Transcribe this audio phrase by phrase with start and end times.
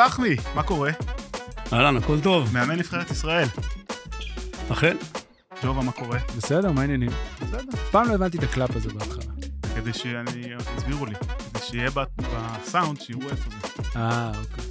[0.00, 0.90] הלחמי, מה קורה?
[1.72, 2.54] אהלן, הכל טוב.
[2.54, 3.48] מאמן נבחרת ישראל.
[4.72, 4.96] אכן.
[5.62, 6.18] ג'ובה, מה קורה?
[6.36, 7.10] בסדר, מה העניינים?
[7.40, 7.72] בסדר.
[7.74, 9.24] אף פעם לא הבנתי את ה clap הזה בהתחלה.
[9.74, 10.54] כדי שאני...
[10.76, 11.14] הסבירו לי.
[11.14, 13.82] כדי שיהיה בסאונד, שיראו איפה זה.
[13.96, 14.64] אה, אוקיי.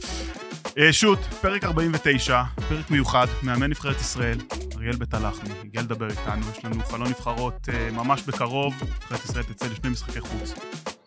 [0.78, 4.38] אה, שוט, פרק 49, פרק מיוחד, מאמן נבחרת ישראל,
[4.76, 9.44] אריאל בית הלחמי, הגיע לדבר איתנו, יש לנו חלון נבחרות אה, ממש בקרוב, נבחרת ישראל
[9.44, 10.54] תצא לשני משחקי חוץ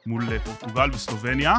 [0.06, 1.54] מול אה, פורטוגל וסלובניה.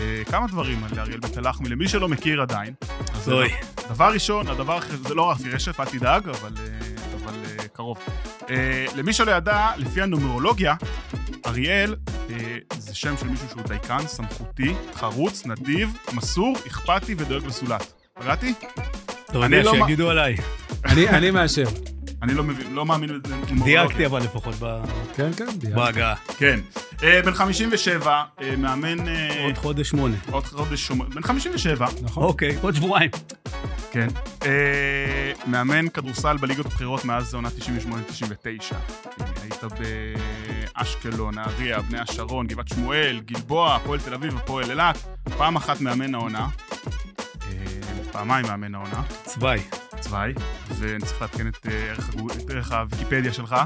[0.00, 2.74] אה, כמה דברים על אריאל בית הלחמי, למי שלא מכיר עדיין.
[3.14, 3.48] אז אוי.
[3.88, 6.88] דבר ראשון, הדבר אחר, זה לא רפי רשף, אל תדאג, אבל, אה,
[7.22, 7.98] אבל אה, קרוב.
[8.50, 10.74] אה, למי שלא ידע, לפי הנומרולוגיה,
[11.46, 11.96] אריאל
[12.30, 17.92] אה, זה שם של מישהו שהוא דייקן, סמכותי, חרוץ, נדיב, מסור, אכפתי ודואג לזולת.
[18.20, 18.54] פגעתי?
[19.30, 20.36] אתה אני יודע לא שיגידו עליי.
[20.84, 21.64] אני אני מאשר.
[22.22, 23.64] אני לא מבין, לא מאמין לנומרולוגיה.
[23.64, 24.82] דייקתי אבל לפחות ב-
[25.16, 25.46] כן, כן.
[25.74, 26.14] בהגעה.
[26.38, 26.60] כן.
[27.02, 29.08] אה, בן 57, אה, מאמן...
[29.08, 30.16] אה, עוד חודש שמונה.
[30.30, 31.04] עוד חודש שומר...
[31.04, 32.22] בן 57, נכון.
[32.24, 33.10] אוקיי, עוד שבועיים.
[33.92, 34.08] כן.
[35.46, 38.74] מאמן כדורסל בליגות הבכירות מאז עונה 98-99.
[38.74, 38.78] אה,
[39.42, 39.62] היית
[40.74, 44.98] באשקלון, נהריה, בני השרון, גבעת שמואל, גלבוע, הפועל תל אביב, הפועל אילת.
[45.36, 46.48] פעם אחת מאמן העונה.
[48.12, 49.02] פעמיים מאמן העונה.
[49.24, 49.60] צוואי.
[50.00, 50.32] צוואי,
[50.68, 52.10] ואני צריך לעדכן את אה, ערך
[52.44, 53.56] את ערך הוויקיפדיה שלך.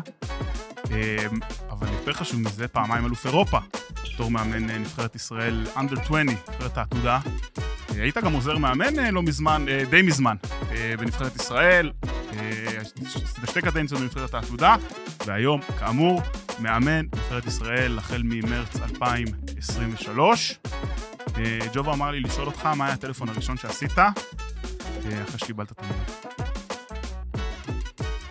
[0.90, 1.16] אה,
[1.70, 3.58] אבל יותר חשוב מזה, פעמיים אלוף אירופה.
[4.14, 7.18] בתור מאמן אה, נבחרת ישראל, under 20, נבחרת העתודה.
[7.58, 10.36] אה, היית גם עוזר מאמן לא מזמן, די מזמן,
[10.98, 11.92] בנבחרת ישראל.
[12.76, 14.76] עשית שתי קדנציות בנבחרת העתודה,
[15.26, 16.22] והיום, כאמור,
[16.58, 20.58] מאמן נבחרת ישראל החל ממרץ 2023.
[21.38, 23.98] אה, ג'ובה אמר לי לשאול אותך מה היה הטלפון הראשון שעשית,
[24.98, 26.40] אחרי שקיבלת את המידע.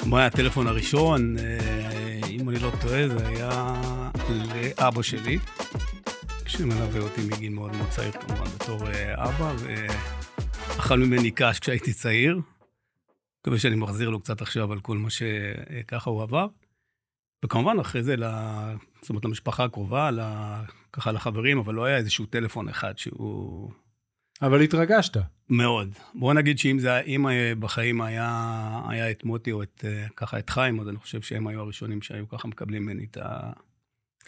[0.06, 1.38] מה היה הטלפון הראשון?
[1.38, 3.74] אה, אם אני לא טועה, זה היה
[4.30, 5.40] לאבא שלי,
[6.48, 12.40] שמלווה אותי מגיל מאוד מאוד צעיר כמובן בתור אה, אבא, ואכל ממני קש כשהייתי צעיר.
[13.42, 16.48] מקווה שאני מחזיר לו קצת עכשיו על כל מה שככה הוא עבר.
[17.46, 18.16] וכמובן אחרי זה.
[19.02, 20.10] זאת אומרת, למשפחה הקרובה.
[20.94, 23.72] ככה לחברים, אבל לא היה איזשהו טלפון אחד שהוא...
[24.42, 25.18] אבל התרגשת.
[25.50, 25.96] מאוד.
[26.14, 30.40] בוא נגיד שאם זה, אם אה, בחיים היה, היה את מוטי או את, אה, ככה
[30.40, 33.18] את חיים, אז אני חושב שהם היו הראשונים שהיו ככה מקבלים ממני את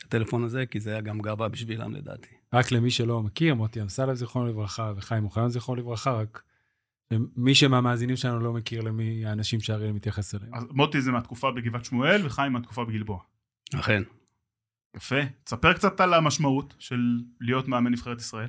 [0.04, 2.30] הטלפון הזה, כי זה היה גם גאווה בשבילם לדעתי.
[2.54, 6.44] רק למי שלא מכיר, מוטי אמסלם זיכרונו לברכה וחיים אוחיון זיכרונו לברכה, רק
[7.36, 10.56] מי שמהמאזינים שלנו לא מכיר למי האנשים שאריאל מתייחס אליהם.
[10.56, 13.20] אז מוטי זה מהתקופה בגבעת שמואל, וחיים מהתקופה בגלבוע.
[13.76, 14.04] אכן.
[14.96, 15.16] יפה.
[15.44, 17.00] תספר קצת על המשמעות של
[17.42, 18.48] להיות מאמן נבחרת ישראל.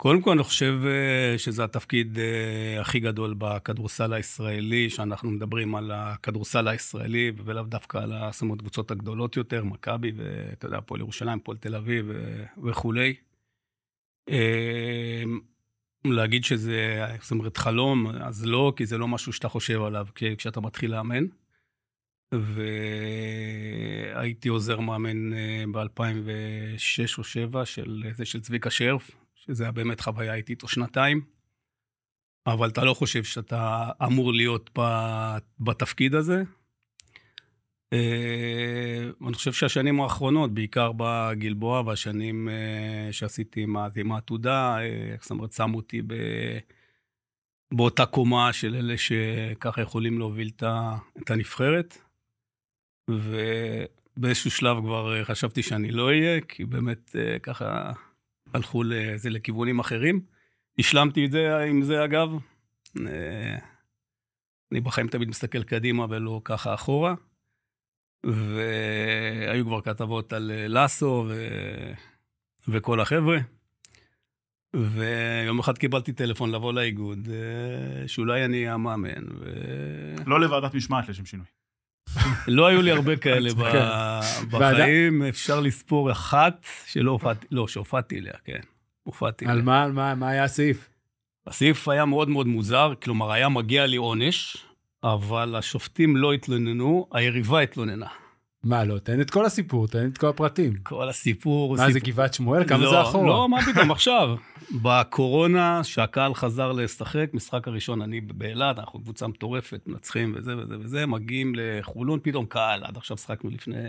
[0.00, 5.90] קודם כל, אני חושב אה, שזה התפקיד אה, הכי גדול בכדורסל הישראלי, שאנחנו מדברים על
[5.90, 11.58] הכדורסל הישראלי, ולאו דווקא על השמות הקבוצות הגדולות יותר, מכבי, ואתה יודע, הפועל ירושלים, הפועל
[11.58, 13.14] תל אביב ו- וכולי.
[14.28, 15.22] אה,
[16.04, 20.60] להגיד שזה, זאת אומרת, חלום, אז לא, כי זה לא משהו שאתה חושב עליו כשאתה
[20.60, 21.24] מתחיל לאמן.
[24.14, 25.30] והייתי עוזר מאמן
[25.72, 29.10] ב-2006 או 2007 של, של צביקה שרף,
[29.50, 31.20] שזה היה באמת חוויה איתי איתו שנתיים.
[32.46, 34.78] אבל אתה לא חושב שאתה אמור להיות
[35.60, 36.42] בתפקיד הזה.
[37.92, 43.66] אה, אני חושב שהשנים האחרונות, בעיקר בגלבוע והשנים אה, שעשיתי
[43.96, 46.14] עם העתודה, אה, זאת אומרת, שמו אותי ב...
[47.74, 51.98] באותה קומה של אלה שככה יכולים להוביל את הנבחרת.
[53.10, 57.92] ובאיזשהו שלב כבר חשבתי שאני לא אהיה, כי באמת ככה
[58.52, 60.20] הלכו לזה לכיוונים אחרים.
[60.78, 62.28] השלמתי את זה עם זה, אגב.
[63.06, 63.56] אה,
[64.72, 67.14] אני בחיים תמיד מסתכל קדימה ולא ככה אחורה.
[68.24, 71.50] והיו כבר כתבות על אה, לסו ו...
[72.68, 73.38] וכל החבר'ה.
[74.76, 79.24] ויום אחד קיבלתי טלפון לבוא לאיגוד, אה, שאולי אני המאמן.
[79.38, 79.44] ו...
[80.26, 81.46] לא לוועדת משמעת לשם שינוי.
[82.48, 83.86] לא היו לי הרבה כאלה כן.
[84.50, 88.60] בחיים, אפשר לספור אחת שלא הופעתי, לא, שהופעתי אליה, כן.
[89.02, 89.62] הופעתי על אליה.
[89.62, 90.88] מה, על מה, מה היה הסעיף?
[91.46, 94.56] הסעיף היה מאוד מאוד מוזר, כלומר, היה מגיע לי עונש,
[95.04, 98.06] אבל השופטים לא התלוננו, היריבה התלוננה.
[98.64, 100.74] מה, לא, תן את כל הסיפור, תן את כל הפרטים.
[100.82, 101.76] כל הסיפור...
[101.76, 102.68] מה, זה סיפור- גבעת שמואל?
[102.68, 103.26] כמה לא, זה אחורה?
[103.26, 104.36] לא, מה פתאום, עכשיו.
[104.82, 111.06] בקורונה, שהקהל חזר לשחק, משחק הראשון, אני באילת, אנחנו קבוצה מטורפת, מנצחים וזה וזה וזה,
[111.06, 113.88] מגיעים לחולון, פתאום קהל, עד עכשיו שחקנו לפני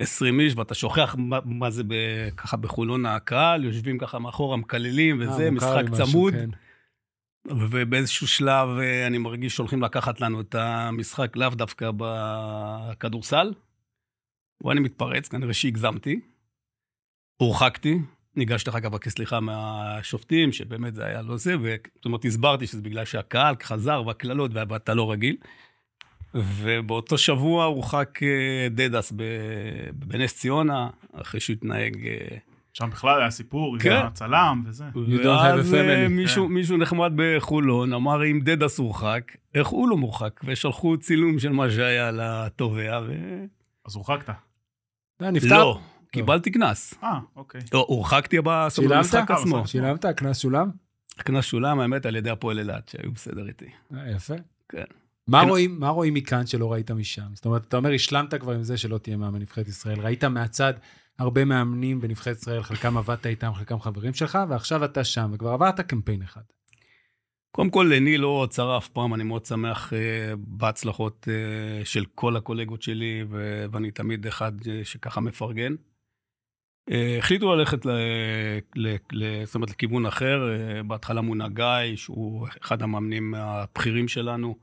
[0.00, 1.94] 20 איש, ואתה שוכח מה, מה זה ב,
[2.36, 6.34] ככה בחולון הקהל, יושבים ככה מאחורה, מקללים אה, וזה, מוכר משחק צמוד.
[6.34, 6.50] כן.
[7.48, 13.52] ובאיזשהו שלב אה, אני מרגיש שהולכים לקחת לנו את המשחק לאו דווקא בכדורסל.
[14.64, 16.20] ואני מתפרץ, כנראה שהגזמתי.
[17.36, 17.98] הורחקתי,
[18.36, 21.56] ניגשתי אחר כך לבקש סליחה מהשופטים, שבאמת זה היה לא זה,
[21.94, 25.36] זאת אומרת, הסברתי שזה בגלל שהקהל חזר והקללות, ואתה לא רגיל.
[26.34, 29.12] ובאותו שבוע הורחק אה, דדס
[29.94, 32.06] בנס ציונה, אחרי שהוא התנהג...
[32.06, 32.36] אה,
[32.72, 33.92] שם בכלל היה סיפור, כן.
[33.92, 34.84] עם הצלם וזה.
[35.24, 36.52] ואז אה, מישהו, כן.
[36.52, 40.40] מישהו נחמד בחולון אמר, אם דדס הורחק, איך הוא לא מורחק?
[40.44, 43.12] ושלחו צילום של מה שהיה לתובע, ו...
[43.86, 44.34] אז הורחקת.
[45.20, 45.58] נפטר?
[45.58, 45.80] לא,
[46.12, 46.94] קיבלתי קנס.
[47.02, 47.60] אה, אוקיי.
[47.72, 49.66] לא, הורחקתי במשחק עצמו.
[49.66, 50.04] שילמת?
[50.04, 50.70] הקנס שולם?
[51.18, 53.66] הקנס שולם, האמת, על ידי הפועל אילת, שהיו בסדר איתי.
[54.16, 54.34] יפה.
[54.68, 54.84] כן.
[55.28, 55.48] מה, כן.
[55.48, 57.34] רואים, מה רואים מכאן שלא ראית משם?
[57.34, 60.00] זאת אומרת, אתה אומר, השלמת כבר עם זה שלא תהיה מאמן נבחרת ישראל.
[60.00, 60.74] ראית מהצד
[61.18, 65.80] הרבה מאמנים בנבחרת ישראל, חלקם עבדת איתם, חלקם חברים שלך, ועכשיו אתה שם, וכבר עברת
[65.80, 66.42] קמפיין אחד.
[67.50, 69.96] קודם כל, עיני לא צרה אף פעם, אני מאוד שמח uh,
[70.36, 75.74] בהצלחות uh, של כל הקולגות שלי, ו- ואני תמיד אחד uh, שככה מפרגן.
[76.90, 77.90] Uh, החליטו ללכת ל-
[78.76, 84.56] ל- ל- זאת אומרת, לכיוון אחר, uh, בהתחלה מונה גיא, שהוא אחד המאמנים הבכירים שלנו.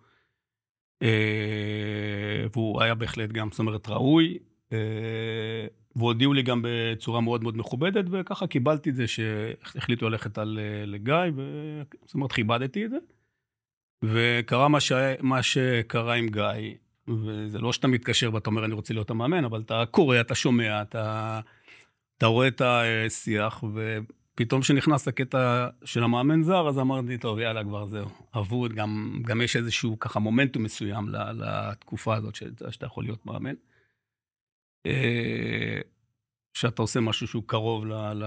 [1.04, 4.38] אה, והוא היה בהחלט גם, זאת אומרת, ראוי.
[4.74, 10.60] אה, והודיעו לי גם בצורה מאוד מאוד מכובדת, וככה קיבלתי את זה שהחליטו ללכת על,
[10.62, 12.98] אה, לגיא, וזאת אומרת, כיבדתי את זה.
[14.04, 14.92] וקרה מה, ש...
[15.22, 16.76] מה שקרה עם גיא,
[17.08, 20.82] וזה לא שאתה מתקשר ואתה אומר, אני רוצה להיות המאמן, אבל אתה קורא, אתה שומע,
[20.82, 21.40] אתה,
[22.20, 23.64] אתה רואה את השיח,
[24.36, 29.42] פתאום כשנכנס לקטע של המאמן זר, אז אמרתי, טוב, יאללה, כבר זהו, אבוד, גם, גם
[29.42, 33.54] יש איזשהו ככה מומנטום מסוים לתקופה הזאת שאתה יכול להיות מאמן.
[34.86, 35.80] אה,
[36.54, 37.94] שאתה עושה משהו שהוא קרוב ל...
[37.94, 38.24] ל...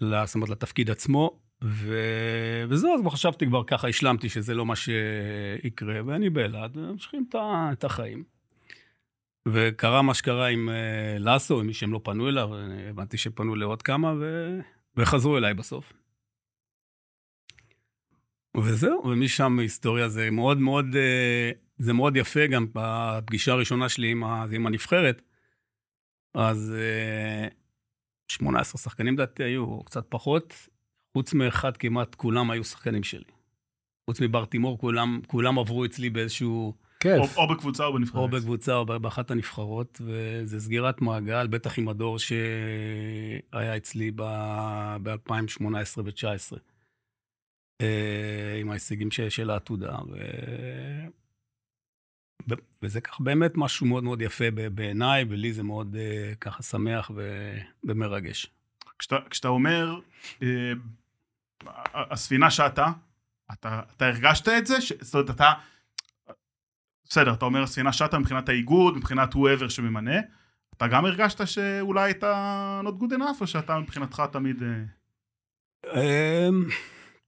[0.00, 0.26] ל...
[0.26, 1.98] זאת אומרת, לתפקיד עצמו, ו...
[2.68, 7.28] וזהו, אז חשבתי כבר ככה, השלמתי שזה לא מה שיקרה, ואני באלעד, ממשיכים
[7.72, 8.35] את החיים.
[9.46, 12.50] וקרה מה שקרה עם uh, לסו, עם מי שהם לא פנו אליו,
[12.90, 14.56] הבנתי שפנו לעוד כמה, ו...
[14.96, 15.92] וחזרו אליי בסוף.
[18.56, 24.24] וזהו, ומשם היסטוריה זה מאוד מאוד, uh, זה מאוד יפה גם בפגישה הראשונה שלי עם,
[24.24, 24.46] ה...
[24.52, 25.22] עם הנבחרת.
[26.34, 26.80] אז uh,
[27.44, 27.48] אה,
[28.28, 30.68] 18 שחקנים לדעתי היו, קצת פחות,
[31.12, 33.32] חוץ מאחד כמעט כולם היו שחקנים שלי.
[34.10, 36.85] חוץ מבר תימור, כולם, כולם עברו אצלי באיזשהו...
[37.00, 37.36] כיף.
[37.36, 38.22] או, או בקבוצה או בנבחרת.
[38.22, 46.56] או בקבוצה או באחת הנבחרות, וזה סגירת מעגל, בטח עם הדור שהיה אצלי ב-2018 ו-2019,
[48.60, 49.96] עם ההישגים של העתודה.
[50.08, 50.16] ו...
[52.82, 54.44] וזה ככה באמת משהו מאוד מאוד יפה
[54.74, 57.10] בעיניי, ולי זה מאוד אה, ככה שמח
[57.84, 58.46] ומרגש.
[58.98, 60.00] כשאתה, כשאתה אומר,
[60.42, 60.72] אה,
[61.94, 62.86] הספינה שאתה,
[63.52, 64.80] אתה, אתה הרגשת את זה?
[64.80, 64.92] ש...
[65.00, 65.52] זאת אומרת, אתה...
[67.08, 70.20] בסדר, אתה אומר ספינה שטה מבחינת האיגוד, מבחינת whoever שממנה.
[70.76, 74.62] אתה גם הרגשת שאולי אתה not good enough, או שאתה מבחינתך תמיד...
[74.62, 74.82] אה?
[75.94, 76.64] אמ,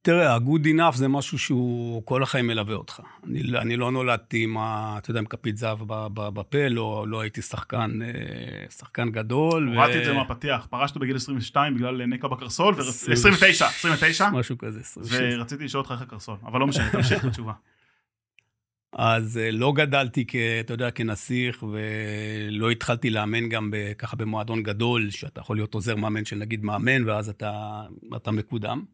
[0.02, 3.00] תראה, ה-good enough זה משהו שהוא כל החיים מלווה אותך.
[3.24, 5.78] אני, אני לא נולדתי עם, ה, אתה יודע, עם כפית זהב
[6.14, 9.68] בפה, לא, לא הייתי שחקן, אה, שחקן גדול.
[9.74, 10.00] הורדתי ו...
[10.00, 12.80] את זה מהפתיח, פרשת בגיל 22 בגלל נקע בקרסול, ו...
[13.12, 14.30] 29, 29.
[14.30, 15.34] משהו כזה, 26.
[15.38, 17.52] ורציתי לשאול אותך איך הקרסול, אבל לא משנה, תמשיך את התשובה.
[18.92, 24.62] אז אה, לא גדלתי, כ, אתה יודע, כנסיך, ולא התחלתי לאמן גם ב, ככה במועדון
[24.62, 27.82] גדול, שאתה יכול להיות עוזר מאמן של נגיד מאמן, ואז אתה,
[28.16, 28.84] אתה מקודם.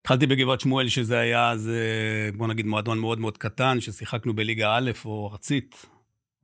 [0.00, 4.76] התחלתי בגבעת שמואל, שזה היה אז, אה, בוא נגיד, מועדון מאוד מאוד קטן, ששיחקנו בליגה
[4.76, 5.86] א' או ארצית.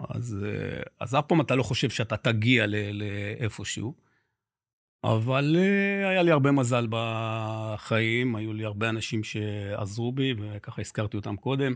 [0.01, 3.95] אז, אה, אז אף פעם אתה לא חושב שאתה תגיע לאיפשהו.
[5.05, 5.57] אבל
[6.05, 11.75] היה לי הרבה מזל בחיים, היו לי הרבה אנשים שעזרו בי, וככה הזכרתי אותם קודם.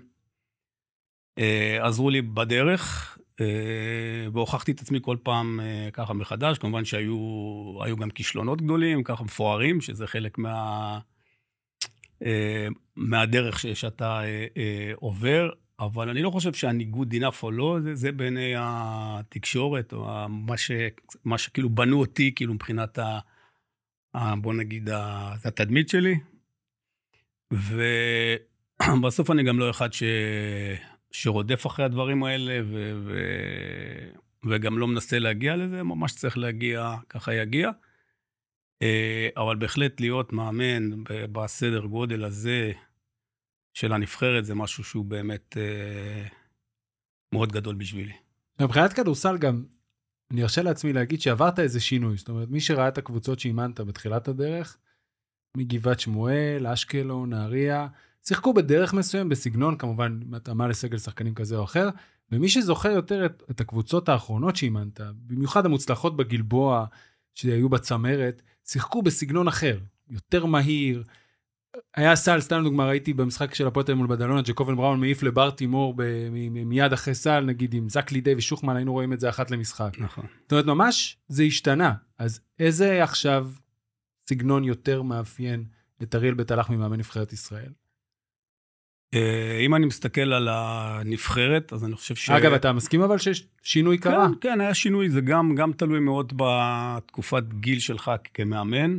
[1.39, 6.59] אה, עזרו לי בדרך, אה, והוכחתי את עצמי כל פעם אה, ככה מחדש.
[6.59, 10.99] כמובן שהיו גם כישלונות גדולים, ככה מפוארים, שזה חלק מה,
[12.97, 14.21] מהדרך שאתה
[14.95, 15.51] עובר.
[15.81, 20.71] אבל אני לא חושב שהניגוד enough או לא, זה, זה בעיני התקשורת, או מה, ש,
[21.25, 23.19] מה שכאילו בנו אותי, כאילו מבחינת ה...
[24.15, 26.15] ה בוא נגיד, ה, התדמית שלי.
[27.53, 30.03] ובסוף אני גם לא אחד ש...
[31.13, 34.11] שרודף אחרי הדברים האלה, ו- ו-
[34.51, 37.71] וגם לא מנסה להגיע לזה, ממש צריך להגיע, ככה יגיע.
[38.83, 40.91] אה, אבל בהחלט להיות מאמן
[41.33, 42.73] בסדר גודל הזה
[43.75, 46.27] של הנבחרת, זה משהו שהוא באמת אה,
[47.35, 48.13] מאוד גדול בשבילי.
[48.61, 49.65] מבחינת כדורסל גם,
[50.33, 52.17] אני ארשה לעצמי להגיד שעברת איזה שינוי.
[52.17, 54.79] זאת אומרת, מי שראה את הקבוצות שאימנת בתחילת הדרך,
[55.57, 57.89] מגבעת שמואל, אשקלון, נהריה,
[58.25, 61.89] שיחקו בדרך מסוים, בסגנון, כמובן, התאמה לסגל שחקנים כזה או אחר,
[62.33, 66.85] ומי שזוכר יותר את, את הקבוצות האחרונות שאימנת, במיוחד המוצלחות בגלבוע,
[67.35, 69.79] שהיו בצמרת, שיחקו בסגנון אחר,
[70.11, 71.03] יותר מהיר.
[71.97, 75.95] היה סל, סתם לדוגמה, ראיתי במשחק של הפועל מול בדלונה, ג'קובן בראון מעיף לבר תימור
[75.97, 79.29] ב- מ- מ- מיד אחרי סל, נגיד עם זק לידי ושוחמן, היינו רואים את זה
[79.29, 79.91] אחת למשחק.
[79.99, 80.27] נכון.
[80.43, 81.95] זאת אומרת, ממש זה השתנה.
[82.19, 83.51] אז איזה עכשיו
[84.29, 85.65] סגנון יותר מאפיין
[86.03, 87.73] את אריאל בית הלך ממאמן נבחרת ישראל?
[89.15, 92.31] אה, אם אני מסתכל על הנבחרת, אז אני חושב ש...
[92.31, 94.29] אגב, אתה מסכים אבל שיש שינוי קרה?
[94.29, 98.99] כן, כן, היה שינוי, זה גם, גם תלוי מאוד בתקופת גיל שלך כמאמן.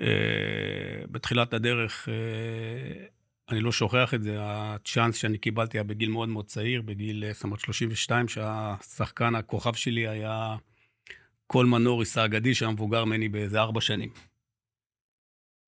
[0.00, 3.06] אה, בתחילת הדרך, אה,
[3.48, 7.32] אני לא שוכח את זה, הצ'אנס שאני קיבלתי היה בגיל מאוד מאוד צעיר, בגיל אה,
[7.32, 10.56] זאת אומרת 32, שהשחקן הכוכב שלי היה
[11.46, 14.10] קולמן נוריס האגדי, שהיה מבוגר ממני באיזה ארבע שנים.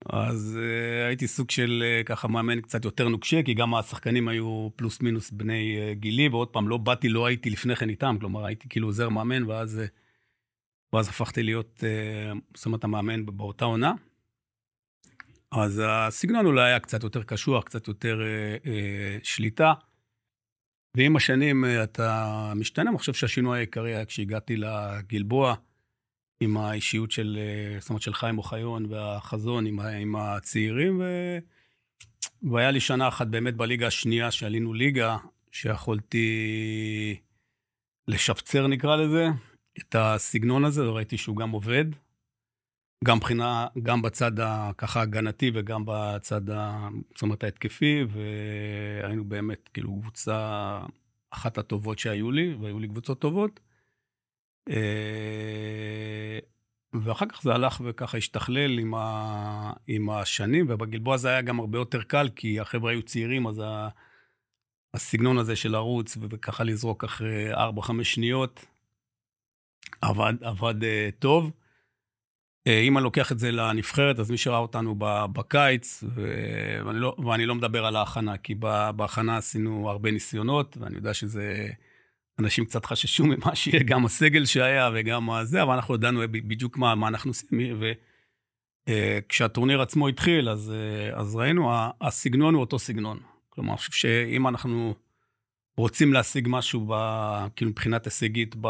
[0.06, 4.68] אז uh, הייתי סוג של uh, ככה מאמן קצת יותר נוקשה, כי גם השחקנים היו
[4.76, 8.46] פלוס מינוס בני uh, גילי, ועוד פעם, לא באתי, לא הייתי לפני כן איתם, כלומר,
[8.46, 9.90] הייתי כאילו עוזר מאמן, ואז, uh,
[10.92, 13.92] ואז הפכתי להיות, uh, זאת אומרת, המאמן באותה עונה.
[15.52, 18.68] אז הסגנון אולי היה קצת יותר קשוח, קצת יותר uh, uh,
[19.22, 19.72] שליטה.
[20.96, 25.54] ועם השנים uh, אתה משתנה, אני חושב שהשינוי העיקרי היה כשהגעתי לגלבוע,
[26.40, 31.38] עם האישיות של, אה, זאת אומרת, של חיים אוחיון והחזון עם, עם הצעירים, ו...
[32.42, 35.16] והיה לי שנה אחת באמת בליגה השנייה, שעלינו ליגה,
[35.52, 37.20] שיכולתי
[38.08, 39.28] לשפצר, נקרא לזה,
[39.78, 41.84] את הסגנון הזה, וראיתי שהוא גם עובד.
[43.04, 46.40] גם מבחינה, גם בצד הככה הגנתי וגם בצד,
[47.14, 50.80] זאת אומרת, ההתקפי, והיינו באמת כאילו קבוצה
[51.30, 53.60] אחת הטובות שהיו לי, והיו לי קבוצות טובות.
[54.68, 56.38] אה,
[57.02, 59.72] ואחר כך זה הלך וככה השתכלל עם, ה...
[59.86, 63.88] עם השנים, ובגלבוע זה היה גם הרבה יותר קל, כי החבר'ה היו צעירים, אז ה...
[64.94, 67.58] הסגנון הזה של לרוץ וככה לזרוק אחרי 4-5
[68.02, 68.64] שניות,
[70.00, 70.86] עבד, עבד uh,
[71.18, 71.50] טוב.
[72.68, 74.94] Uh, אם אני לוקח את זה לנבחרת, אז מי שראה אותנו
[75.32, 76.34] בקיץ, ו...
[76.86, 78.54] ואני, לא, ואני לא מדבר על ההכנה, כי
[78.96, 81.68] בהכנה עשינו הרבה ניסיונות, ואני יודע שזה...
[82.38, 86.94] אנשים קצת חששו ממה שיהיה, גם הסגל שהיה וגם זה, אבל אנחנו ידענו בדיוק מה,
[86.94, 87.80] מה אנחנו עושים.
[88.88, 93.18] וכשהטורניר עצמו התחיל, אז, אה, אז ראינו, הסגנון הוא אותו סגנון.
[93.48, 94.94] כלומר, אני חושב שאם אנחנו
[95.76, 96.94] רוצים להשיג משהו, ב,
[97.56, 98.68] כאילו מבחינת הישגית, ב,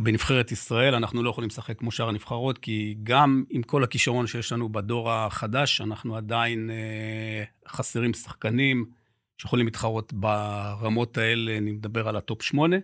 [0.00, 4.52] בנבחרת ישראל, אנחנו לא יכולים לשחק כמו שאר הנבחרות, כי גם עם כל הכישרון שיש
[4.52, 8.99] לנו בדור החדש, אנחנו עדיין אה, חסרים שחקנים.
[9.40, 12.76] שיכולים להתחרות ברמות האלה, אני מדבר על הטופ שמונה.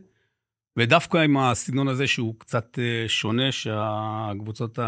[0.77, 4.79] ודווקא עם הסגנון הזה שהוא קצת אה, שונה, שהקבוצות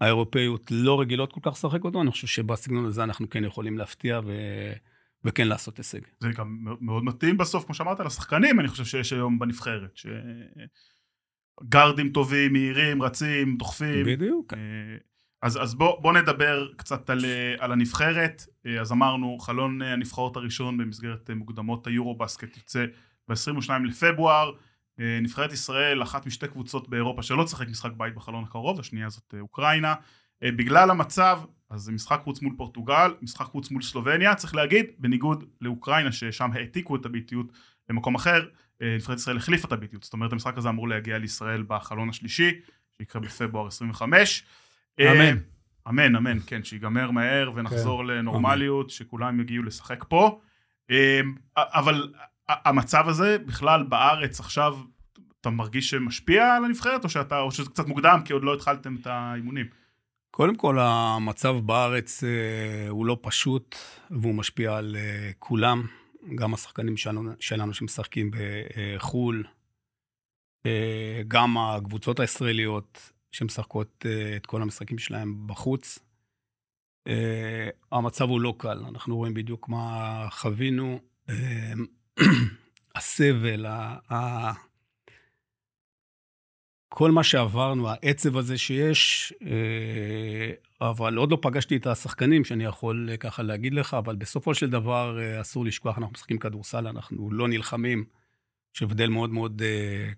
[0.00, 4.20] האירופאיות לא רגילות כל כך לשחק אותו, אני חושב שבסגנון הזה אנחנו כן יכולים להפתיע
[4.24, 4.32] ו...
[5.24, 6.00] וכן לעשות הישג.
[6.20, 9.96] זה גם מאוד מתאים בסוף, כמו שאמרת, לשחקנים, אני חושב שיש היום בנבחרת.
[9.96, 10.06] ש...
[11.68, 14.06] גארדים טובים, מהירים, רצים, דוחפים.
[14.06, 14.52] בדיוק.
[15.42, 17.24] אה, אז, אז בוא, בוא נדבר קצת על,
[17.58, 18.46] על הנבחרת.
[18.80, 22.84] אז אמרנו, חלון הנבחרות הראשון במסגרת מוקדמות היורו-בסקט יוצא
[23.28, 24.52] ב-22 לפברואר.
[24.98, 29.94] נבחרת ישראל, אחת משתי קבוצות באירופה שלא תשחק משחק בית בחלון הקרוב, השנייה זאת אוקראינה.
[30.44, 31.40] בגלל המצב,
[31.70, 36.50] אז זה משחק חוץ מול פורטוגל, משחק חוץ מול סלובניה, צריך להגיד, בניגוד לאוקראינה, ששם
[36.52, 37.46] העתיקו את הביתיות
[37.90, 38.48] למקום אחר,
[38.80, 42.52] נבחרת ישראל החליפה את הביתיות, זאת אומרת המשחק הזה אמור להגיע לישראל בחלון השלישי,
[42.98, 44.44] שיקרה בפברואר 25.
[45.00, 45.36] אמן.
[45.88, 48.06] אמן, אמן, כן, שיגמר מהר ונחזור כן.
[48.06, 50.40] לנורמליות, שכולם יגיעו לשחק פה.
[51.58, 52.12] אבל
[52.48, 54.78] המצב הזה בכלל בארץ עכשיו,
[55.40, 58.96] אתה מרגיש שמשפיע על הנבחרת, או, שאתה, או שזה קצת מוקדם, כי עוד לא התחלתם
[59.00, 59.66] את האימונים?
[60.30, 63.76] קודם כל, המצב בארץ אה, הוא לא פשוט,
[64.10, 65.86] והוא משפיע על אה, כולם,
[66.34, 69.44] גם השחקנים שלנו, שלנו שמשחקים בחו"ל,
[70.66, 75.98] אה, גם הקבוצות הישראליות, שמשחקות uh, את כל המשחקים שלהם בחוץ.
[77.08, 77.12] Uh,
[77.92, 81.00] המצב הוא לא קל, אנחנו רואים בדיוק מה חווינו.
[81.30, 81.32] Uh,
[82.96, 83.66] הסבל,
[86.88, 89.32] כל מה שעברנו, העצב הזה שיש,
[90.80, 95.18] אבל עוד לא פגשתי את השחקנים שאני יכול ככה להגיד לך, אבל בסופו של דבר
[95.40, 98.04] אסור לשכוח, אנחנו משחקים כדורסל, אנחנו לא נלחמים,
[98.74, 99.62] יש הבדל מאוד מאוד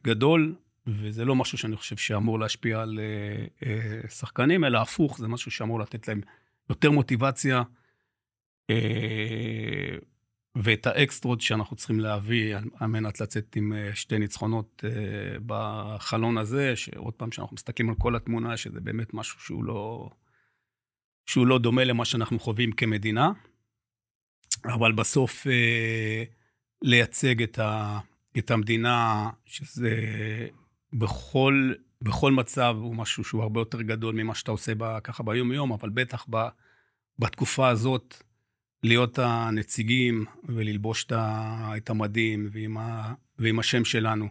[0.05, 0.55] גדול.
[0.89, 5.51] וזה לא משהו שאני חושב שאמור להשפיע על uh, uh, שחקנים, אלא הפוך, זה משהו
[5.51, 6.21] שאמור לתת להם
[6.71, 7.63] יותר מוטיבציה,
[8.73, 8.75] uh,
[10.57, 14.85] ואת האקסטרות שאנחנו צריכים להביא על מנת לצאת עם שתי ניצחונות
[15.47, 20.11] בחלון הזה, שעוד פעם, כשאנחנו מסתכלים על כל התמונה, שזה באמת משהו שהוא לא,
[21.27, 23.31] שהוא לא דומה למה שאנחנו חווים כמדינה,
[24.65, 25.47] אבל בסוף
[26.83, 27.99] לייצג את, ה,
[28.39, 29.91] את המדינה, שזה...
[30.93, 35.73] בכל, בכל מצב הוא משהו שהוא הרבה יותר גדול ממה שאתה עושה ב, ככה ביום-יום,
[35.73, 36.49] אבל בטח ב,
[37.19, 38.23] בתקופה הזאת,
[38.83, 41.07] להיות הנציגים וללבוש
[41.77, 44.29] את המדים ועם, ה, ועם השם שלנו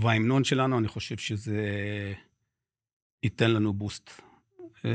[0.00, 1.62] וההמנון שלנו, אני חושב שזה
[3.22, 4.10] ייתן לנו בוסט
[4.84, 4.90] אה,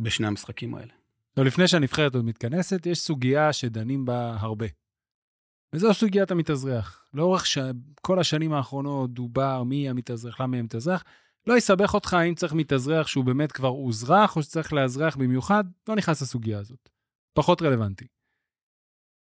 [0.00, 0.92] בשני המשחקים האלה.
[1.34, 4.66] טוב, לפני שהנבחרת עוד מתכנסת, יש סוגיה שדנים בה הרבה.
[5.72, 7.01] וזו סוגיית המתאזרח.
[7.14, 7.58] לאורך ש...
[8.00, 11.04] כל השנים האחרונות דובר מי המתאזרח, למה יהיה מתאזרח.
[11.46, 15.96] לא יסבך אותך אם צריך מתאזרח שהוא באמת כבר אוזרח, או שצריך לאזרח במיוחד, לא
[15.96, 16.88] נכנס לסוגיה הזאת.
[17.34, 18.06] פחות רלוונטי.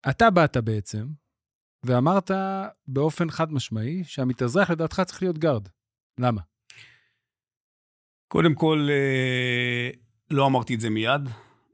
[0.10, 1.07] אתה באת בעצם,
[1.86, 2.31] ואמרת
[2.88, 5.67] באופן חד משמעי שהמתאזרח לדעתך צריך להיות גארד.
[6.19, 6.41] למה?
[8.27, 9.89] קודם כל, אה,
[10.31, 11.22] לא אמרתי את זה מיד.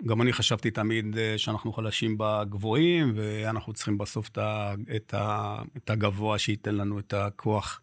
[0.06, 5.58] גם אני חשבתי תמיד אה, שאנחנו חלשים בגבוהים, ואנחנו צריכים בסוף את, ה, את, ה,
[5.78, 7.82] את הגבוה שייתן לנו את הכוח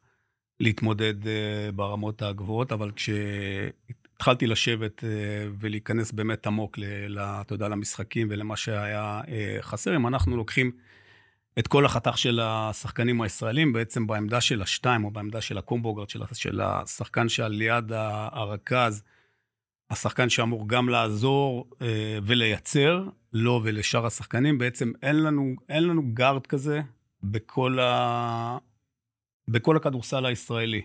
[0.61, 5.05] להתמודד אה, ברמות הגבוהות, אבל כשהתחלתי לשבת
[5.59, 6.79] ולהיכנס באמת עמוק,
[7.19, 9.21] אתה יודע, למשחקים ולמה שהיה
[9.61, 10.71] חסר, אם אנחנו לוקחים
[11.59, 16.23] את כל החתך של השחקנים הישראלים, בעצם בעמדה של השתיים, או בעמדה של הקומבוגרד, של,
[16.33, 17.93] של השחקן שעל ליד
[18.33, 19.03] הרכז,
[19.90, 26.47] השחקן שאמור גם לעזור אה, ולייצר, לו ולשאר השחקנים, בעצם אין לנו, אין לנו גארד
[26.47, 26.80] כזה
[27.23, 28.59] בכל, ה...
[29.49, 30.82] בכל הכדורסל הישראלי.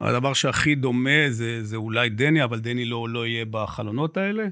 [0.00, 4.44] הדבר שהכי דומה זה, זה אולי דני, אבל דני לא, לא יהיה בחלונות האלה.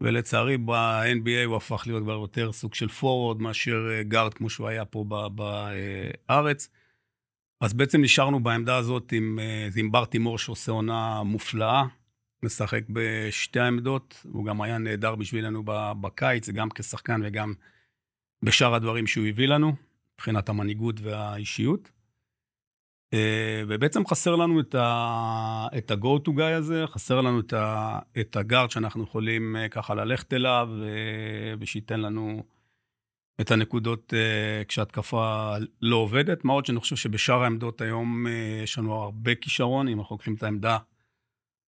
[0.00, 4.68] ולצערי ב-NBA הוא הפך להיות כבר יותר סוג של פורוורד מאשר גארד אה, כמו שהוא
[4.68, 5.04] היה פה
[5.34, 6.68] בארץ.
[7.60, 11.84] אז בעצם נשארנו בעמדה הזאת עם, אה, עם בר תימור שעושה עונה מופלאה,
[12.44, 15.62] משחק בשתי העמדות, הוא גם היה נהדר בשבילנו
[16.00, 17.54] בקיץ, גם כשחקן וגם
[18.42, 19.72] בשאר הדברים שהוא הביא לנו,
[20.14, 21.90] מבחינת המנהיגות והאישיות.
[23.14, 27.40] אה, ובעצם חסר לנו את ה-go to guy הזה, חסר לנו
[28.20, 32.42] את הגארד שאנחנו יכולים אה, ככה ללכת אליו, אה, ושייתן לנו
[33.40, 34.14] את הנקודות
[34.68, 36.44] כשהתקפה לא עובדת.
[36.44, 38.26] מה עוד שאני חושב שבשאר העמדות היום
[38.62, 40.78] יש לנו הרבה כישרון, אם אנחנו לוקחים את העמדה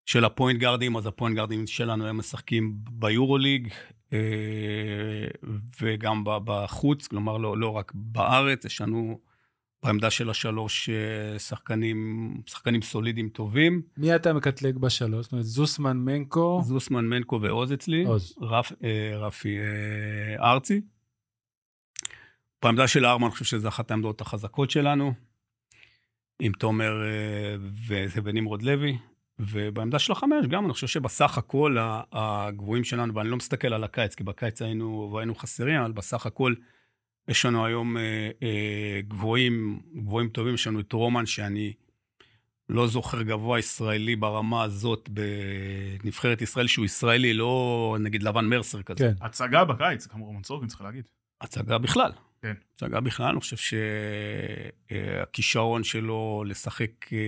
[0.06, 3.68] של הפוינט גארדים, אז הפוינט גארדים שלנו הם משחקים ביורוליג,
[5.80, 9.18] וגם בחוץ, כלומר לא, לא רק בארץ, יש לנו...
[9.86, 13.82] בעמדה של השלוש אה, שחקנים, שחקנים סולידיים טובים.
[13.96, 15.24] מי אתה מקטלג בשלוש?
[15.24, 16.60] זאת אומרת, זוסמן, מנקו?
[16.64, 18.04] זוסמן, מנקו ועוז אצלי.
[18.04, 18.34] עוז.
[18.40, 20.80] רפ, אה, רפי אה, ארצי.
[22.62, 25.12] בעמדה של ארמה, אני חושב שזו אחת העמדות החזקות שלנו,
[26.40, 26.92] עם תומר
[28.22, 28.98] ונמרוד לוי.
[29.38, 31.76] ובעמדה של החמש, גם אני חושב שבסך הכל
[32.12, 36.54] הגבוהים שלנו, ואני לא מסתכל על הקיץ, כי בקיץ היינו, היינו חסרים, אבל בסך הכל
[37.28, 41.72] יש לנו היום אה, אה, גבוהים, גבוהים טובים, יש לנו את רומן, שאני
[42.68, 45.08] לא זוכר גבוה ישראלי ברמה הזאת
[46.02, 48.98] בנבחרת ישראל, שהוא ישראלי, לא נגיד לבן מרסר כזה.
[48.98, 49.24] כן.
[49.24, 51.04] הצגה בקיץ, כמו רומן סורקין, צריך להגיד.
[51.40, 52.12] הצגה בכלל.
[52.42, 52.54] כן.
[52.74, 53.76] הצגה בכלל, אני חושב
[54.90, 57.18] שהכישרון שלו לשחק אה,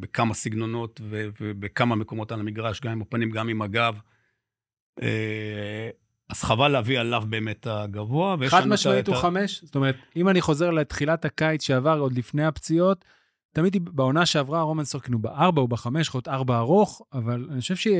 [0.00, 3.98] בכמה סגנונות ובכמה מקומות על המגרש, גם עם הפנים, גם עם הגב.
[5.02, 5.90] אה,
[6.28, 8.36] אז חבל להביא עליו באמת הגבוה.
[8.48, 9.64] חד משמעית הוא חמש?
[9.64, 13.04] זאת אומרת, אם אני חוזר לתחילת הקיץ שעבר עוד לפני הפציעות,
[13.52, 17.60] תמיד בעונה שעברה רומן סורקין הוא בארבע או בחמש, יכול להיות ארבע ארוך, אבל אני
[17.60, 17.92] חושב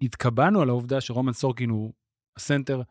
[0.00, 1.92] שהתקבענו על העובדה שרומן סורקין הוא
[2.36, 2.82] הסנטר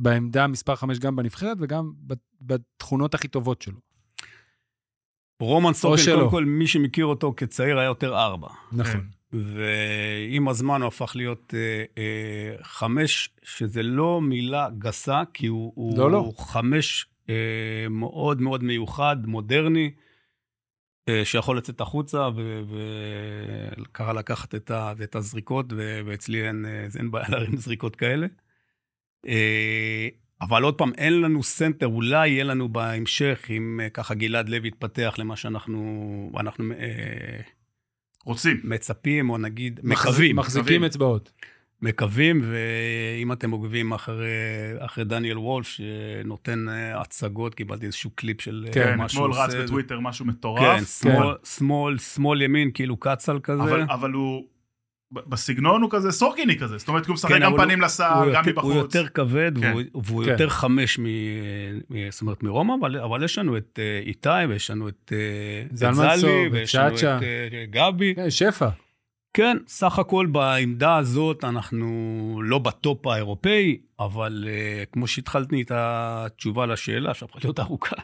[0.00, 1.92] בעמדה מספר חמש גם בנבחרת וגם
[2.40, 3.78] בתכונות הכי טובות שלו.
[5.40, 8.48] רומן סורקין, קודם כל, מי שמכיר אותו כצעיר היה יותר ארבע.
[8.72, 9.06] נכון.
[9.32, 16.02] ועם הזמן הוא הפך להיות אה, אה, חמש, שזה לא מילה גסה, כי הוא, לא,
[16.02, 16.18] הוא, לא.
[16.18, 19.90] הוא חמש אה, מאוד מאוד מיוחד, מודרני,
[21.08, 22.28] אה, שיכול לצאת החוצה,
[23.80, 28.26] וככה לקחת את, ה, את הזריקות, ו, ואצלי אין, אה, אין בעיה להרים זריקות כאלה.
[29.26, 30.08] אה,
[30.40, 34.68] אבל עוד פעם, אין לנו סנטר, אולי יהיה לנו בהמשך, אם אה, ככה גלעד לוי
[34.68, 36.32] יתפתח למה שאנחנו...
[36.40, 37.40] אנחנו, אה,
[38.24, 38.60] רוצים.
[38.64, 40.36] מצפים, או נגיד, מקווים.
[40.36, 41.32] מחזיקים אצבעות.
[41.82, 44.26] מקווים, ואם אתם עוקבים אחרי,
[44.78, 49.36] אחרי דניאל וולף, שנותן הצגות, קיבלתי איזשהו קליפ של כן, מה שהוא עושה.
[49.36, 50.78] כן, אתמול רץ בטוויטר משהו מטורף.
[50.78, 51.44] כן, שמאל, כן.
[51.44, 53.62] שמאל, שמאל ימין, כאילו קצל כזה.
[53.62, 54.44] אבל, אבל הוא,
[55.12, 58.64] בסגנון הוא כזה סורקיני כזה, זאת אומרת, הוא משחק כן, גם פנים לסל, גם מבחוץ.
[58.64, 59.70] הוא יותר כבד, כן.
[59.70, 60.30] והוא, והוא כן.
[60.30, 61.04] יותר חמש מ,
[62.10, 65.12] זאת אומרת, מרומא, אבל, אבל יש לנו את uh, איתי, ויש לנו את,
[65.72, 67.04] את זלי, ויש לנו את uh,
[67.70, 68.14] גבי.
[68.14, 68.68] כן, שפע.
[69.34, 76.66] כן, סך הכל בעמדה הזאת אנחנו לא בטופ האירופאי, אבל uh, כמו שהתחלתי את התשובה
[76.66, 77.96] לשאלה, שהפכה להיות ארוכה,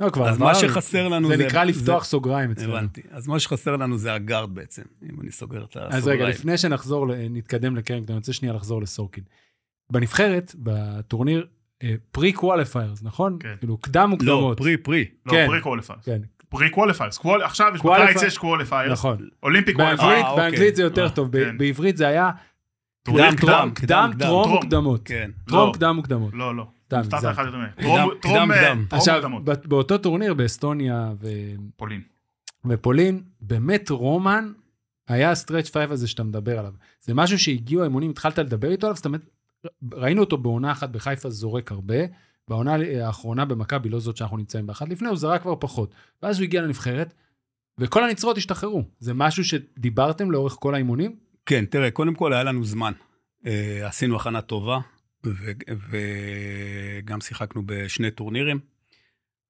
[0.00, 1.46] לא, כבר אז מה שחסר לנו זה זה...
[1.46, 2.72] נקרא לפתוח זה- סוגריים אצלנו.
[2.76, 3.02] הבנתי.
[3.10, 5.92] אז מה שחסר לנו זה הגארד בעצם, אם אני סוגר את הסוגריים.
[5.92, 9.24] אז רגע, לפני שנחזור, נתקדם לקרינגטון, אני רוצה שנייה לחזור לסורקין.
[9.92, 11.46] בנבחרת, בטורניר,
[12.12, 13.36] pre qualifiers, נכון?
[13.40, 13.54] כן.
[13.58, 14.58] כאילו, קדם לא, מוקדמות.
[14.58, 15.04] pre, pre.
[15.26, 15.46] לא, כן.
[15.46, 16.04] pre qualifiers.
[16.04, 17.18] כן, pre qualifiers.
[17.42, 18.92] עכשיו יש Qualifier- בקיץ יש qualifiers.
[18.92, 19.16] נכון.
[19.42, 20.30] Olympic באנגלית, qualifiers.
[20.30, 20.50] אוקיי.
[20.50, 21.58] באנגלית זה יותר אה, טוב, כן.
[21.58, 22.30] בעברית זה היה
[23.02, 23.70] טורניר קדם, קדם.
[23.74, 24.54] קדם, קדם, טרום טרום.
[24.54, 25.00] מוקדמות.
[25.04, 25.30] כן.
[25.48, 25.72] טרום לא.
[25.74, 26.34] קדם מוקדמות.
[26.34, 26.66] לא, לא.
[26.92, 27.34] הפעם הגזמתי.
[27.34, 27.82] אחד יותר.
[27.82, 28.10] טרום-.
[28.20, 28.50] טרום
[28.90, 32.00] עכשיו, באותו טורניר באסטוניה ו- פולין.
[32.64, 34.52] ופולין, באמת רומן
[35.08, 36.72] היה ה stretch five הזה שאתה מדבר עליו.
[37.00, 39.20] זה משהו שהגיעו האימונים, התחלת לדבר איתו עליו, זאת אומרת,
[39.94, 41.96] ראינו אותו בעונה אחת בחיפה זורק הרבה,
[42.48, 45.94] בעונה האחרונה במכבי, לא זאת שאנחנו נמצאים באחת לפני, הוא זרק כבר פחות.
[46.22, 47.14] ואז הוא הגיע לנבחרת,
[47.78, 48.84] וכל הנצרות השתחררו.
[49.00, 51.16] זה משהו שדיברתם לאורך כל האימונים?
[51.46, 52.92] כן, תראה, קודם כל היה לנו זמן.
[53.46, 54.78] אה, עשינו הכנה טובה,
[55.90, 58.60] וגם שיחקנו בשני טורנירים,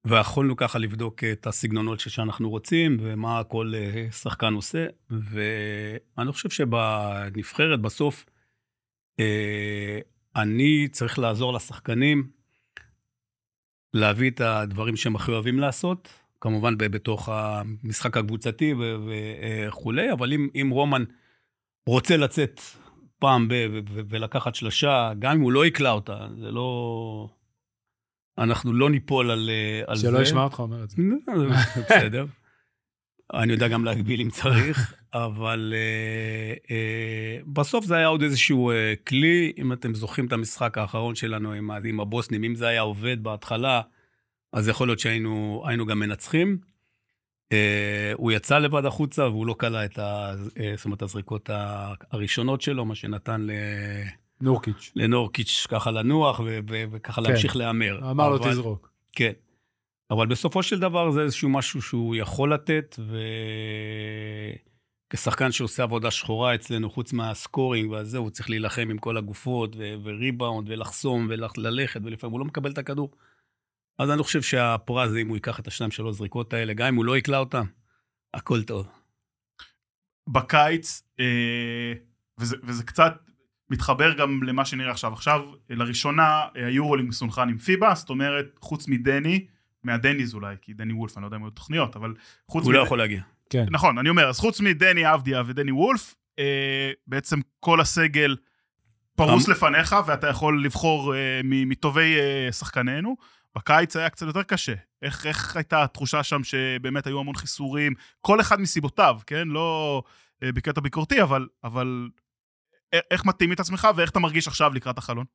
[0.05, 7.81] ויכולנו ככה לבדוק את הסגנונות שאנחנו רוצים, ומה כל אה, שחקן עושה, ואני חושב שבנבחרת
[7.81, 8.25] בסוף,
[9.19, 9.99] אה,
[10.35, 12.29] אני צריך לעזור לשחקנים
[13.93, 16.09] להביא את הדברים שהם הכי אוהבים לעשות,
[16.41, 21.03] כמובן בתוך המשחק הקבוצתי ו- וכולי, אבל אם, אם רומן
[21.87, 22.61] רוצה לצאת
[23.19, 27.29] פעם ב- ו- ו- ולקחת שלושה, גם אם הוא לא יקלע אותה, זה לא...
[28.37, 30.07] אנחנו לא ניפול על, אה, על זה.
[30.07, 31.01] שלא ישמע אותך אומר את זה.
[31.81, 32.25] בסדר.
[33.33, 38.75] אני יודע גם להגביל אם צריך, אבל uh, uh, בסוף זה היה עוד איזשהו uh,
[39.07, 43.23] כלי, אם אתם זוכרים את המשחק האחרון שלנו עם, עם הבוסנים, אם זה היה עובד
[43.23, 43.81] בהתחלה,
[44.53, 46.57] אז יכול להיות שהיינו היינו גם מנצחים.
[47.53, 47.53] Uh,
[48.17, 51.49] הוא יצא לבד החוצה והוא לא כלא את ה, uh, זאת אומרת, הזריקות
[52.11, 53.51] הראשונות שלו, מה שנתן ל,
[54.41, 54.91] נורקיץ'.
[54.95, 57.29] לנורקיץ' ככה לנוח וככה כן.
[57.29, 58.11] להמשיך להמר.
[58.11, 58.89] אמר לו תזרוק.
[59.11, 59.31] כן.
[60.11, 62.99] אבל בסופו של דבר זה איזשהו משהו שהוא יכול לתת,
[65.09, 69.95] וכשחקן שעושה עבודה שחורה אצלנו, חוץ מהסקורינג והזה, הוא צריך להילחם עם כל הגופות, ו-
[70.03, 73.11] וריבאונד, ולחסום, וללכת, ולפעמים הוא לא מקבל את הכדור.
[73.99, 76.95] אז אני חושב שהפרס זה אם הוא ייקח את השתיים שלוש זריקות האלה, גם אם
[76.95, 77.65] הוא לא יקלע אותם,
[78.33, 78.87] הכל טוב.
[80.29, 81.93] בקיץ, אה,
[82.39, 83.13] וזה, וזה קצת
[83.69, 85.13] מתחבר גם למה שנראה עכשיו.
[85.13, 89.45] עכשיו, לראשונה, אה, היורולינג מסונכן עם פיבה, זאת אומרת, חוץ מדני,
[89.83, 92.13] מהדניז אולי, כי דני וולף, אני לא יודע אם היו תוכניות, אבל
[92.47, 93.21] חוץ הוא לא מד- יכול להגיע.
[93.49, 93.65] כן.
[93.71, 98.35] נכון, אני אומר, אז חוץ מדני אבדיה ודני וולף, אה, בעצם כל הסגל
[99.15, 103.15] פרוס אמ- לפניך, ואתה יכול לבחור אה, מ- מטובי אה, שחקנינו.
[103.57, 104.73] בקיץ היה קצת יותר קשה.
[105.01, 109.47] איך, איך הייתה התחושה שם שבאמת היו המון חיסורים, כל אחד מסיבותיו, כן?
[109.47, 110.03] לא
[110.43, 112.09] אה, בקטע ביקורתי, אבל, אבל
[113.11, 115.25] איך מתאים את עצמך ואיך אתה מרגיש עכשיו לקראת החלון?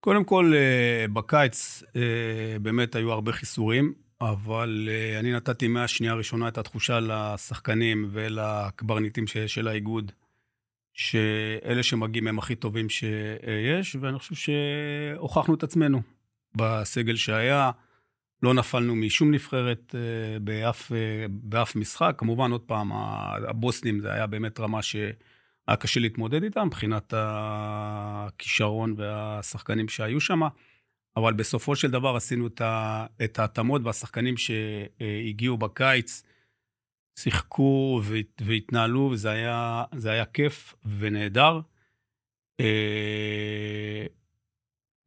[0.00, 6.48] קודם כל, אה, בקיץ אה, באמת היו הרבה חיסורים, אבל אה, אני נתתי מהשנייה הראשונה
[6.48, 10.12] את התחושה לשחקנים ולקברניטים ש- של האיגוד,
[10.94, 16.02] שאלה שמגיעים הם הכי טובים שיש, ואני חושב שהוכחנו את עצמנו
[16.54, 17.70] בסגל שהיה.
[18.42, 22.14] לא נפלנו משום נבחרת אה, באף, אה, באף משחק.
[22.18, 22.92] כמובן, עוד פעם,
[23.48, 25.12] הבוסנים זה היה באמת רמה שהיה
[25.78, 30.40] קשה להתמודד איתה מבחינת הכישרון והשחקנים שהיו שם,
[31.16, 32.46] אבל בסופו של דבר עשינו
[33.24, 36.22] את ההתאמות, והשחקנים שהגיעו בקיץ
[37.18, 41.60] שיחקו והת- והתנהלו, וזה היה, היה כיף ונהדר.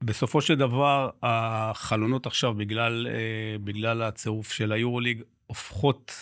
[0.06, 6.13] בסופו של דבר, החלונות עכשיו, בגלל, אה, בגלל הצירוף של היורוליג, הופכות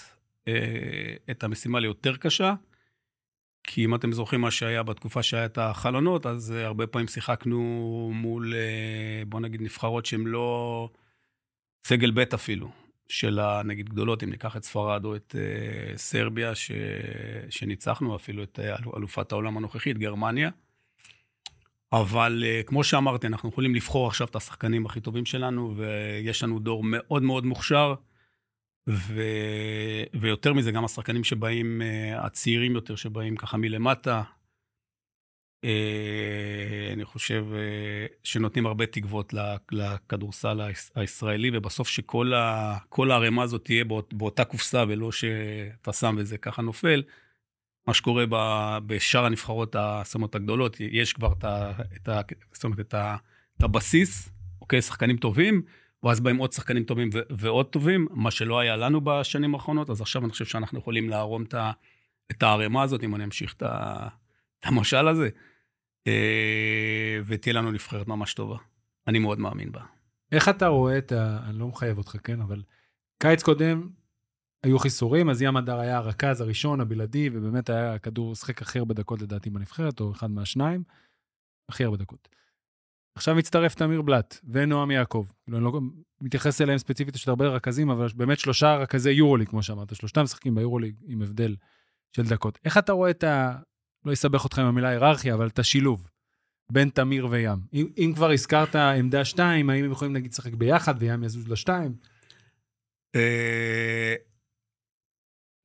[0.48, 2.54] אה, את המשימה ליותר קשה.
[3.63, 8.12] כי אם אתם זוכרים מה שהיה בתקופה שהיה את החלונות, אז אה, הרבה פעמים שיחקנו
[8.13, 8.54] מול,
[9.28, 10.89] בוא נגיד, נבחרות שהן לא
[11.84, 12.72] סגל ב' אפילו,
[13.08, 15.36] של הנגיד גדולות, אם ניקח את ספרד או את
[15.96, 16.72] סרביה, ש...
[17.50, 18.60] שניצחנו, אפילו את
[18.98, 20.50] אלופת העולם הנוכחית, גרמניה.
[21.93, 26.60] אבל אה, כמו שאמרתי, אנחנו יכולים לבחור עכשיו את השחקנים הכי טובים שלנו, ויש לנו
[26.60, 27.93] דור מאוד מאוד מוכשר,
[28.89, 29.21] ו...
[30.13, 34.23] ויותר מזה, גם השחקנים שבאים, אה, הצעירים יותר, שבאים ככה מלמטה,
[35.63, 37.45] אה, אני חושב
[38.23, 42.34] שנותנים הרבה תקוות לכ- לכדורסל היש- הישראלי, ובסוף שכל
[43.12, 47.04] הערימה הזאת תהיה באות- באותה קופסה, ולא שאתה שם וזה ככה נופל.
[47.88, 48.26] מה שקורה
[48.86, 52.22] בשאר הנבחרות, ה- זאת אומרת, הגדולות, יש כבר את, ה, את, ה,
[52.54, 53.15] זאת אומרת, את, ה,
[53.58, 54.30] את הבסיס,
[54.62, 55.62] אוקיי, שחקנים טובים,
[56.04, 60.02] ואז באים עוד שחקנים טובים ו- ועוד טובים, מה שלא היה לנו בשנים האחרונות, אז
[60.02, 61.72] עכשיו אני חושב שאנחנו יכולים להרום את, ה,
[62.32, 64.08] את הערימה הזאת, אם אני אמשיך את, ה,
[64.60, 65.30] את המשל הזה,
[66.08, 68.58] אה, ותהיה לנו נבחרת ממש טובה.
[69.08, 69.82] אני מאוד מאמין בה.
[70.32, 71.39] איך אתה רואה את ה...
[71.50, 72.41] אני לא מחייב אותך, כן?
[72.41, 72.62] אבל
[73.17, 73.89] קיץ קודם
[74.63, 78.93] היו חיסורים, אז ים הדר היה הרכז הראשון, הבלעדי, ובאמת היה כדור, שחק הכי הרבה
[78.93, 80.84] דקות לדעתי בנבחרת, או אחד מהשניים,
[81.69, 82.30] הכי הרבה דקות.
[83.15, 85.26] עכשיו מצטרף תמיר בלאט ונועם יעקב.
[85.43, 85.82] כאילו, אני לא
[86.21, 90.56] מתייחס אליהם ספציפית, יש הרבה רכזים, אבל באמת שלושה רכזי יורוליג, כמו שאמרת, שלושתם משחקים
[90.56, 91.56] ביורוליג עם הבדל
[92.15, 92.60] של דקות.
[92.65, 93.58] איך אתה רואה את ה...
[94.06, 96.08] לא אסבך אותך עם המילה היררכיה, אבל את השילוב
[96.71, 97.60] בין תמיר וים.
[97.74, 101.95] אם, אם כבר הזכרת עמדה שתיים, האם הם יכולים נגיד לשחק ביחד וים יזוז לשתיים?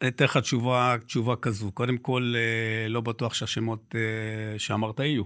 [0.03, 1.73] אני אתן לך תשובה, תשובה כזו.
[1.73, 5.23] קודם כל, אה, לא בטוח שהשמות אה, שאמרת יהיו.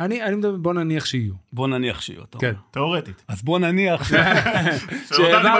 [0.00, 1.34] אני, אני מדבר, בוא נניח שיהיו.
[1.52, 2.46] בוא נניח שיהיו, אתה כן.
[2.46, 2.60] אומר.
[2.70, 3.24] תיאורטית.
[3.28, 4.10] אז בוא נניח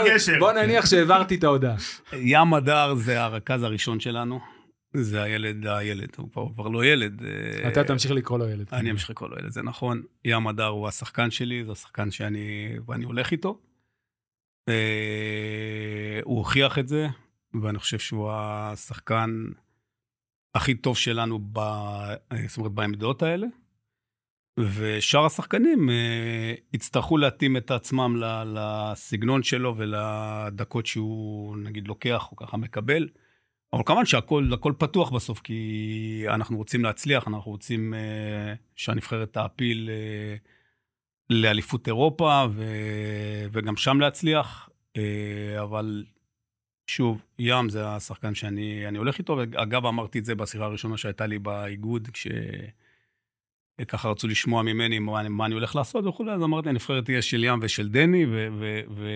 [0.04, 0.38] בגשר.
[0.38, 1.76] בוא נניח שהעברתי את ההודעה.
[2.12, 4.40] ים הדר זה הרכז הראשון שלנו.
[4.96, 7.22] זה הילד, הילד, הוא כבר, כבר לא ילד.
[7.24, 8.66] אה, אתה תמשיך לקרוא לו ילד.
[8.72, 10.02] אני אמשיך לקרוא לו ילד, זה נכון.
[10.24, 13.58] ים הדר הוא השחקן שלי, זה השחקן שאני, ואני הולך איתו.
[16.24, 17.08] הוא הוכיח את זה,
[17.62, 19.30] ואני חושב שהוא השחקן
[20.54, 23.46] הכי טוב שלנו, ב, אה, זאת אומרת, בעמדות האלה.
[24.60, 32.56] ושאר השחקנים אה, יצטרכו להתאים את עצמם לסגנון שלו ולדקות שהוא נגיד לוקח או ככה
[32.56, 33.08] מקבל.
[33.74, 39.90] אבל כמובן שהכל הכל פתוח בסוף, כי אנחנו רוצים להצליח, אנחנו רוצים אה, שהנבחרת תעפיל
[39.90, 40.36] אה,
[41.30, 42.64] לאליפות אירופה ו,
[43.52, 44.68] וגם שם להצליח.
[44.96, 46.04] אה, אבל
[46.86, 51.26] שוב, ים זה השחקן שאני אני הולך איתו, ואגב אמרתי את זה בשיחה הראשונה שהייתה
[51.26, 52.26] לי באיגוד, כש...
[53.88, 57.44] ככה רצו לשמוע ממני מה, מה אני הולך לעשות וכולי, אז אמרתי, הנבחרת תהיה של
[57.44, 59.08] ים ושל דני, ו, ו, ו,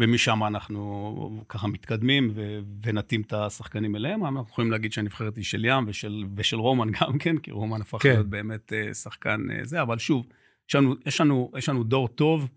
[0.00, 4.24] ומשם אנחנו ככה מתקדמים ו, ונתאים את השחקנים אליהם.
[4.24, 8.02] אנחנו יכולים להגיד שהנבחרת היא של ים ושל, ושל רומן גם כן, כי רומן הפך
[8.02, 8.08] כן.
[8.08, 10.26] להיות באמת אה, שחקן אה, זה, אבל שוב,
[10.68, 12.48] יש לנו, יש, לנו, יש לנו דור טוב,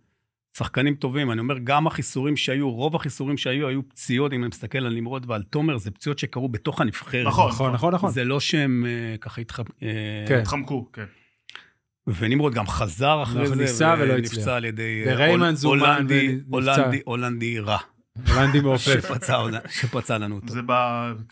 [0.57, 1.31] שחקנים טובים.
[1.31, 5.25] אני אומר, גם החיסורים שהיו, רוב החיסורים שהיו, היו פציעות, אם אני מסתכל על נמרוד
[5.29, 7.27] ועל תומר, זה פציעות שקרו בתוך הנבחרת.
[7.27, 7.49] נכון.
[7.49, 8.11] נכון, נכון, נכון.
[8.11, 9.65] זה לא שהם אה, ככה התחפ...
[9.83, 10.39] אה, כן.
[10.39, 11.05] התחמקו, כן.
[12.07, 14.33] ונמרוד גם חזר אחרי נכון, זה, ניסה ולא הצליח.
[14.33, 16.39] ונפצע על ידי אה, הול- הולנדי.
[16.49, 17.77] הולנדי, הולנדי רע,
[18.27, 19.07] הולנדי מעופף.
[19.69, 20.53] שפצע, לנו אותו.
[20.53, 20.71] זה ב...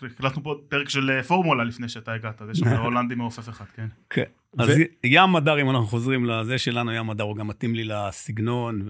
[0.06, 3.88] הקלטנו פה פרק של פורמולה לפני שאתה הגעת, יש שם הולנדי מעופף אחד, כן.
[4.10, 4.24] כן.
[4.58, 4.70] אז
[5.04, 8.90] ים הדר, אם אנחנו חוזרים לזה שלנו, ים הדר הוא גם מתאים לי לסגנון,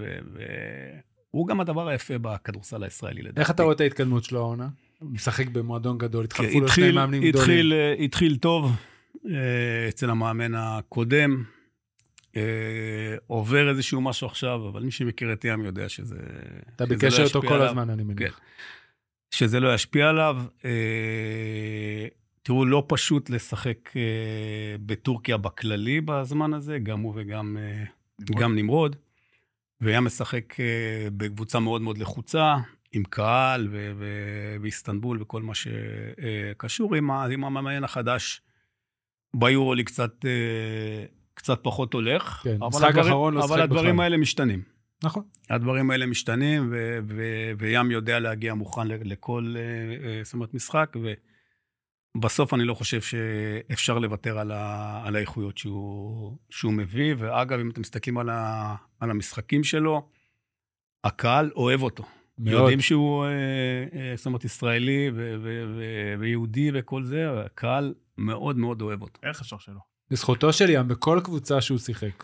[1.32, 3.39] והוא גם הדבר היפה בכדורסל הישראלי לדעתי.
[3.39, 4.67] איך אתה רואה את ההתקדמות שלו העונה?
[5.02, 7.50] משחק במועדון גדול, כן, התחלפו לו שני מאמנים גדולים.
[7.50, 8.72] התחיל, אה, התחיל טוב
[9.26, 11.43] אה, אצל המאמן הקודם.
[12.36, 12.41] אה,
[13.28, 16.15] עובר איזשהו משהו עכשיו, אבל מי שמכיר את ים יודע שזה...
[16.76, 17.62] אתה שזה בקשר לא איתו כל.
[17.62, 18.39] הזמן, אני מניח.
[19.32, 20.38] שזה לא ישפיע עליו.
[22.43, 24.02] תראו, לא פשוט לשחק אה,
[24.86, 27.84] בטורקיה בכללי בזמן הזה, גם הוא וגם אה,
[28.39, 28.95] גם נמרוד.
[29.82, 30.65] והיה משחק אה,
[31.17, 32.56] בקבוצה מאוד מאוד לחוצה,
[32.91, 38.41] עם קהל ו- ו- באיסטנבול וכל מה שקשור עם, ה- עם המאמן החדש.
[39.36, 40.25] ביורולי קצת,
[41.34, 44.04] קצת פחות הולך, כן, אבל, משחק הדברים, אחרון לא אבל שיחק הדברים בכלל.
[44.04, 44.62] האלה משתנים.
[45.04, 45.23] נכון.
[45.49, 49.56] הדברים האלה משתנים, ו- ו- וים יודע להגיע מוכן לכל,
[50.23, 50.95] זאת אומרת, משחק,
[52.17, 57.69] ובסוף אני לא חושב שאפשר לוותר על, ה- על האיכויות שהוא, שהוא מביא, ואגב, אם
[57.69, 60.10] אתם מסתכלים על, ה- על המשחקים שלו,
[61.04, 62.04] הקהל אוהב אותו.
[62.38, 62.54] מאוד.
[62.60, 63.30] יודעים שהוא, אה,
[64.00, 69.19] אה, זאת אומרת, ישראלי ו- ו- ו- ויהודי וכל זה, הקהל מאוד מאוד אוהב אותו.
[69.24, 69.80] איך אפשר שלא?
[70.12, 72.24] לזכותו של ים בכל קבוצה שהוא שיחק.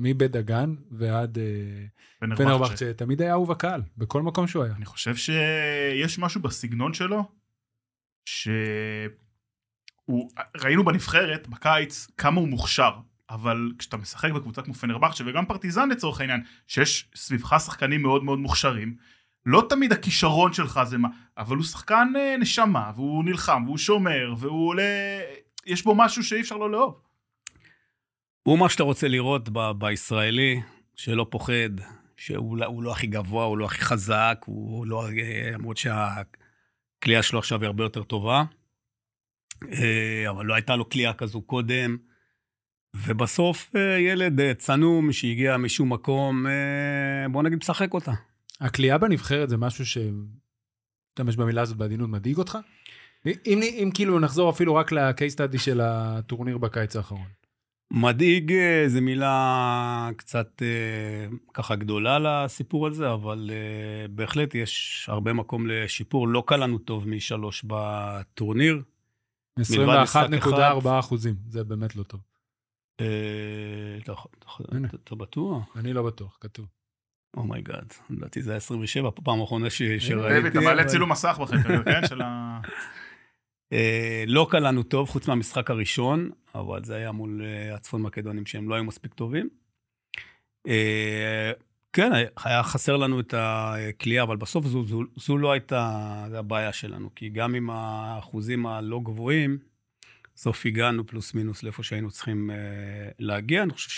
[0.00, 4.74] מבית דגן ועד אה, פנרבכט, שתמיד היה אהוב הקהל, בכל מקום שהוא היה.
[4.76, 7.24] אני חושב שיש משהו בסגנון שלו,
[8.26, 9.10] שהוא,
[10.56, 12.92] ראינו בנבחרת, בקיץ, כמה הוא מוכשר,
[13.30, 18.38] אבל כשאתה משחק בקבוצה כמו פנרבכצ'ה וגם פרטיזן לצורך העניין, שיש סביבך שחקנים מאוד מאוד
[18.38, 18.96] מוכשרים,
[19.46, 21.08] לא תמיד הכישרון שלך זה מה,
[21.38, 25.20] אבל הוא שחקן אה, נשמה, והוא נלחם, והוא שומר, והוא עולה,
[25.66, 27.00] יש בו משהו שאי אפשר לא לאהוב.
[28.42, 30.60] הוא מה שאתה רוצה לראות ב- בישראלי,
[30.96, 31.70] שלא פוחד,
[32.16, 35.08] שהוא לא, לא הכי גבוה, הוא לא הכי חזק, הוא לא...
[35.08, 35.76] אה, למרות
[36.96, 38.44] שהכלייה שלו עכשיו היא הרבה יותר טובה,
[39.72, 41.96] אה, אבל לא הייתה לו כלייה כזו קודם.
[43.06, 46.46] ובסוף אה, ילד אה, צנום שהגיע משום מקום,
[47.30, 48.12] בוא נגיד, משחק אותה.
[48.60, 49.98] הכלייה בנבחרת זה משהו ש...
[51.10, 52.58] משתמש במילה הזאת בעדינות, מדאיג אותך?
[53.26, 57.26] אם, אם כאילו נחזור אפילו רק ל-case study של הטורניר בקיץ האחרון.
[57.90, 65.32] מדאיג אה, זו מילה קצת אה, ככה גדולה לסיפור הזה, אבל אה, בהחלט יש הרבה
[65.32, 66.28] מקום לשיפור.
[66.28, 68.82] לא קל לנו טוב משלוש בטורניר.
[69.58, 70.48] משחק 21.4
[70.98, 72.20] אחוזים, זה באמת לא טוב.
[72.96, 74.12] אתה-
[75.16, 75.66] בטוח?
[75.76, 76.66] אני לא בטוח, כתוב.
[77.36, 80.14] oh my god, לדעתי זה היה 27, פעם האחרונה שראיתי.
[80.48, 82.06] אתה מעלה אבל- צילום מסך בחדר, כן?
[82.08, 82.60] של ה...
[83.72, 88.68] אה, לא קלענו טוב, חוץ מהמשחק הראשון, אבל זה היה מול אה, הצפון מקדונים שהם
[88.68, 89.48] לא היו מספיק טובים.
[90.66, 91.52] אה,
[91.92, 92.12] כן,
[92.44, 95.80] היה חסר לנו את הקליעה, אבל בסוף זו, זו, זו לא הייתה
[96.34, 99.58] הבעיה שלנו, כי גם עם האחוזים הלא גבוהים,
[100.34, 102.50] בסוף הגענו פלוס מינוס לאיפה שהיינו צריכים
[103.18, 103.62] להגיע.
[103.62, 103.90] אני חושב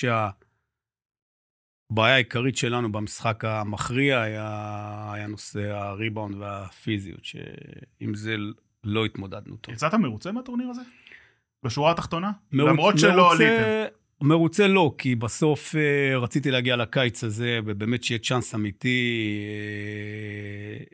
[1.90, 8.37] שהבעיה העיקרית שלנו במשחק המכריע היה, היה נושא הריבאונד והפיזיות, שעם זה
[8.84, 9.74] לא התמודדנו טוב.
[9.74, 10.80] יצאת מרוצה מהטורניר הזה?
[11.62, 12.30] בשורה התחתונה?
[12.52, 13.94] מרוצ- למרות שלא מרוצה- עליתם.
[14.20, 20.84] מרוצה לא, כי בסוף אה, רציתי להגיע לקיץ הזה, ובאמת שיהיה צ'אנס אמיתי, אה,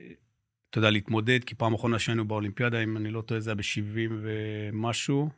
[0.71, 4.13] אתה יודע, להתמודד, כי פעם אחרונה שהיינו באולימפיאדה, אם אני לא טועה, זה היה ב-70
[4.23, 5.29] ומשהו.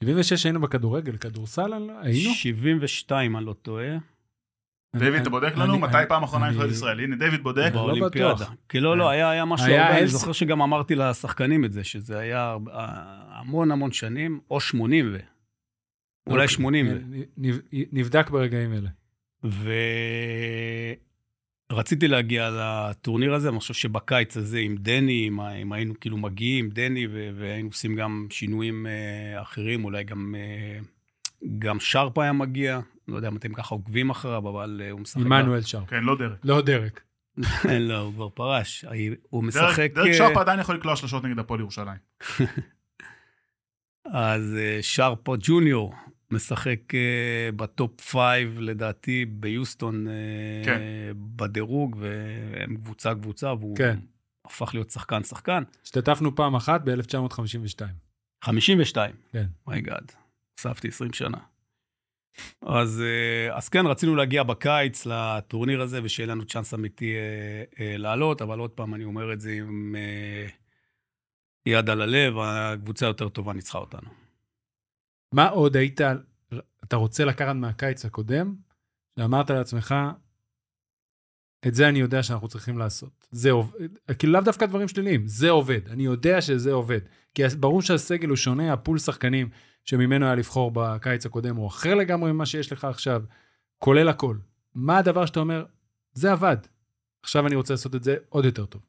[0.00, 2.34] 76 היינו בכדורגל, כדורסל היינו?
[2.34, 3.96] 72, אני לא טועה.
[4.98, 7.00] דיוויד, אתה בודק לנו מתי פעם אחרונה נבחרת ישראל?
[7.00, 7.70] הנה, דיוויד בודק.
[7.74, 8.34] לא באולימפיאדה.
[8.34, 8.52] בטוח.
[8.68, 12.44] כי לא, לא, היה, היה משהו אני זוכר שגם אמרתי לשחקנים את זה, שזה היה
[12.50, 12.72] הרבה-
[13.28, 15.18] המון המון שנים, או 80 ו...
[16.26, 16.48] אולי אוקיי.
[16.48, 16.98] 80 ו...
[17.38, 17.60] נב-
[17.92, 18.88] נבדק ברגעים אלה.
[21.72, 25.28] ורציתי להגיע לטורניר הזה, אני חושב שבקיץ הזה עם דני,
[25.62, 30.78] אם, היינו כאילו מגיעים דני והיינו עושים גם שינויים אה, אחרים, אולי גם, אה,
[31.58, 35.20] גם שרפ היה מגיע, לא יודע אם אתם ככה עוקבים אחריו, אבל אה, הוא משחק...
[35.20, 35.88] עמנואל שרפ.
[35.88, 36.38] כן, לא דרק.
[36.44, 37.00] לא דרק.
[37.88, 38.84] לא, הוא כבר פרש.
[39.30, 39.92] הוא משחק...
[39.94, 41.98] דרק אה, שרפ עדיין יכול לקלוע שלושות נגד הפועל ירושלים.
[44.04, 45.94] אז אה, שרפו ג'וניור
[46.30, 46.80] משחק
[47.56, 50.06] ב top five, לדעתי, ביוסטון,
[50.64, 50.80] כן.
[51.16, 53.98] בדירוג, והם קבוצה קבוצה, והוא כן.
[54.44, 55.62] הפך להיות שחקן שחקן.
[55.84, 57.84] השתתפנו פעם אחת ב-1952.
[58.44, 59.14] 52.
[59.32, 59.46] כן.
[59.66, 60.12] my god,
[60.58, 61.38] הוספתי 20 שנה.
[62.62, 67.96] אז, אה, אז כן, רצינו להגיע בקיץ לטורניר הזה, ושיהיה לנו צ'אנס אמיתי אה, אה,
[67.96, 70.46] לעלות, אבל עוד פעם, אני אומר את זה עם אה,
[71.66, 74.08] יד על הלב, הקבוצה יותר טובה ניצחה אותנו.
[75.32, 76.00] מה עוד היית,
[76.84, 78.54] אתה רוצה לקחת מהקיץ הקודם,
[79.18, 79.94] שאמרת לעצמך,
[81.66, 83.26] את זה אני יודע שאנחנו צריכים לעשות.
[83.30, 87.00] זה עובד, כאילו לאו דווקא דברים שליליים, זה עובד, אני יודע שזה עובד.
[87.34, 89.48] כי ברור שהסגל הוא שונה, הפול שחקנים
[89.84, 93.22] שממנו היה לבחור בקיץ הקודם הוא אחר לגמרי ממה שיש לך עכשיו,
[93.78, 94.36] כולל הכל.
[94.74, 95.64] מה הדבר שאתה אומר,
[96.12, 96.56] זה עבד,
[97.22, 98.82] עכשיו אני רוצה לעשות את זה עוד יותר טוב.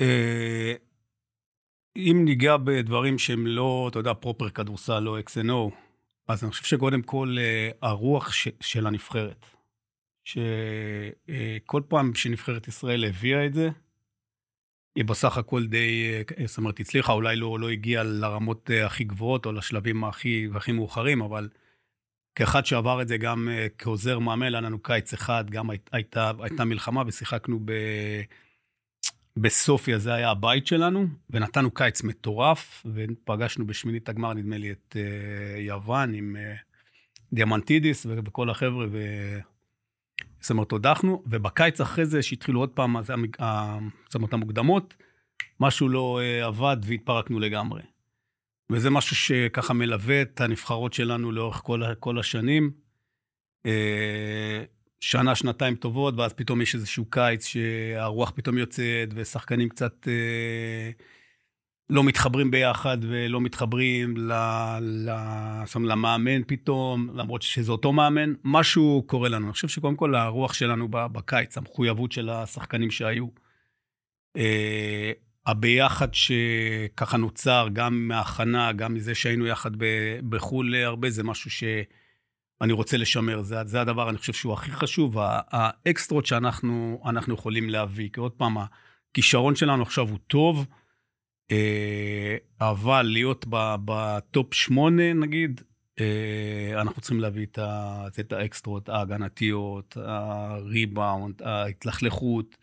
[0.00, 0.74] אה,
[1.96, 5.74] אם ניגע בדברים שהם לא, אתה יודע, פרופר כדורסל, לא XNO,
[6.28, 9.46] אז אני חושב שקודם כל אה, הרוח ש, של הנבחרת.
[10.24, 13.68] שכל פעם שנבחרת ישראל הביאה את זה,
[14.94, 19.04] היא בסך הכל די, אה, זאת אומרת, הצליחה, אולי לא, לא הגיעה לרמות אה, הכי
[19.04, 21.48] גבוהות או לשלבים הכי, הכי מאוחרים, אבל
[22.34, 26.32] כאחד שעבר את זה גם אה, כעוזר מאמן, היה לנו קיץ אחד, גם הי- הייתה,
[26.40, 27.72] הייתה מלחמה ושיחקנו ב...
[29.36, 35.60] בסופיה, זה היה הבית שלנו, ונתנו קיץ מטורף, ופגשנו בשמינית הגמר, נדמה לי, את uh,
[35.60, 36.58] יוון עם uh,
[37.32, 38.86] דיאמנטידיס וכל החבר'ה.
[40.42, 44.94] זאת אומרת, הודחנו, ובקיץ אחרי זה, שהתחילו עוד פעם, זאת אומרת, המוקדמות,
[45.60, 47.82] משהו לא uh, עבד והתפרקנו לגמרי.
[48.70, 52.70] וזה משהו שככה מלווה את הנבחרות שלנו לאורך כל, כל השנים.
[53.66, 53.70] Uh,
[55.00, 60.90] שנה, שנתיים טובות, ואז פתאום יש איזשהו קיץ שהרוח פתאום יוצאת, ושחקנים קצת אה,
[61.92, 64.32] לא מתחברים ביחד ולא מתחברים ל,
[64.80, 65.10] ל,
[65.74, 69.46] אומרת, למאמן פתאום, למרות שזה אותו מאמן, משהו קורה לנו.
[69.46, 73.26] אני חושב שקודם כל הרוח שלנו בקיץ, המחויבות של השחקנים שהיו,
[74.36, 75.12] אה,
[75.46, 81.64] הביחד שככה נוצר, גם מההכנה, גם מזה שהיינו יחד ב- בחו"ל הרבה, זה משהו ש...
[82.60, 87.70] אני רוצה לשמר, זה, זה הדבר, אני חושב שהוא הכי חשוב, האקסטרות שאנחנו אנחנו יכולים
[87.70, 88.08] להביא.
[88.12, 88.56] כי עוד פעם,
[89.10, 90.66] הכישרון שלנו עכשיו הוא טוב,
[92.60, 93.46] אבל להיות
[93.84, 95.60] בטופ שמונה, נגיד,
[96.00, 102.56] אה, אנחנו צריכים להביא את, האקסטרות, ההגנתיות, הריבאונד, ההתלכלכות.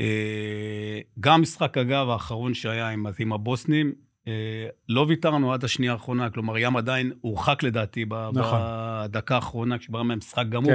[0.00, 3.92] אה, גם משחק, אגב, האחרון שהיה עם, הבוסנים,
[4.28, 8.60] אה, לא ויתרנו עד השנייה האחרונה, כלומר, ים עדיין הורחק לדעתי נכון.
[8.62, 10.72] בדקה האחרונה, כשברר מהם משחק גמור.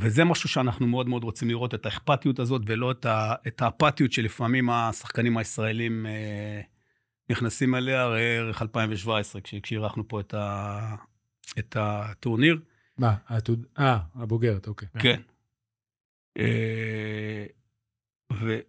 [0.00, 4.12] וזה משהו שאנחנו מאוד מאוד רוצים לראות, את האכפתיות הזאת, ולא את, ה, את האפתיות
[4.12, 6.60] שלפעמים השחקנים הישראלים אה,
[7.30, 10.94] נכנסים אליה, ראה ערך 2017, כש- כשאירחנו פה את, ה,
[11.58, 12.58] את הטורניר.
[12.98, 13.66] מה, העתוד...
[13.78, 14.88] אה, הבוגרת, אוקיי.
[14.98, 15.20] כן.
[16.38, 17.46] אה,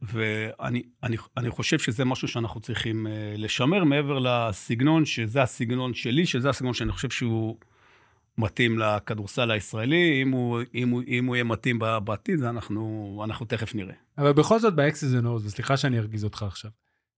[0.02, 6.26] ואני אני, אני חושב שזה משהו שאנחנו צריכים אה, לשמר מעבר לסגנון, שזה הסגנון שלי,
[6.26, 7.58] שזה הסגנון שאני חושב שהוא
[8.38, 13.76] מתאים לכדורסל הישראלי, אם הוא, אם הוא, אם הוא יהיה מתאים בעתיד, אנחנו, אנחנו תכף
[13.76, 13.94] נראה.
[14.18, 16.72] אבל בכל זאת ב X's and O's, וסליחה שאני ארגיז אותך עכשיו.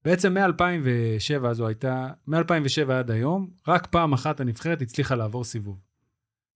[0.06, 5.80] בעצם מ-2007 זו הייתה, מ-2007 עד היום, רק פעם אחת הנבחרת הצליחה לעבור סיבוב.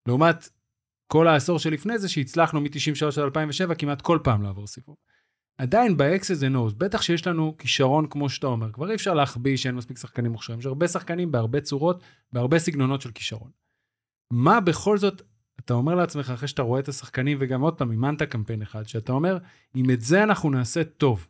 [0.08, 0.50] לעומת
[1.08, 4.96] כל העשור שלפני זה, שהצלחנו מ-93 עד 2007 כמעט כל פעם לעבור סיבוב.
[5.58, 9.58] עדיין ב-X's and O's, בטח שיש לנו כישרון כמו שאתה אומר, כבר אי אפשר להחביא
[9.58, 13.63] שאין מספיק שחקנים מוכשרים, יש הרבה שחקנים בהרבה צורות, בהרבה סגנונות של כישרון.
[14.34, 15.22] מה בכל זאת,
[15.60, 19.12] אתה אומר לעצמך אחרי שאתה רואה את השחקנים, וגם עוד פעם, אימנת קמפיין אחד, שאתה
[19.12, 19.38] אומר,
[19.76, 21.28] אם את זה אנחנו נעשה טוב,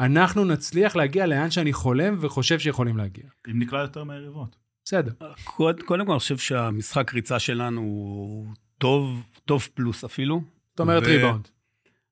[0.00, 3.24] אנחנו נצליח להגיע לאן שאני חולם וחושב שיכולים להגיע.
[3.50, 4.56] אם נקלע יותר מהיריבות.
[4.84, 5.12] בסדר.
[5.44, 8.46] קודם כל, אני חושב שהמשחק ריצה שלנו הוא
[8.78, 10.42] טוב, טוב פלוס אפילו.
[10.70, 11.06] זאת אומרת ו...
[11.06, 11.48] ריבאונד.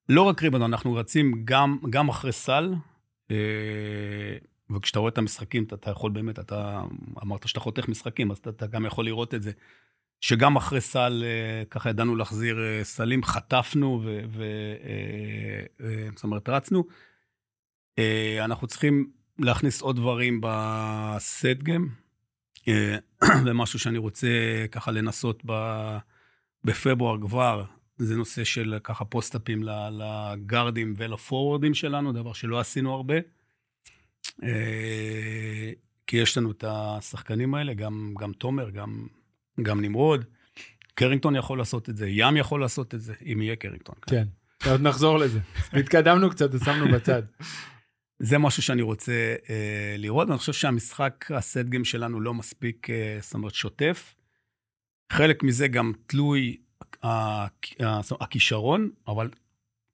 [0.08, 2.74] לא רק ריבאונד, אנחנו רצים גם, גם אחרי סל,
[3.30, 3.36] אה,
[4.74, 6.82] וכשאתה רואה את המשחקים, אתה, אתה יכול באמת, אתה
[7.22, 9.52] אמרת שאתה חותך משחקים, אז אתה, אתה גם יכול לראות את זה.
[10.20, 14.20] שגם אחרי סל, אה, ככה ידענו להחזיר אה, סלים, חטפנו, ו...
[14.28, 14.44] ו
[16.14, 16.84] זאת אומרת, רצנו.
[18.44, 21.88] אנחנו צריכים להכניס עוד דברים בסט גיים,
[23.44, 24.28] זה משהו שאני רוצה
[24.72, 25.42] ככה לנסות
[26.64, 27.64] בפברואר כבר,
[27.98, 33.14] זה נושא של ככה פוסט-אפים לגארדים ולפורוורדים שלנו, דבר שלא עשינו הרבה.
[34.42, 35.72] אה,
[36.06, 39.06] כי יש לנו את השחקנים האלה, גם, גם תומר, גם,
[39.62, 40.24] גם נמרוד.
[40.94, 43.94] קרינגטון יכול לעשות את זה, ים יכול לעשות את זה, אם יהיה קרינגטון.
[44.06, 44.24] כן,
[44.66, 45.40] עוד נחזור לזה.
[45.80, 47.22] התקדמנו קצת, ושמנו בצד.
[48.18, 53.18] זה משהו שאני רוצה אה, לראות, ואני חושב שהמשחק, הסט גיים שלנו לא מספיק, אה,
[53.20, 54.14] זאת אומרת, שוטף.
[55.12, 56.56] חלק מזה גם תלוי
[58.20, 59.30] הכישרון, אבל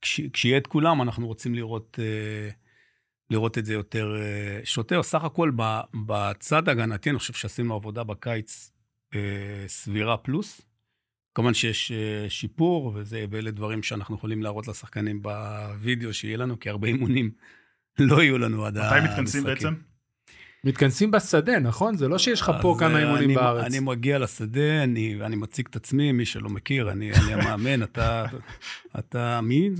[0.00, 2.50] כש, כשיהיה את כולם, אנחנו רוצים לראות, אה,
[3.30, 5.02] לראות את זה יותר אה, שוטר.
[5.02, 5.50] סך הכל,
[6.06, 8.72] בצד ההגנתי, אני חושב שעשינו עבודה בקיץ
[9.14, 9.20] אה,
[9.66, 10.60] סבירה פלוס.
[11.34, 11.92] כמובן שיש
[12.28, 17.30] שיפור, וזה, ואלה דברים שאנחנו יכולים להראות לשחקנים בווידאו שיהיה לנו, כי הרבה אימונים
[17.98, 19.04] לא יהיו לנו עד המשחקים.
[19.04, 19.74] מתי מתכנסים בעצם?
[20.64, 21.96] מתכנסים בשדה, נכון?
[21.96, 23.64] זה לא שיש לך פה כמה אימונים בארץ.
[23.64, 28.26] אני מגיע לשדה, אני, אני מציג את עצמי, מי שלא מכיר, אני, אני המאמן, אתה,
[28.98, 29.70] אתה מי?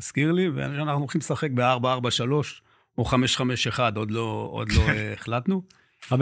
[0.00, 2.67] תזכיר לי, ואנחנו הולכים לשחק ב-4-4-3
[2.98, 4.82] או 5-5-1, עוד לא, עוד לא
[5.12, 5.62] החלטנו.
[6.08, 6.12] 5-5-1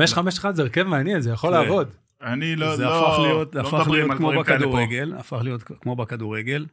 [0.52, 1.90] זה הרכב מעניין, זה יכול לעבוד.
[2.22, 6.66] אני לא, זה לא, הפך להיות, לא הפך להיות כמו בכדורגל, הפך להיות כמו בכדורגל.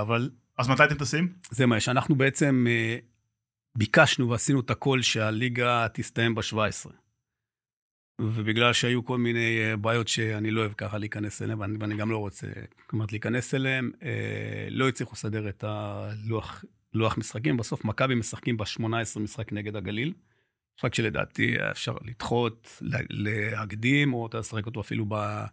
[0.00, 0.30] אבל...
[0.58, 1.32] אז מתי אתם טסים?
[1.50, 2.96] זה מה, שאנחנו בעצם אה,
[3.78, 6.90] ביקשנו ועשינו את הכל שהליגה תסתיים ב-17.
[8.20, 12.10] ובגלל שהיו כל מיני אה, בעיות שאני לא אוהב ככה להיכנס אליהן, ואני, ואני גם
[12.10, 12.46] לא רוצה,
[12.86, 16.64] כלומר, להיכנס אליהן, אה, לא הצליחו לסדר את הלוח
[16.96, 17.56] לוח משחקים.
[17.56, 20.12] בסוף מכבי משחקים ב-18 משחק נגד הגליל.
[20.78, 25.44] משחק שלדעתי אפשר לדחות, להקדים, או אתה לשחק אותו אפילו ב...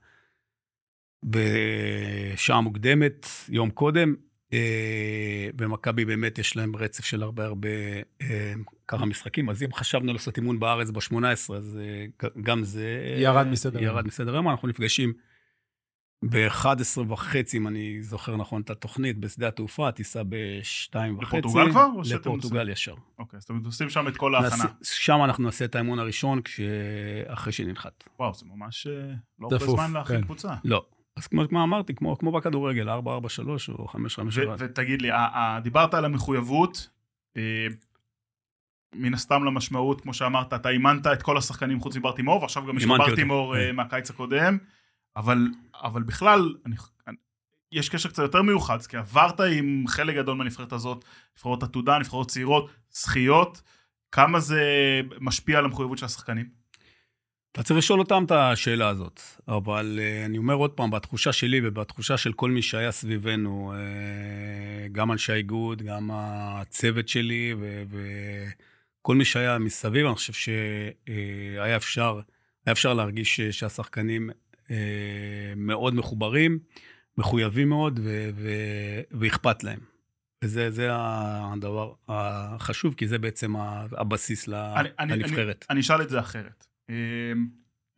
[1.24, 4.16] בשעה מוקדמת, יום קודם.
[4.54, 7.70] אה, במכבי באמת יש להם רצף של הרבה הרבה
[8.22, 8.54] אה,
[8.88, 13.16] ככה משחקים, אז אם חשבנו לעשות אימון בארץ ב-18, אז אה, גם זה...
[13.18, 13.94] ירד מסדר היום.
[13.94, 15.14] ירד מסדר היום, אנחנו נפגשים
[16.30, 21.38] ב-11 וחצי, אם אני זוכר נכון את התוכנית, בשדה התעופה, טיסה ב-2 וחצי.
[21.38, 21.88] לפורטוגל כבר?
[22.16, 22.96] לפורטוגל ישר.
[23.20, 24.66] אוקיי, אז אתם עושים שם את כל ההכנה.
[24.84, 26.42] שם אנחנו נעשה את האימון הראשון,
[27.28, 28.04] אחרי שננחת.
[28.20, 28.88] וואו, זה ממש
[29.40, 30.24] לא הרבה זמן להכין כן.
[30.24, 30.54] קבוצה.
[30.64, 30.86] לא.
[31.18, 32.94] אז כמו, כמו אמרתי, כמו, כמו בכדורגל, 4-4-3
[33.70, 33.96] או 5-5-1.
[34.58, 35.10] ותגיד לי,
[35.64, 36.90] דיברת על המחויבות,
[37.38, 37.68] אה,
[38.96, 42.84] מן הסתם למשמעות, כמו שאמרת, אתה אימנת את כל השחקנים חוץ מברטימור, ועכשיו גם יש
[42.84, 43.76] לך ברטימור אה, כן.
[43.76, 44.58] מהקיץ הקודם,
[45.16, 45.48] אבל,
[45.84, 46.76] אבל בכלל, אני,
[47.72, 51.06] יש קשר קצת יותר מיוחד, כי עברת עם חלק גדול מהנבחרת הזאת,
[51.36, 53.62] נבחרות עתודה, נבחרות צעירות, זכיות,
[54.12, 54.62] כמה זה
[55.20, 56.64] משפיע על המחויבות של השחקנים?
[57.52, 61.62] אתה צריך לשאול אותם את השאלה הזאת, אבל uh, אני אומר עוד פעם, בתחושה שלי
[61.64, 67.56] ובתחושה של כל מי שהיה סביבנו, uh, גם אנשי האיגוד, גם הצוות שלי
[67.90, 72.20] וכל מי שהיה מסביב, אני חושב שהיה אפשר,
[72.72, 74.34] אפשר להרגיש שהשחקנים uh,
[75.56, 76.60] מאוד מחוברים,
[77.18, 78.00] מחויבים מאוד
[79.12, 79.80] ואכפת להם.
[80.44, 83.56] וזה הדבר החשוב, כי זה בעצם
[83.92, 85.66] הבסיס אני, לנבחרת.
[85.70, 86.68] אני אשאל את זה אחרת.
[86.90, 87.48] אמ,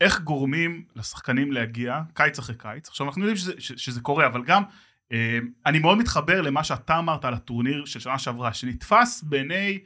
[0.01, 4.63] איך גורמים לשחקנים להגיע קיץ אחרי קיץ עכשיו אנחנו יודעים שזה, שזה קורה אבל גם
[5.11, 5.17] אמ,
[5.65, 9.79] אני מאוד מתחבר למה שאתה אמרת על הטורניר של שנה שעברה שנתפס בעיני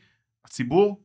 [0.45, 1.03] הציבור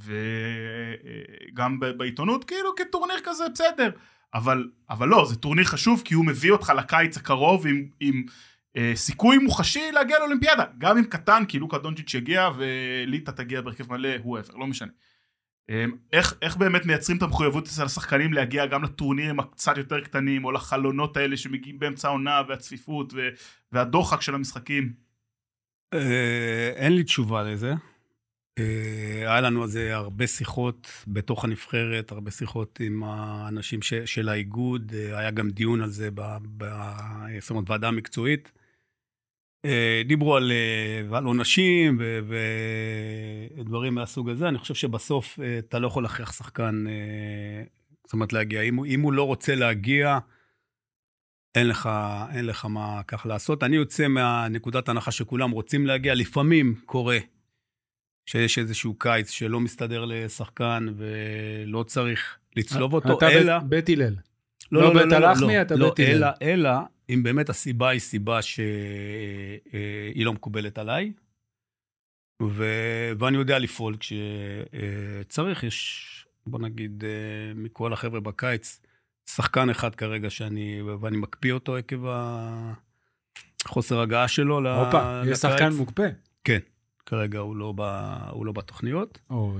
[0.00, 3.90] וגם בעיתונות כאילו כטורניר כזה בסדר
[4.34, 8.22] אבל אבל לא זה טורניר חשוב כי הוא מביא אותך לקיץ הקרוב עם, עם
[8.76, 13.92] אה, סיכוי מוחשי להגיע לאולימפיאדה גם אם קטן כי לוקה דונג'יץ' יגיע וליטה תגיע בהרכב
[13.92, 14.90] מלא whoever לא משנה
[15.70, 20.44] אמ, איך, איך באמת מייצרים את המחויבות אצל השחקנים להגיע גם לטורנירים הקצת יותר קטנים,
[20.44, 23.28] או לחלונות האלה שמגיעים באמצע העונה, והצפיפות, ו,
[23.72, 24.92] והדוחק של המשחקים?
[25.94, 27.74] אה, אין לי תשובה לזה.
[28.58, 34.28] אה, היה לנו על זה הרבה שיחות בתוך הנבחרת, הרבה שיחות עם האנשים ש, של
[34.28, 36.22] האיגוד, אה, היה גם דיון על זה, ב,
[36.56, 36.64] ב,
[37.40, 38.52] זאת אומרת, ועדה מקצועית.
[39.64, 40.52] אה, דיברו על,
[41.12, 42.00] על עונשים
[43.58, 44.48] ודברים מהסוג הזה.
[44.48, 46.84] אני חושב שבסוף אתה לא יכול להכריח שחקן,
[48.04, 48.62] זאת אומרת, להגיע.
[48.62, 50.18] אם, אם הוא לא רוצה להגיע,
[51.54, 51.88] אין לך,
[52.32, 53.62] אין לך מה כך לעשות.
[53.62, 57.18] אני יוצא מהנקודת הנחה שכולם רוצים להגיע, לפעמים קורה
[58.28, 63.58] שיש איזשהו קיץ שלא מסתדר לשחקן ולא צריך לצלוב אותו, אתה אלא...
[63.58, 64.16] בית הלל.
[64.72, 66.24] לא, לא לא, בית לא, לא, הלחמי, לא, אתה לא, בית הלל.
[66.24, 66.70] אלא, אלא
[67.10, 68.66] אם באמת הסיבה היא סיבה שהיא
[70.16, 71.12] לא מקובלת עליי,
[72.42, 72.64] ו...
[73.18, 75.64] ואני יודע לפעול כשצריך.
[75.64, 77.10] יש, בוא נגיד, אה,
[77.54, 78.80] מכל החבר'ה בקיץ,
[79.30, 82.04] שחקן אחד כרגע שאני, ואני מקפיא אותו עקב
[83.64, 85.42] החוסר הגעה שלו ל- הופה, יש לקיץ.
[85.42, 86.08] שחקן מוקפא.
[86.44, 86.58] כן,
[87.08, 87.82] כרגע הוא לא, ב...
[88.30, 89.56] הוא לא בתוכניות, או,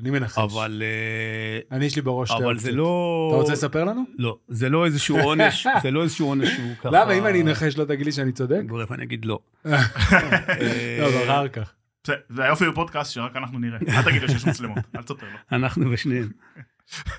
[0.00, 0.38] אני מנחש.
[0.38, 2.58] אבל, אה, אני יש לי בראש שתי אבל.
[2.58, 3.28] זה לא...
[3.30, 4.04] אתה רוצה לספר לנו?
[4.18, 6.90] לא, זה לא איזשהו עונש, זה לא איזשהו עונש שהוא ככה...
[6.90, 8.60] למה, אם אני אנחש לא תגיד לי שאני צודק?
[8.66, 9.38] גורף, אני אגיד לא.
[9.64, 9.70] לא,
[11.08, 11.72] אבל אחר כך.
[12.06, 13.78] זה, היופי בפודקאסט שרק אנחנו נראה.
[13.88, 15.38] אל תגיד לו שיש מצלמות, אל תספר לו.
[15.52, 16.28] אנחנו ושניהם.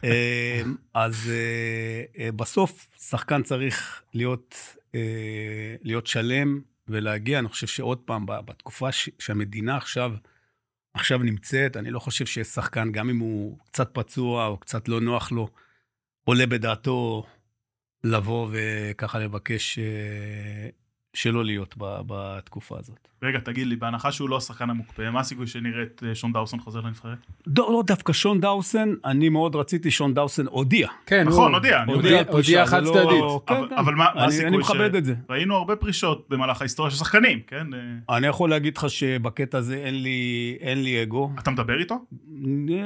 [0.03, 0.61] אה,
[0.93, 4.55] אז אה, אה, בסוף שחקן צריך להיות,
[4.95, 6.59] אה, להיות שלם
[6.89, 7.39] ולהגיע.
[7.39, 10.11] אני חושב שעוד פעם, בתקופה שהמדינה עכשיו,
[10.93, 15.01] עכשיו נמצאת, אני לא חושב שיש שחקן, גם אם הוא קצת פצוע או קצת לא
[15.01, 15.47] נוח לו,
[16.23, 17.23] עולה בדעתו
[18.03, 20.69] לבוא וככה לבקש אה,
[21.13, 23.07] שלא להיות בתקופה הזאת.
[23.23, 26.59] רגע, תגיד לי, בהנחה שהוא לא השחקן המוקפא, מה הסיכוי שנראה את אה, שון דאוסון
[26.59, 27.17] חוזר לנבחרת?
[27.47, 30.87] לא, לא דווקא שון דאוסן, אני מאוד רציתי, שון דאוסן הודיע.
[31.05, 33.23] כן, נכון, הודיע, הודיע- זה חד לא- צדדית.
[33.47, 33.75] כן, אבל- כן.
[33.75, 35.13] אבל מה הסיכוי אני מכבד את זה.
[35.29, 37.67] ראינו הרבה פרישות במהלך ההיסטוריה של שחקנים, כן?
[38.09, 40.17] אה, אני יכול להגיד לך שבקטע הזה אין לי,
[40.61, 41.31] אין לי אגו.
[41.39, 41.95] אתה מדבר איתו?
[42.69, 42.83] אה,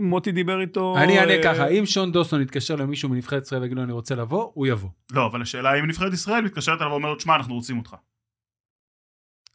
[0.00, 0.94] מוטי דיבר איתו...
[0.98, 4.50] אני אענה ככה, אם שון דוסון יתקשר למישהו מנבחרת ישראל ויגיד לו אני רוצה לבוא,
[4.54, 4.88] הוא יבוא.
[5.12, 7.94] לא, אבל השאלה האם נבחרת ישראל מתקשרת אליו ואומרת, שמע, אנחנו רוצים אותך.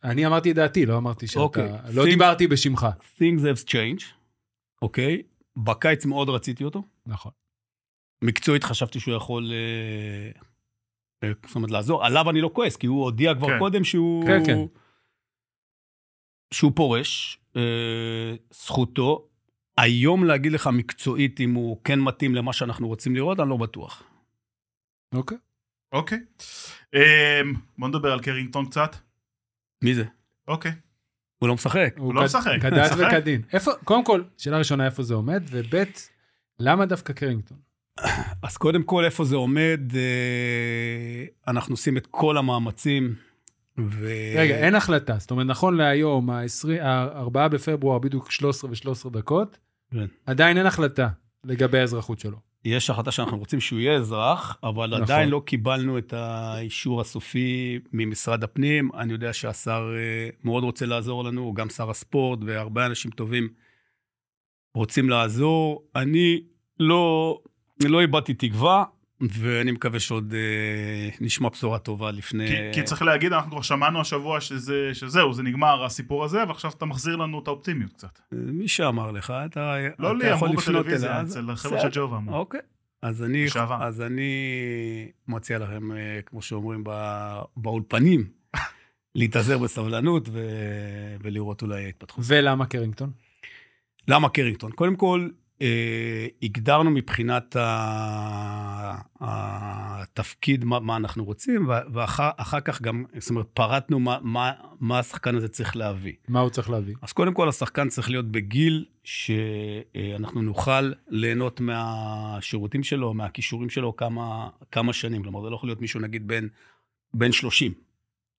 [0.04, 1.40] אני אמרתי את דעתי, לא אמרתי שאתה...
[1.40, 1.72] אוקיי.
[1.94, 2.88] לא Things- דיברתי בשמך.
[3.18, 4.06] Things have changed,
[4.82, 5.22] אוקיי?
[5.58, 6.84] בקיץ מאוד רציתי אותו.
[7.06, 7.32] נכון.
[8.24, 9.52] מקצועית חשבתי שהוא יכול...
[9.52, 10.32] אה,
[11.24, 12.06] אה, זאת אומרת, לעזור.
[12.06, 13.60] עליו אני לא כועס, כי הוא הודיע כבר כן.
[13.60, 14.26] קודם שהוא...
[14.26, 14.58] כן, כן.
[16.54, 17.40] שהוא פורש.
[17.56, 19.28] אה, זכותו.
[19.78, 24.04] היום להגיד לך מקצועית אם הוא כן מתאים למה שאנחנו רוצים לראות, אני לא בטוח.
[25.16, 25.38] אוקיי.
[25.92, 26.20] אוקיי.
[26.94, 27.00] אמ,
[27.78, 28.96] בוא נדבר על קרינגטון קצת.
[29.84, 30.04] מי זה?
[30.48, 30.72] אוקיי.
[31.40, 31.94] הוא לא משחק.
[31.98, 32.62] הוא לא כד- משחק.
[32.62, 32.92] כדת?
[32.98, 33.42] וכדין.
[33.54, 35.84] איפה, קודם כל, שאלה ראשונה, איפה זה עומד, וב',
[36.60, 37.58] למה דווקא קרינגטון?
[38.44, 39.80] אז קודם כל, איפה זה עומד?
[39.96, 43.16] אה, אנחנו עושים את כל המאמצים.
[43.80, 44.08] ו...
[44.36, 45.16] רגע, אין החלטה.
[45.20, 49.58] זאת אומרת, נכון להיום, ה-4 בפברואר, בדיוק 13 ו-13 דקות,
[49.92, 50.06] כן.
[50.26, 51.10] עדיין אין החלטה
[51.44, 52.38] לגבי האזרחות שלו.
[52.66, 55.02] יש החלטה שאנחנו רוצים שהוא יהיה אזרח, אבל נכון.
[55.02, 58.90] עדיין לא קיבלנו את האישור הסופי ממשרד הפנים.
[58.94, 63.48] אני יודע שהשר אה, מאוד רוצה לעזור לנו, הוא גם שר הספורט, והרבה אנשים טובים
[64.76, 65.84] רוצים לעזור.
[65.96, 66.42] אני
[66.80, 67.40] לא,
[67.84, 68.84] לא איבדתי תקווה,
[69.30, 72.48] ואני מקווה שעוד אה, נשמע בשורה טובה לפני...
[72.48, 76.72] כי, כי צריך להגיד, אנחנו כבר שמענו השבוע שזה, שזהו, זה נגמר הסיפור הזה, ועכשיו
[76.72, 78.20] אתה מחזיר לנו את האופטימיות קצת.
[78.32, 81.24] מי שאמר לך, אתה, לא אתה לי, יכול אמרו לפנות בטלוויזיה, אליי.
[81.24, 82.36] אצל החבר'ה של ג'ובה אמרו.
[82.38, 82.60] אוקיי.
[83.02, 83.46] אז אני.
[83.82, 84.32] אז אני
[85.28, 88.28] מציע לכם, אה, כמו שאומרים ב- באולפנים,
[89.16, 90.48] להתאזר בסבלנות ו...
[91.22, 92.26] ולראות אולי התפתחות.
[92.28, 93.12] ולמה קרינגטון?
[94.08, 94.72] למה קרינגטון?
[94.72, 95.43] קודם כל, אה,
[96.42, 97.56] הגדרנו מבחינת.
[100.14, 105.00] התפקיד, מה, מה אנחנו רוצים, ואחר אחר כך גם, זאת אומרת, פרטנו מה, מה, מה
[105.00, 106.14] השחקן הזה צריך להביא.
[106.28, 106.96] מה הוא צריך להביא?
[107.02, 114.50] אז קודם כל, השחקן צריך להיות בגיל שאנחנו נוכל ליהנות מהשירותים שלו, מהכישורים שלו כמה,
[114.72, 115.24] כמה שנים.
[115.24, 116.48] כלומר, זה לא יכול להיות מישהו, נגיד, בן,
[117.14, 117.74] בן 30,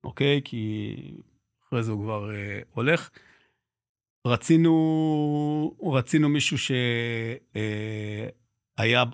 [0.05, 0.41] אוקיי?
[0.45, 0.95] כי
[1.69, 3.11] אחרי זה הוא כבר אה, הולך.
[4.27, 8.31] רצינו, רצינו מישהו שהיה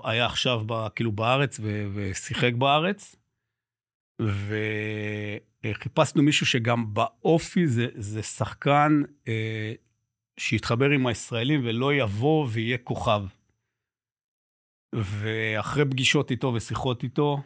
[0.05, 3.17] היה עכשיו ב, כאילו בארץ ו, ושיחק בארץ,
[5.65, 9.73] וחיפשנו מישהו שגם באופי זה, זה שחקן אה,
[10.41, 13.23] שיתחבר עם הישראלים ולא יבוא ויהיה כוכב.
[14.95, 17.43] ואחרי פגישות איתו ושיחות איתו,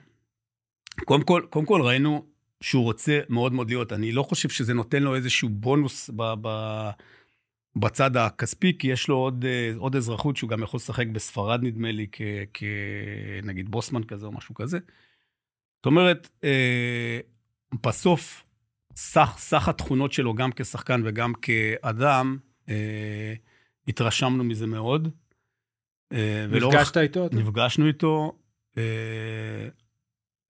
[1.05, 2.27] קודם כל, קודם כל ראינו
[2.61, 3.93] שהוא רוצה מאוד מאוד להיות.
[3.93, 6.49] אני לא חושב שזה נותן לו איזשהו בונוס ב, ב,
[7.77, 9.45] בצד הכספי, כי יש לו עוד,
[9.77, 12.07] עוד אזרחות שהוא גם יכול לשחק בספרד, נדמה לי,
[12.53, 14.79] כנגיד בוסמן כזה או משהו כזה.
[15.77, 16.29] זאת אומרת,
[17.87, 18.45] בסוף,
[18.97, 22.39] סך, סך התכונות שלו, גם כשחקן וגם כאדם,
[23.89, 25.09] התרשמנו מזה מאוד.
[26.49, 27.29] נפגשת איתו?
[27.33, 28.39] נפגשנו איתו.
[28.79, 29.69] אה,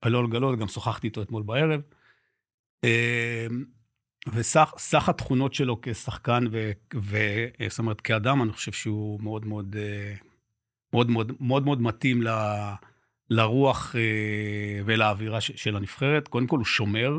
[0.06, 1.80] אלון גלות, גם שוחחתי איתו אתמול בערב.
[4.28, 6.44] אה, וסך התכונות שלו כשחקן,
[6.94, 10.14] וזאת אומרת, כאדם, אני חושב שהוא מאוד מאוד, אה,
[10.92, 12.28] מאוד מאוד, מאוד, מאוד מתאים ל,
[13.30, 13.94] לרוח
[14.84, 16.28] ולאווירה של הנבחרת.
[16.28, 17.18] קודם כל, הוא שומר,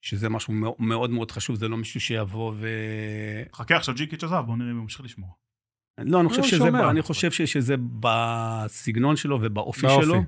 [0.00, 2.68] שזה משהו מאוד מאוד חשוב, זה לא מישהו שיבוא ו...
[3.54, 5.30] חכה, עכשיו ג'יקיץ' עזב, בוא נראה אם הוא ממשיך לשמור.
[5.98, 6.90] לא, אני חושב, שזה, שומר.
[6.90, 10.04] אני חושב שזה בסגנון שלו ובאופי באופי.
[10.04, 10.22] שלו.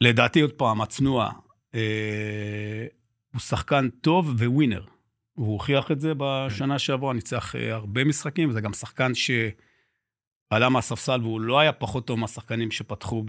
[0.00, 1.30] לדעתי, עוד פעם, הצנוע,
[1.74, 2.86] אה,
[3.32, 4.84] הוא שחקן טוב וווינר.
[5.34, 11.20] הוא הוכיח את זה בשנה שעברה, ניצח אה, הרבה משחקים, וזה גם שחקן שעלה מהספסל,
[11.22, 13.24] והוא לא היה פחות טוב מהשחקנים שפתחו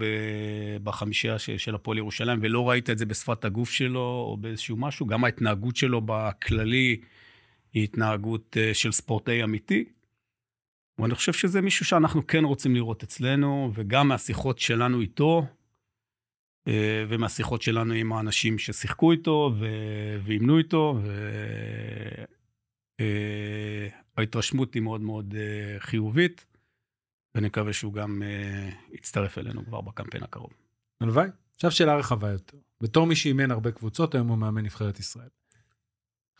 [0.82, 5.06] בחמישייה של הפועל ירושלים, ולא ראית את זה בשפת הגוף שלו או באיזשהו משהו.
[5.06, 7.00] גם ההתנהגות שלו בכללי
[7.72, 9.84] היא התנהגות אה, של ספורטאי אמיתי.
[10.98, 15.46] ואני חושב שזה מישהו שאנחנו כן רוצים לראות אצלנו, וגם מהשיחות שלנו איתו,
[17.08, 19.54] ומהשיחות שלנו עם האנשים ששיחקו איתו
[20.24, 20.98] ואימנו איתו,
[24.18, 26.44] וההתרשמות אה, היא מאוד מאוד אה, חיובית,
[27.34, 28.22] ונקווה שהוא גם
[28.92, 30.50] יצטרף אלינו כבר בקמפיין הקרוב.
[31.00, 31.28] הלוואי.
[31.54, 32.58] עכשיו שאלה רחבה יותר.
[32.80, 35.28] בתור מי שאימן הרבה קבוצות, היום הוא מאמן נבחרת ישראל.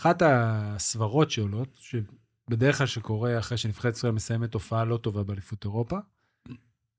[0.01, 5.99] אחת הסברות שעולות, שבדרך כלל שקורה אחרי שנבחרת ישראל מסיימת תופעה לא טובה באליפות אירופה,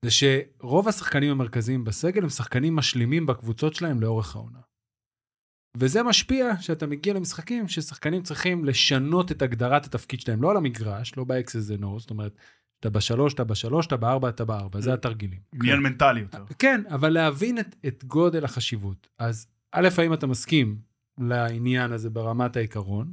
[0.06, 4.58] זה שרוב השחקנים המרכזיים בסגל הם שחקנים משלימים בקבוצות שלהם לאורך העונה.
[5.76, 11.16] וזה משפיע שאתה מגיע למשחקים ששחקנים צריכים לשנות את הגדרת התפקיד שלהם, לא על המגרש,
[11.16, 12.38] לא ב-X's and O's, זאת אומרת,
[12.80, 15.40] אתה בשלוש, אתה בשלוש, אתה בארבע, אתה בארבע, זה התרגילים.
[15.52, 16.44] עניין מנטלי יותר.
[16.58, 19.08] כן, אבל להבין את, את גודל החשיבות.
[19.18, 20.78] אז א', האם אתה מסכים
[21.18, 23.12] לעניין הזה ברמת העיקרון,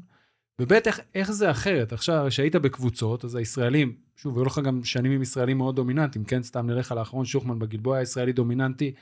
[0.60, 1.94] וב' איך, איך זה אחרת?
[1.94, 6.44] עכשיו, כשהיית בקבוצות, אז הישראלים, שוב, היו לך גם שנים עם ישראלים מאוד דומיננטיים, כן?
[6.44, 8.94] סתם נלך על האחרון, שוחמן בגלבוע היה ישראלי דומיננטי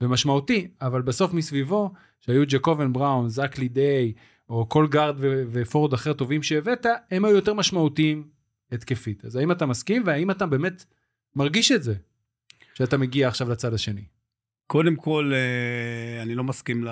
[0.00, 4.12] ומשמעותי, אבל בסוף מסביבו, שהיו ג'קובן בראון, זקלי דיי,
[4.48, 8.28] או כל גארד ו- ופורד אחר טובים שהבאת, הם היו יותר משמעותיים
[8.72, 9.24] התקפית.
[9.24, 10.84] אז האם אתה מסכים, והאם אתה באמת
[11.36, 11.94] מרגיש את זה,
[12.74, 14.04] שאתה מגיע עכשיו לצד השני?
[14.70, 16.86] קודם כל, אה, אני לא מסכים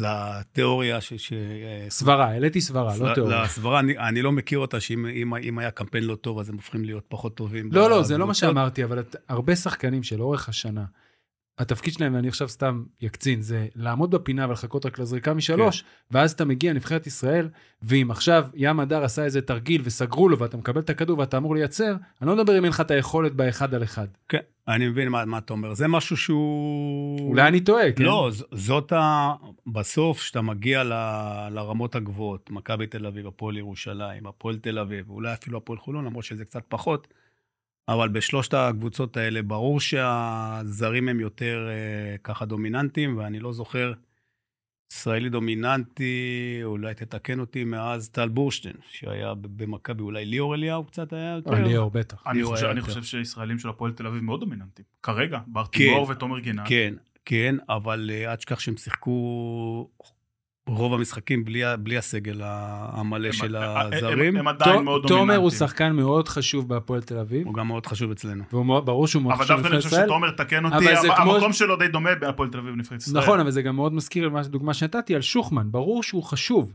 [0.00, 1.14] לתיאוריה ש...
[1.14, 1.32] ש...
[1.88, 3.42] סברה, העליתי סברה, לא תיאוריה.
[3.42, 6.54] לסברה, אני, אני לא מכיר אותה שאם אם, אם היה קמפיין לא טוב, אז הם
[6.54, 7.68] הופכים להיות פחות טובים.
[7.72, 10.84] לא, לא, זה לא מה שאמרתי, אבל את, הרבה שחקנים שלאורך השנה,
[11.58, 15.86] התפקיד שלהם, ואני עכשיו סתם יקצין, זה לעמוד בפינה ולחכות רק לזריקה משלוש, כן.
[16.10, 17.48] ואז אתה מגיע נבחרת ישראל,
[17.82, 21.54] ואם עכשיו ים הדר עשה איזה תרגיל וסגרו לו ואתה מקבל את הכדור ואתה אמור
[21.54, 24.06] לייצר, אני לא מדבר אם אין לך את היכולת באחד על אחד.
[24.28, 25.74] כן, אני מבין מה, מה אתה אומר.
[25.74, 27.28] זה משהו שהוא...
[27.28, 28.04] אולי אני טועה, כן?
[28.04, 29.32] לא, זאת ה...
[29.66, 30.92] בסוף, כשאתה מגיע ל...
[31.50, 36.24] לרמות הגבוהות, מכבי תל אביב, הפועל ירושלים, הפועל תל אביב, אולי אפילו הפועל חולון, למרות
[36.24, 37.08] שזה קצת פחות,
[37.88, 43.92] אבל בשלושת הקבוצות האלה ברור שהזרים הם יותר uh, ככה דומיננטיים, ואני לא זוכר
[44.92, 51.34] ישראלי דומיננטי, אולי תתקן אותי, מאז טל בורשטיין, שהיה במכבי, אולי ליאור אליהו קצת היה
[51.34, 51.52] יותר.
[51.52, 52.22] אה, ליאור בטח.
[52.26, 54.86] אני חושב, אני חושב שישראלים של הפועל תל אביב מאוד דומיננטיים.
[55.02, 56.68] כרגע, בר תימור כן, ותומר גינת.
[56.68, 59.88] כן, כן, אבל uh, עד שכך שהם שיחקו
[60.66, 64.36] רוב המשחקים בלי, בלי הסגל המלא הם, של הזרים.
[64.36, 65.18] הם, הם עדיין מאוד דומיננטיים.
[65.18, 67.46] תומר הוא שחקן מאוד חשוב בהפועל תל אביב.
[67.46, 68.44] הוא גם מאוד חשוב אצלנו.
[68.52, 70.02] וברור שהוא מאוד חשוב בנבחרת ישראל.
[70.02, 71.52] אבל דווקא אני חושב שתומר, תקן אותי, המקום כמו...
[71.52, 73.22] שלו די דומה בהפועל תל אביב בנבחרת ישראל.
[73.22, 75.72] נכון, אבל זה גם מאוד מזכיר לדוגמה שנתתי על שוחמן.
[75.72, 76.74] ברור שהוא חשוב,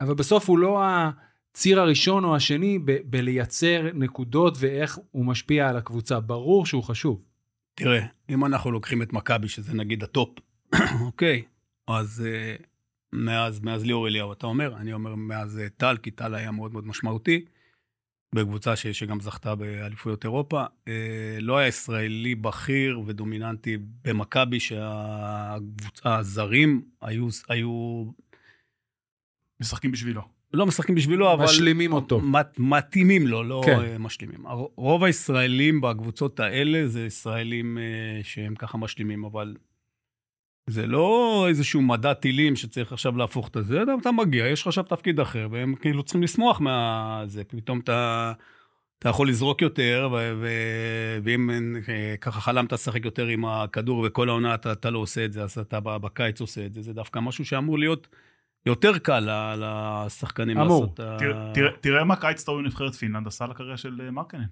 [0.00, 5.76] אבל בסוף הוא לא הציר הראשון או השני ב- בלייצר נקודות ואיך הוא משפיע על
[5.76, 6.20] הקבוצה.
[6.20, 7.22] ברור שהוא חשוב.
[7.74, 10.38] תראה, אם אנחנו לוקחים את מכבי, שזה נגיד הטופ,
[11.06, 11.42] אוקיי,
[11.88, 12.24] אז...
[12.26, 12.66] אה...
[13.16, 16.72] מאז, מאז ליאור אליהו, אתה אומר, אני אומר מאז אה, טל, כי טל היה מאוד
[16.72, 17.44] מאוד משמעותי,
[18.34, 20.64] בקבוצה ש, שגם זכתה באליפויות אירופה.
[20.88, 24.58] אה, לא היה ישראלי בכיר ודומיננטי במכבי,
[26.02, 28.04] שהזרים היו, היו...
[29.60, 30.22] משחקים בשבילו.
[30.52, 31.44] לא משחקים בשבילו, אבל...
[31.44, 32.20] משלימים אותו.
[32.20, 33.80] מת, מתאימים לו, לא כן.
[33.80, 34.44] אה, משלימים.
[34.76, 37.78] רוב הישראלים בקבוצות האלה זה ישראלים
[38.22, 39.56] שהם ככה משלימים, אבל
[40.70, 44.84] זה לא איזשהו מדע טילים שצריך עכשיו להפוך את זה, אתה מגיע, יש לך עכשיו
[44.84, 48.32] תפקיד אחר, והם כאילו צריכים לשמוח מהזה, פתאום אתה,
[48.98, 50.48] אתה יכול לזרוק יותר, ו, ו,
[51.22, 51.50] ואם
[51.88, 55.42] אה, ככה חלמת לשחק יותר עם הכדור וכל העונה אתה, אתה לא עושה את זה,
[55.42, 58.08] אז אתה בקיץ עושה את זה, זה דווקא משהו שאמור להיות
[58.66, 59.28] יותר קל
[59.60, 60.80] לשחקנים אמור.
[60.82, 61.16] לעשות ה...
[61.80, 64.44] תראה- מה קיץ טוב בנבחרת פינלנד עשה לקריירה של אה, מרקנן.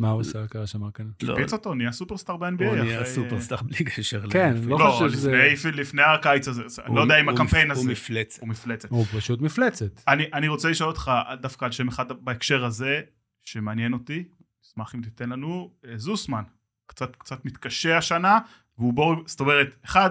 [0.00, 1.10] מה הוא עושה הקריירה של מרקנן?
[1.22, 2.64] לא, הקפיץ אותו, נהיה סופרסטאר ב-NBA.
[2.64, 4.22] הוא נהיה סופרסטאר בלי קשר.
[4.30, 6.62] כן, לפי- לא לא, חושב שזה- לפני- לפני הקיץ הזה,
[6.94, 7.80] לא יודע אם הקמפיין מפ- הזה.
[7.80, 8.40] הוא מפלצת.
[8.40, 8.90] הוא מפלצת.
[8.90, 10.00] הוא פשוט מפלצת.
[10.08, 13.00] אני, אני רוצה לשאול אותך דווקא על שם אחד בהקשר הזה,
[13.42, 14.24] שמעניין אותי,
[14.66, 16.42] אשמח אם תיתן לנו, אה, זוסמן.
[16.86, 18.38] קצת, קצת מתקשה השנה,
[18.78, 20.10] והוא בור, זאת אומרת, אחד,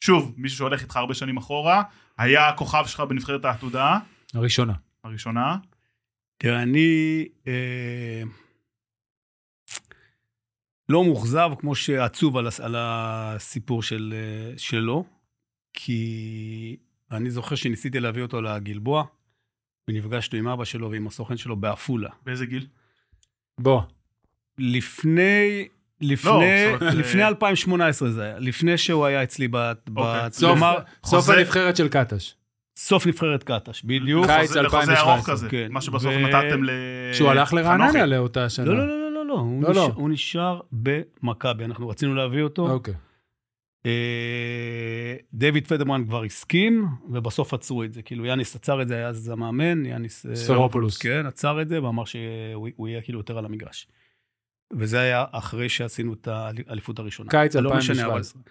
[0.00, 1.82] שוב, מישהו שהולך איתך הרבה שנים אחורה,
[2.18, 3.98] היה הכוכב שלך בנבחרת העתודה
[4.34, 4.72] הראשונה.
[5.04, 5.56] הראשונה,
[6.38, 8.22] תראה, אני אה,
[10.92, 15.04] לא מאוכזב כמו שעצוב על, על הסיפור של, אה, שלו,
[15.74, 16.76] כי
[17.12, 19.04] אני זוכר שניסיתי להביא אותו לגלבוע,
[19.88, 22.10] ונפגשנו עם אבא שלו ועם הסוכן שלו בעפולה.
[22.26, 22.66] באיזה גיל?
[23.60, 23.80] בוא.
[24.58, 25.68] לפני...
[26.04, 29.56] לפני, אומרת, לפני אה, 2018 זה היה, לפני שהוא היה אצלי, ב,
[29.88, 30.30] ב, אוקיי.
[30.32, 32.34] סוף, כלומר, סוף חוזה- הנבחרת של קטש.
[32.76, 34.26] סוף נבחרת קטש, בדיוק.
[34.26, 35.66] קיץ לחוזה- לחוזה 2017, ארוך כזה, כן.
[35.70, 36.70] מה שבסוף ו- נתתם ל...
[37.12, 38.06] שהוא הלך לרעננה.
[38.06, 38.64] לאותה שנה.
[38.64, 39.01] לא, לא, לא,
[39.32, 39.90] לא, לא, לא, הוא לא, נש- לא.
[39.94, 42.70] הוא נשאר במכבי, אנחנו רצינו להביא אותו.
[42.70, 42.94] אוקיי.
[43.86, 48.02] אה, דיוויד פדרמן כבר הסכים, ובסוף עצרו את זה.
[48.02, 50.26] כאילו, יאניס עצר את זה, היה אז המאמן, יאניס...
[50.26, 50.98] אה, ספרופולוס.
[50.98, 53.88] כן, עצר את זה, ואמר שהוא הוא יהיה כאילו יותר על המגרש.
[54.76, 57.30] וזה היה אחרי שעשינו את האליפות הראשונה.
[57.30, 58.42] קיץ לא משנה, אבל 2017.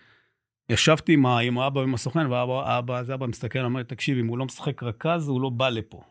[0.70, 1.26] ישבתי עם,
[1.58, 4.84] האבא ועם הסוכן, והאבא, האבא, זה אבא מסתכל, אמר לי, תקשיב, אם הוא לא משחק
[4.84, 6.02] רכז, הוא לא בא לפה.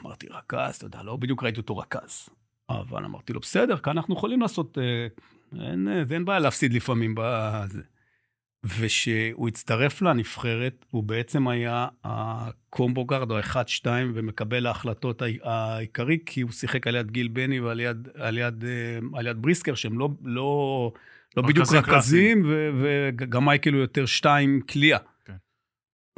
[0.00, 2.28] אמרתי, רכז, אתה יודע, לא בדיוק ראיתי אותו רכז.
[2.70, 5.06] אבל אמרתי לו, בסדר, כאן אנחנו יכולים לעשות, אה,
[5.70, 7.82] אין, אה, אין בעיה להפסיד לפעמים בזה.
[8.64, 16.18] וכשהוא הצטרף לנבחרת, הוא בעצם היה ה combo guard או ה-1-2 ומקבל ההחלטות העי- העיקרי,
[16.26, 19.74] כי הוא שיחק על יד גיל בני ועל יד, על יד, אה, על יד בריסקר,
[19.74, 20.92] שהם לא, לא,
[21.36, 22.42] לא בדיוק רכזים
[22.82, 24.98] וגם מייקל הוא יותר שתיים קליעה.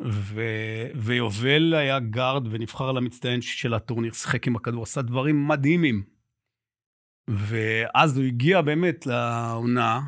[0.05, 6.03] ו- ויובל היה גארד ונבחר למצטיין של הטורניר, שיחק עם הכדור, עשה דברים מדהימים.
[7.31, 10.01] ואז הוא הגיע באמת לעונה,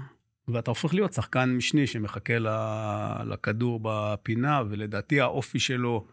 [0.48, 6.06] ואתה הופך להיות שחקן משני שמחכה ל- לכדור בפינה, ולדעתי האופי שלו,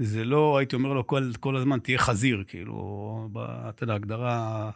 [0.00, 2.74] זה לא, הייתי אומר לו כל, כל הזמן, תהיה חזיר, כאילו,
[3.32, 3.38] ב-
[3.68, 4.70] אתה יודע, הגדרה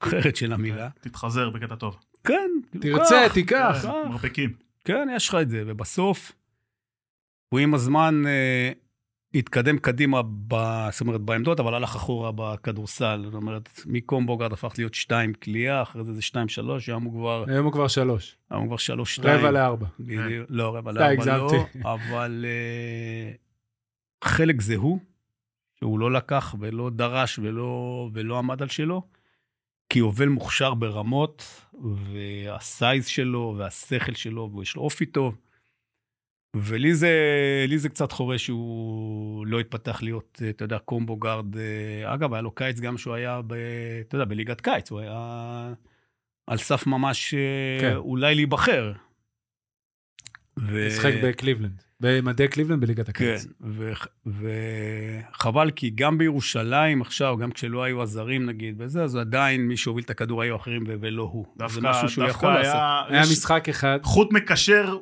[0.00, 0.88] אחרת של המילה.
[1.00, 1.96] תתחזר בקטע טוב.
[2.24, 2.50] כן,
[2.80, 3.78] תרצה, קח, תיקח.
[3.82, 3.88] קח.
[4.10, 4.54] מרפקים.
[4.84, 6.32] כן, יש לך את זה, ובסוף,
[7.48, 8.72] הוא עם הזמן אה,
[9.34, 10.54] התקדם קדימה, ב,
[10.92, 13.22] זאת אומרת, בעמדות, אבל הלך אחורה בכדורסל.
[13.24, 17.44] זאת אומרת, מקומבוגרד הפך להיות שתיים קליעה, אחרי זה זה שתיים שלוש, היום הוא כבר,
[17.48, 18.36] היום הוא כבר שלוש.
[18.50, 19.38] היום הוא כבר שלוש שתיים.
[19.38, 19.86] רבע לארבע.
[20.00, 21.36] בדיוק, לא, רבע לארבע.
[21.36, 21.50] לא,
[21.94, 23.32] אבל אה,
[24.24, 24.98] חלק זה הוא,
[25.78, 29.02] שהוא לא לקח ולא דרש ולא, ולא עמד על שלו,
[29.88, 35.36] כי יובל מוכשר ברמות, והסייז שלו והשכל שלו, ויש לו אופי טוב.
[36.62, 37.12] ולי זה,
[37.76, 41.56] זה קצת חורה שהוא לא התפתח להיות, אתה יודע, combo guard.
[41.56, 43.54] אה, אגב, היה לו קיץ גם שהוא היה, ב,
[44.00, 45.72] אתה יודע, בליגת קיץ, הוא היה
[46.46, 47.96] על סף ממש אה, כן.
[47.96, 48.92] אולי להיבחר.
[50.58, 50.86] ו...
[50.86, 51.82] משחק בקליבלנד.
[52.00, 53.46] במדי קליבלנד בליגת כן, הקיץ.
[53.60, 53.92] ו-
[54.26, 60.04] וחבל, כי גם בירושלים עכשיו, גם כשלא היו הזרים נגיד, וזה, אז עדיין מי שהוביל
[60.04, 61.46] את הכדור היו אחרים ו- ולא הוא.
[61.46, 62.74] זה דווקא, משהו שהוא יכול לעשות.
[62.74, 63.98] היה, היה יש משחק אחד.
[64.02, 64.96] חוט מקשר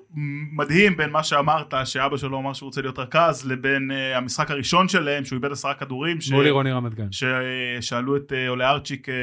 [0.52, 4.88] מדהים בין מה שאמרת, שאבא שלו אמר שהוא רוצה להיות רכז, לבין uh, המשחק הראשון
[4.88, 6.20] שלהם, שהוא איבד עשרה כדורים.
[6.20, 6.30] ש...
[6.30, 7.08] מול עירוני רמת גן.
[7.10, 9.14] ששאלו את עולה ארצ'יק, אה,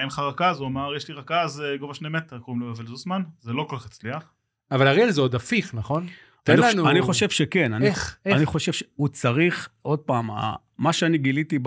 [0.00, 0.60] אין לך רכז?
[0.60, 3.22] הוא אמר, יש לי רכז אה, גובה שני מטר, קוראים לו יובל זוסמן.
[3.40, 4.32] זה לא כל כך הצליח.
[4.70, 6.06] אבל אריאל זה עוד הפיך, נכון?
[6.46, 6.90] תן לנו...
[6.90, 7.72] אני חושב שכן.
[7.72, 8.18] אני, איך?
[8.26, 8.36] איך?
[8.36, 10.30] אני חושב שהוא צריך, עוד פעם,
[10.78, 11.58] מה שאני גיליתי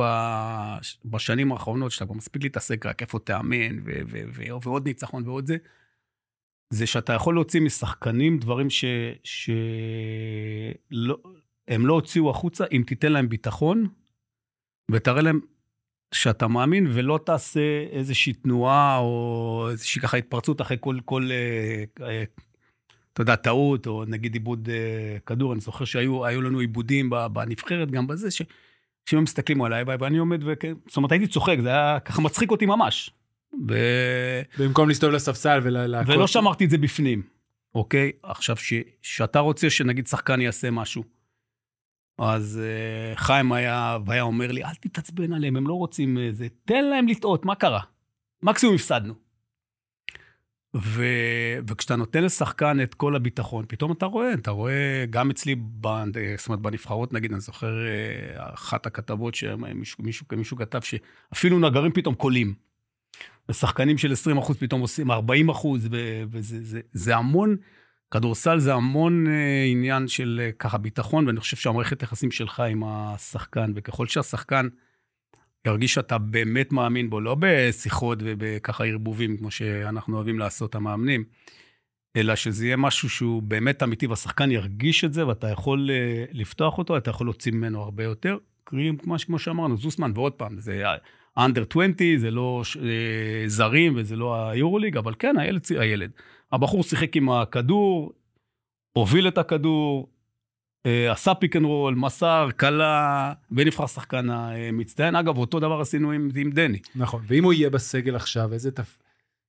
[1.06, 3.80] בשנים האחרונות, שאתה כבר מספיק להתעסק רק איפה תאמן,
[4.64, 5.58] ועוד ניצחון ועוד זה,
[6.74, 8.86] זה שאתה יכול להוציא משחקנים דברים ש...
[9.24, 9.50] ש...
[10.92, 11.18] לא,
[11.88, 13.88] הוציאו החוצה, אם תיתן להם ביטחון,
[14.92, 15.40] ותראה להם
[16.12, 22.24] שאתה מאמין, ולא תעשה איזושהי תנועה או איזושהי ככה התפרצות אחרי כל, כל אה, אה,
[23.14, 25.54] אתה יודע, טעות, או נגיד עיבוד אה, כדור.
[25.54, 28.42] אני זוכר שהיו היו לנו עיבודים בנבחרת, גם בזה, ש-
[29.06, 32.66] שהם מסתכלים עליי, ואני עומד, וכן, זאת אומרת, הייתי צוחק, זה היה ככה מצחיק אותי
[32.66, 33.10] ממש.
[33.70, 33.74] ו...
[34.60, 36.16] במקום להסתובב לספסל ולהכות.
[36.16, 37.22] ולא שמרתי את זה בפנים,
[37.76, 38.12] אוקיי?
[38.24, 38.56] עכשיו,
[39.02, 41.04] כשאתה רוצה שנגיד שחקן יעשה משהו,
[42.18, 46.48] אז uh, חיים היה, והיה אומר לי, אל תתעצבן עליהם, הם לא רוצים uh, זה,
[46.66, 47.82] תן להם לטעות, מה קרה?
[48.44, 49.14] מקסימום הפסדנו.
[50.76, 51.04] ו...
[51.68, 55.88] וכשאתה נותן לשחקן את כל הביטחון, פתאום אתה רואה, אתה רואה גם אצלי, ב...
[56.38, 61.92] זאת אומרת, בנבחרות נגיד, אני זוכר אה, אחת הכתבות שמישהו מישהו, מישהו כתב שאפילו נגרים
[61.92, 62.54] פתאום קולים.
[63.50, 66.24] ושחקנים של 20 אחוז פתאום עושים 40 אחוז, ו...
[66.32, 67.56] וזה זה, זה המון,
[68.12, 72.84] כדורסל זה המון אה, עניין של אה, ככה ביטחון, ואני חושב שהמערכת היחסים שלך עם
[72.86, 74.68] השחקן, וככל שהשחקן
[75.68, 81.24] ירגיש שאתה באמת מאמין בו, לא בשיחות ובככה ערבובים, כמו שאנחנו אוהבים לעשות, המאמנים,
[82.16, 86.78] אלא שזה יהיה משהו שהוא באמת אמיתי, והשחקן ירגיש את זה, ואתה יכול אה, לפתוח
[86.78, 88.38] אותו, אתה יכול להוציא ממנו הרבה יותר.
[88.64, 90.84] קריאים, כמו שאמרנו, זוסמן, ועוד פעם, זה
[91.38, 96.12] under 20, זה לא אה, זרים וזה לא היורוליג, אבל כן, הילד, הילד.
[96.52, 98.14] הבחור שיחק עם הכדור,
[98.94, 100.10] הוביל את הכדור,
[100.88, 105.16] עשה pick and roll, מסר, קלה, ונבחר שחקן המצטיין.
[105.16, 106.80] אגב, אותו דבר עשינו עם, עם דני.
[106.96, 108.98] נכון, ואם הוא יהיה בסגל עכשיו, איזה תפ...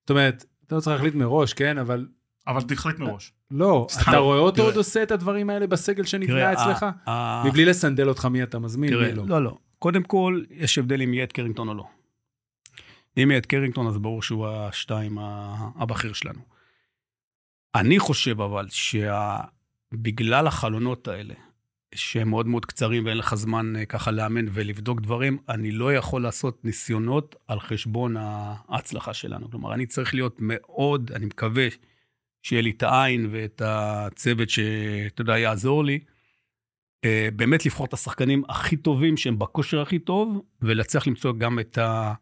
[0.00, 2.06] זאת אומרת, אתה לא צריך להחליט מראש, כן, אבל...
[2.46, 3.32] אבל תחליט מראש.
[3.50, 6.86] לא, אתה רואה אותו עוד עושה את הדברים האלה בסגל שנבנה אצלך?
[7.46, 9.26] מבלי לסנדל אותך מי אתה מזמין, מי לא.
[9.26, 9.56] לא, לא.
[9.78, 11.84] קודם כל, יש הבדל אם יהיה את קרינגטון או לא.
[13.18, 15.18] אם יהיה את קרינגטון, אז ברור שהוא השתיים
[15.76, 16.40] הבכיר שלנו.
[17.74, 18.66] אני חושב אבל
[19.94, 21.34] שבגלל החלונות האלה,
[21.94, 26.22] שהם מאוד מאוד קצרים ואין לך זמן אה, ככה לאמן ולבדוק דברים, אני לא יכול
[26.22, 29.50] לעשות ניסיונות על חשבון ההצלחה שלנו.
[29.50, 31.68] כלומר, אני צריך להיות מאוד, אני מקווה
[32.42, 36.00] שיהיה לי את העין ואת הצוות שאתה יודע, יעזור לי.
[37.04, 41.78] אה, באמת לבחור את השחקנים הכי טובים שהם בכושר הכי טוב, ולהצליח למצוא גם את,
[41.78, 42.14] ה,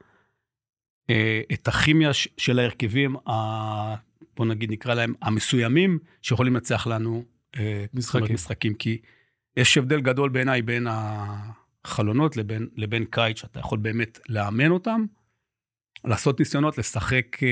[1.11, 3.33] אה, את הכימיה של ההרכבים, ה,
[4.37, 7.25] בוא נגיד נקרא להם המסוימים, שיכולים לנצח לנו
[7.95, 8.35] משחקים.
[8.35, 8.75] משחקים.
[8.75, 9.01] כי
[9.57, 15.05] יש הבדל גדול בעיניי בין החלונות לבין, לבין קיץ, שאתה יכול באמת לאמן אותם,
[16.05, 17.43] לעשות ניסיונות לשחק uh,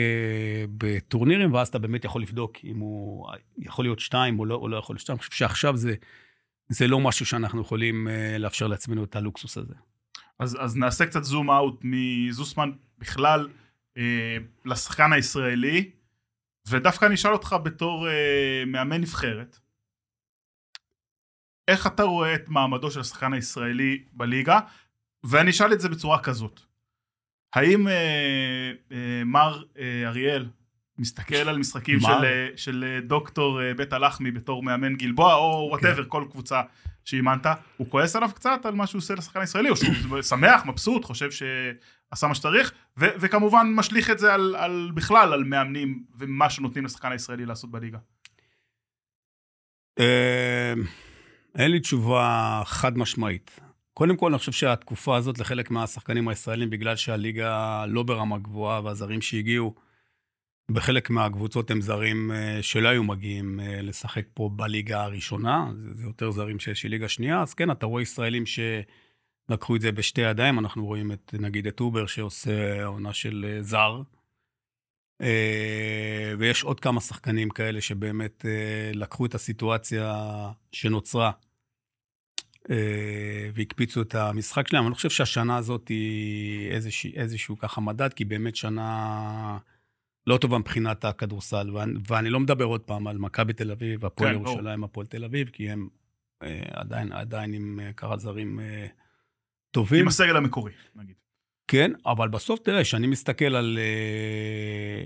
[0.78, 3.28] בטורנירים, ואז אתה באמת יכול לבדוק אם הוא
[3.59, 5.16] יכול להיות שתיים או לא, או לא יכול להיות שתיים.
[5.16, 5.94] אני חושב שעכשיו זה,
[6.68, 9.74] זה לא משהו שאנחנו יכולים uh, לאפשר לעצמנו את הלוקסוס הזה.
[10.38, 13.49] אז, אז נעשה קצת זום אאוט מזוסמן בכלל
[13.94, 14.01] uh,
[14.64, 15.90] לשחקן הישראלי,
[16.68, 19.59] ודווקא אני אשאל אותך בתור uh, מאמן נבחרת,
[21.68, 24.60] איך אתה רואה את מעמדו של השחקן הישראלי בליגה?
[25.24, 26.60] ואני אשאל את זה בצורה כזאת.
[27.54, 30.46] האם אה, אה, מר אה, אריאל
[30.98, 35.68] מסתכל על משחקים של, אה, של אה, דוקטור אה, בית הלחמי בתור מאמן גלבוע, או
[35.70, 36.08] וואטאבר, כן.
[36.08, 36.62] כל קבוצה
[37.04, 37.46] שאימנת,
[37.76, 41.30] הוא כועס עליו קצת על מה שהוא עושה לשחקן הישראלי, או שהוא שמח, מבסוט, חושב
[41.30, 46.84] שעשה מה שצריך, ו- וכמובן משליך את זה על, על בכלל, על מאמנים ומה שנותנים
[46.84, 47.98] לשחקן הישראלי לעשות בליגה.
[51.57, 53.61] אין לי תשובה חד משמעית.
[53.94, 59.20] קודם כל, אני חושב שהתקופה הזאת לחלק מהשחקנים הישראלים, בגלל שהליגה לא ברמה גבוהה והזרים
[59.22, 59.74] שהגיעו,
[60.70, 66.30] בחלק מהקבוצות הם זרים אה, שלא היו מגיעים אה, לשחק פה בליגה הראשונה, זה יותר
[66.30, 70.59] זרים שיש לי ליגה שנייה, אז כן, אתה רואה ישראלים שלקחו את זה בשתי ידיים,
[70.59, 74.02] אנחנו רואים את, נגיד את אובר שעושה עונה של אה, זר,
[76.38, 78.44] ויש עוד כמה שחקנים כאלה שבאמת
[78.94, 80.14] לקחו את הסיטואציה
[80.72, 81.30] שנוצרה
[83.54, 84.86] והקפיצו את המשחק שלהם.
[84.86, 89.58] אני חושב שהשנה הזאת היא איזשה, איזשהו ככה מדד, כי באמת שנה
[90.26, 91.70] לא טובה מבחינת הכדורסל.
[91.70, 95.24] ואני, ואני לא מדבר עוד פעם על מכבי תל אביב, הפועל כן, ירושלים, הפועל תל
[95.24, 95.88] אביב, כי הם
[96.42, 98.86] אה, עדיין, עדיין עם אה, ככה זרים אה,
[99.70, 100.00] טובים.
[100.00, 101.16] עם הסגל המקורי, נגיד.
[101.68, 105.04] כן, אבל בסוף תראה, כשאני מסתכל על, אה,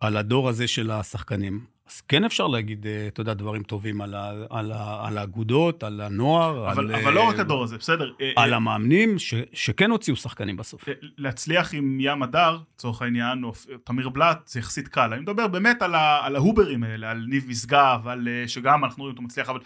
[0.00, 4.14] על הדור הזה של השחקנים, אז כן אפשר להגיד, אה, אתה יודע, דברים טובים על,
[4.14, 6.72] ה, על, ה, על האגודות, על הנוער.
[6.72, 8.12] אבל, על, אבל לא רק הדור הזה, בסדר.
[8.20, 10.84] אה, על המאמנים, ש, שכן הוציאו שחקנים בסוף.
[11.18, 13.52] להצליח עם ים הדר, לצורך העניין, או
[13.84, 15.12] תמיר בלאט, זה יחסית קל.
[15.12, 19.16] אני מדבר באמת על, ה, על ההוברים האלה, על ניב משגב, על שגם אנחנו רואים
[19.16, 19.60] אותו מצליח, אבל...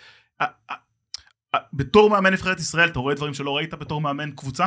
[1.72, 4.66] בתור מאמן נבחרת ישראל, אתה רואה דברים שלא ראית בתור מאמן קבוצה?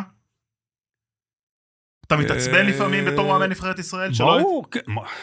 [2.08, 4.12] אתה מתעצבן לפעמים בתור מאמן נבחרת ישראל?
[4.18, 4.80] ברור, כן,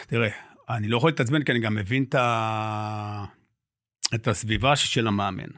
[0.07, 0.29] תראה,
[0.69, 3.25] אני לא יכול להתעצבן, כי אני גם מבין את, ה...
[4.15, 5.49] את הסביבה של המאמן.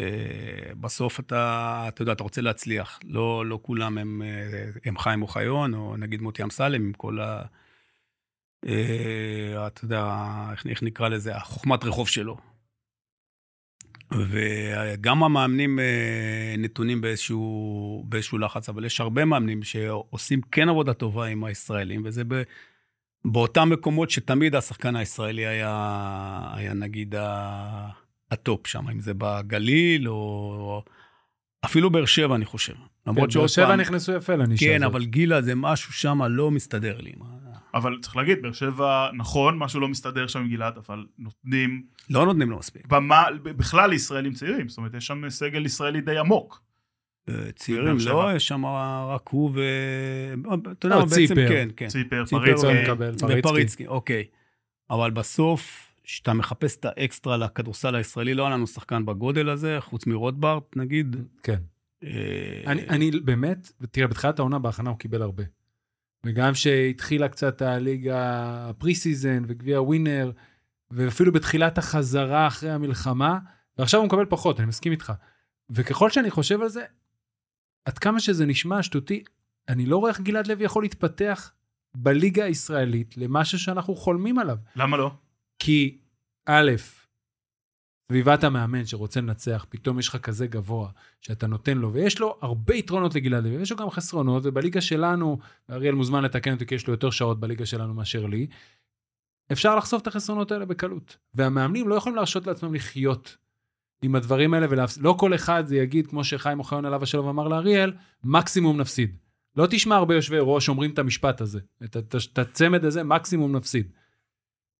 [0.00, 3.00] Uh, בסוף אתה, אתה יודע, אתה רוצה להצליח.
[3.04, 7.42] לא, לא כולם הם, אה, הם חיים אוחיון, או נגיד מוטי אמסלם, עם כל ה...
[8.66, 8.68] אה,
[9.66, 10.16] אתה יודע,
[10.52, 11.36] איך, איך נקרא לזה?
[11.36, 12.36] החוכמת רחוב שלו.
[14.30, 15.78] וגם המאמנים
[16.58, 22.24] נתונים באיזשהו, באיזשהו לחץ, אבל יש הרבה מאמנים שעושים כן עבודה טובה עם הישראלים, וזה
[22.28, 22.42] ב...
[23.24, 27.14] באותם מקומות שתמיד השחקן הישראלי היה, היה נגיד
[28.30, 30.82] ה top שם, אם זה בגליל או
[31.64, 32.74] אפילו באר שבע, אני חושב.
[33.06, 33.80] למרות כן, באר שבע פעם...
[33.80, 34.94] נכנסו יפה לנישה כן, הזאת.
[34.94, 37.12] אבל גילה זה משהו שם לא מסתדר לי.
[37.74, 41.82] אבל צריך להגיד, באר שבע, נכון, משהו לא מסתדר שם עם גלעד, אבל נותנים...
[42.10, 42.86] לא נותנים לו מספיק.
[42.86, 46.62] במה, בכלל לישראלים צעירים, זאת אומרת, יש שם סגל ישראלי די עמוק.
[47.28, 48.66] אה, צעירים, לא, יש שם
[49.08, 49.60] רק הוא ו...
[50.72, 51.88] אתה יודע, בעצם כן, כן.
[51.88, 52.66] ציפר, פריצקי.
[53.38, 54.24] ופריצקי, אוקיי.
[54.90, 60.06] אבל בסוף, שאתה מחפש את האקסטרה לכדורסל הישראלי, לא היה לנו שחקן בגודל הזה, חוץ
[60.06, 61.16] מרוטברט נגיד.
[61.42, 61.58] כן.
[62.04, 65.42] אה, אני, אני באמת, תראה, בתחילת העונה בהכנה הוא קיבל הרבה.
[66.26, 68.20] וגם כשהתחילה קצת הליגה
[68.70, 70.30] ה preseason וגביע ווינר,
[70.90, 73.38] ואפילו בתחילת החזרה אחרי המלחמה,
[73.78, 75.12] ועכשיו הוא מקבל פחות, אני מסכים איתך.
[75.70, 76.84] וככל שאני חושב על זה,
[77.84, 79.24] עד כמה שזה נשמע שטותי,
[79.68, 81.52] אני לא רואה איך גלעד לוי יכול להתפתח
[81.94, 84.56] בליגה הישראלית למשהו שאנחנו חולמים עליו.
[84.76, 85.10] למה לא?
[85.58, 85.98] כי
[86.46, 86.70] א',
[88.08, 92.74] סביבת המאמן שרוצה לנצח, פתאום יש לך כזה גבוה שאתה נותן לו, ויש לו הרבה
[92.74, 96.86] יתרונות לגלעד לוי, ויש לו גם חסרונות, ובליגה שלנו, ואריאל מוזמן לתקן אותי כי יש
[96.86, 98.46] לו יותר שעות בליגה שלנו מאשר לי,
[99.52, 101.16] אפשר לחשוף את החסרונות האלה בקלות.
[101.34, 103.36] והמאמנים לא יכולים להרשות לעצמם לחיות
[104.04, 107.92] עם הדברים האלה, ולא כל אחד זה יגיד, כמו שחיים אוחיון עליו השלום אמר לאריאל,
[108.24, 109.16] מקסימום נפסיד.
[109.56, 113.56] לא תשמע הרבה יושבי ראש אומרים את המשפט הזה, את, את, את הצמד הזה, מקסימום
[113.56, 113.92] נפסיד.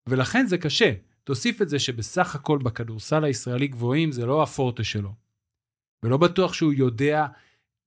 [0.09, 0.93] ולכן זה קשה.
[1.25, 5.12] תוסיף את זה שבסך הכל בכדורסל הישראלי גבוהים זה לא הפורטה שלו.
[6.03, 7.27] ולא בטוח שהוא יודע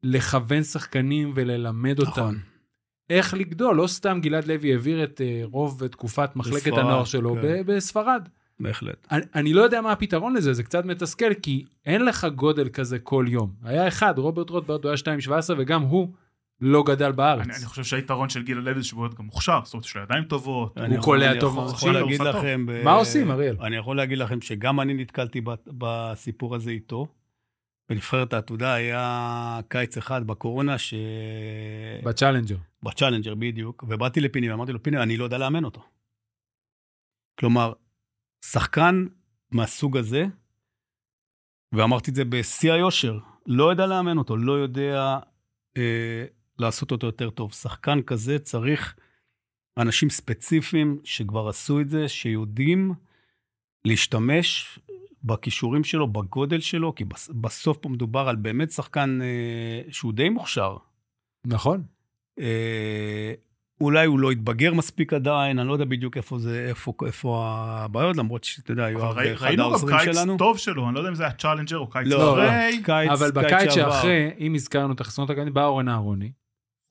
[0.04, 2.12] לכוון שחקנים וללמד אותם.
[2.12, 2.40] נכון.
[3.10, 7.36] איך לגדול, לא סתם גלעד לוי העביר את אה, רוב תקופת מחלקת בספרד, הנוער שלו
[7.42, 7.64] כן.
[7.66, 8.30] בספרד.
[8.60, 9.08] בהחלט.
[9.12, 13.00] אני, אני לא יודע מה הפתרון לזה, זה קצת מתסכל, כי אין לך גודל כזה
[13.00, 13.54] כל יום.
[13.64, 16.14] היה אחד, רוברט רוטברט, הוא היה 2.17, וגם הוא
[16.62, 17.46] לא גדל בארץ.
[17.46, 20.02] אני, אני חושב שהיתרון של גלעד לוי זה שהוא גם מוכשר, זאת אומרת, יש לו
[20.02, 20.78] ידיים טובות.
[20.78, 21.74] אני הוא קולע אני טוב מאוד.
[21.74, 22.66] יכול להגיד לכם...
[22.68, 23.56] ב- מה עושים, אריאל?
[23.62, 27.08] אני יכול להגיד לכם שגם אני נתקלתי ב- בסיפור הזה איתו.
[27.90, 30.94] בנבחרת העתודה היה קיץ אחד בקורונה, ש...
[32.04, 32.56] בצ'אלנג'ר.
[32.84, 35.82] בצ'אלנג'ר בדיוק, ובאתי לפיני ואמרתי לו, פיני, אני לא יודע לאמן אותו.
[37.40, 37.74] כלומר,
[38.52, 39.06] שחקן
[39.52, 40.26] מהסוג הזה,
[41.72, 45.20] ואמרתי את זה בשיא היושר, לא יודע לאמן אותו, לא יודע
[45.78, 46.26] אה,
[46.60, 47.54] לעשות אותו יותר טוב.
[47.54, 48.96] שחקן כזה צריך
[49.78, 52.94] אנשים ספציפיים שכבר עשו את זה, שיודעים
[53.86, 54.80] להשתמש
[55.24, 60.30] בכישורים שלו, בגודל שלו, כי בס- בסוף פה מדובר על באמת שחקן אה, שהוא די
[60.30, 60.78] מוכשר.
[61.46, 61.84] נכון.
[62.40, 63.34] אה,
[63.82, 68.18] אולי הוא לא התבגר מספיק עדיין, אני לא יודע בדיוק איפה זה, איפה, איפה הבעיות,
[68.18, 70.38] למרות שאתה יודע, יואב ראי- זה אחד ראינו גם העוזרים קיץ שלנו.
[70.38, 72.82] טוב שלו, אני לא יודע אם זה היה צ'אלנג'ר או קיץ לא, אחרי.
[72.84, 73.92] קיץ, אבל קיץ בקיץ שעבר.
[73.92, 76.32] שאחרי, אם הזכרנו את החסרונות הגנים, בא אורן אהרוני.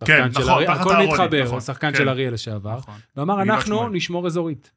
[0.05, 1.97] כן, נכון, תחת הכל אהרוני, מתחבר, נכון, שחקן כן.
[1.99, 2.77] של אריאל לשעבר.
[2.77, 2.95] נכון.
[3.17, 3.89] ואמר, אנחנו.
[3.89, 4.71] נשמור אזורית.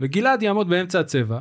[0.00, 1.40] וגלעד יעמוד באמצע הצבע,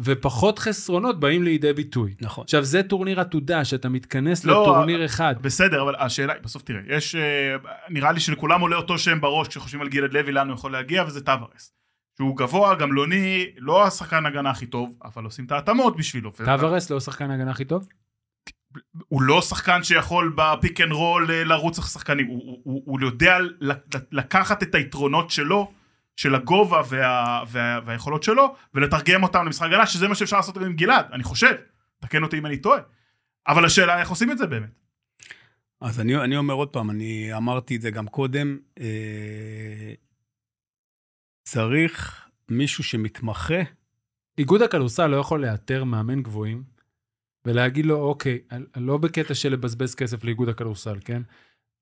[0.00, 2.14] ופחות חסרונות באים לידי ביטוי.
[2.20, 2.44] נכון.
[2.44, 5.34] עכשיו, זה טורניר עתודה, שאתה מתכנס לא, לטורניר אחד.
[5.40, 7.56] בסדר, אבל השאלה היא, בסוף תראה, יש, אה,
[7.88, 11.04] נראה לי שלכולם עולה אותו שם בראש כשחושבים על גלעד לוי, לאן הוא יכול להגיע,
[11.06, 11.72] וזה טווארס.
[12.16, 16.32] שהוא גבוה, גמלוני, לא השחקן הגנה הכי טוב, אבל עושים את ההתאמות בשבילו.
[16.44, 17.86] טווארס לא שחקן ההגנה הכי טוב?
[19.08, 22.82] הוא לא שחקן שיכול ב pick and roll אה, לרוץ אחרי שחקנים, הוא, הוא, הוא,
[22.86, 23.38] הוא יודע
[24.12, 25.70] לקחת את היתרונות שלו,
[26.18, 30.64] של הגובה וה, וה, והיכולות שלו, ולתרגם אותם למשחק הגנה, שזה מה שאפשר לעשות גם
[30.64, 31.54] עם גלעד, אני חושב,
[32.00, 32.80] תקן אותי אם אני טועה.
[33.48, 34.68] אבל השאלה איך עושים את זה באמת.
[35.80, 39.94] אז אני, אני אומר עוד פעם, אני אמרתי את זה גם קודם, אה,
[41.44, 43.60] צריך מישהו שמתמחה,
[44.38, 46.62] איגוד הכדורסל לא יכול לאתר מאמן גבוהים
[47.44, 48.38] ולהגיד לו, אוקיי,
[48.76, 51.22] לא בקטע של לבזבז כסף לאיגוד הכדורסל, כן?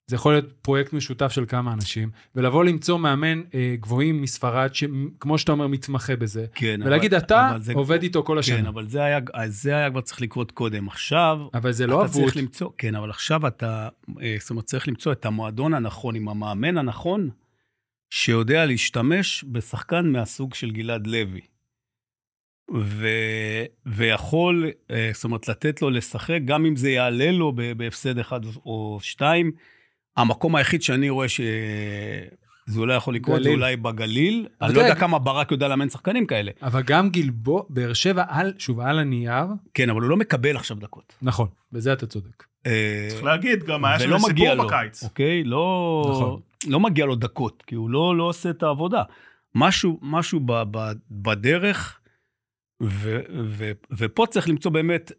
[0.06, 5.38] זה יכול להיות פרויקט משותף של כמה אנשים, ולבוא למצוא מאמן אה, גבוהים מספרד, שכמו
[5.38, 8.56] שאתה אומר, מתמחה בזה, כן, ולהגיד, אבל, אתה אבל זה, עובד איתו כל השנה.
[8.56, 10.88] כן, אבל זה היה, זה היה כבר צריך לקרות קודם.
[10.88, 12.22] עכשיו, אבל זה לא אבוד.
[12.22, 13.88] צריך למצוא, כן, אבל עכשיו אתה,
[14.20, 17.30] אה, זאת אומרת, צריך למצוא את המועדון הנכון, עם המאמן הנכון,
[18.10, 21.40] שיודע להשתמש בשחקן מהסוג של גלעד לוי.
[22.74, 23.08] ו,
[23.86, 28.98] ויכול, אה, זאת אומרת, לתת לו לשחק, גם אם זה יעלה לו בהפסד אחד או
[29.02, 29.52] שתיים.
[30.16, 33.50] המקום היחיד שאני רואה שזה אולי יכול לקרות, זה.
[33.50, 34.46] אולי בגליל.
[34.62, 36.50] אני לא יודע תראה, כמה ברק יודע לאמן שחקנים כאלה.
[36.62, 40.76] אבל גם גלבוע, באר שבע, על, שוב, על הנייר, כן, אבל הוא לא מקבל עכשיו
[40.76, 41.14] דקות.
[41.22, 42.44] נכון, בזה אתה צודק.
[42.66, 45.04] אה, צריך להגיד, גם היה שם ולא מגיע סיפור לו, בקיץ.
[45.04, 45.44] אוקיי?
[45.44, 46.40] לא, נכון.
[46.66, 49.02] לא מגיע לו דקות, כי הוא לא, לא עושה את העבודה.
[49.54, 52.00] משהו, משהו ב, ב, בדרך,
[52.82, 55.12] ו, ו, ופה צריך למצוא באמת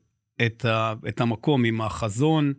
[0.46, 2.54] את, ה, את המקום עם החזון,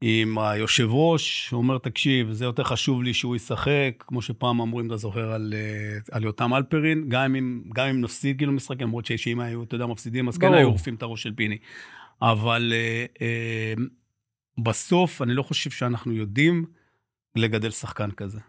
[0.00, 4.86] עם היושב ראש, שאומר, תקשיב, זה יותר חשוב לי שהוא ישחק, כמו שפעם אמרו, אם
[4.86, 9.06] אתה זוכר, על, אה, על יותם אלפרין, גם אם, גם אם נפסיד כאילו משחק, למרות
[9.06, 10.54] שאם היו, אתה יודע, מפסידים, אז כן.
[10.54, 11.58] היו עורפים את הראש של פיני.
[12.22, 13.74] אבל אה, אה,
[14.58, 16.66] בסוף, אני לא חושב שאנחנו יודעים
[17.36, 18.40] לגדל שחקן כזה.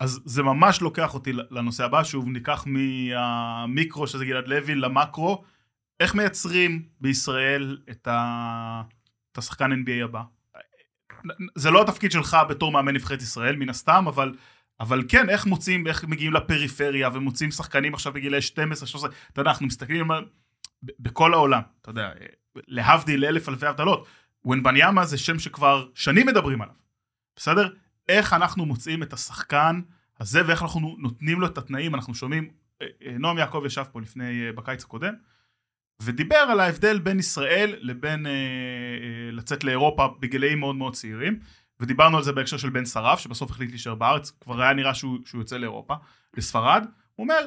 [0.00, 5.44] אז זה ממש לוקח אותי לנושא הבא, שוב ניקח מהמיקרו שזה גלעד לוי למקרו,
[6.00, 8.82] איך מייצרים בישראל את, ה...
[9.32, 10.22] את השחקן NBA הבא?
[11.54, 14.34] זה לא התפקיד שלך בתור מאמן נבחרת ישראל מן הסתם, אבל
[14.80, 19.50] אבל כן, איך מוצאים, איך מגיעים לפריפריה, ומוצאים שחקנים עכשיו בגילי 12, 13, אתה יודע,
[19.50, 20.24] אנחנו מסתכלים על...
[20.82, 22.10] בכל העולם, אתה יודע,
[22.68, 24.06] להבדיל לאלף אלפי הבדלות,
[24.44, 26.74] וונבניאמה זה שם שכבר שנים מדברים עליו,
[27.36, 27.68] בסדר?
[28.08, 29.80] איך אנחנו מוצאים את השחקן
[30.20, 32.50] הזה ואיך אנחנו נותנים לו את התנאים, אנחנו שומעים,
[32.82, 35.14] אה, אה, נועם יעקב ישב פה לפני, אה, בקיץ הקודם,
[36.02, 41.38] ודיבר על ההבדל בין ישראל לבין אה, אה, לצאת לאירופה בגילאים מאוד מאוד צעירים,
[41.80, 45.18] ודיברנו על זה בהקשר של בן שרף, שבסוף החליט להישאר בארץ, כבר היה נראה שהוא,
[45.24, 45.94] שהוא יוצא לאירופה,
[46.36, 47.46] לספרד, הוא אומר,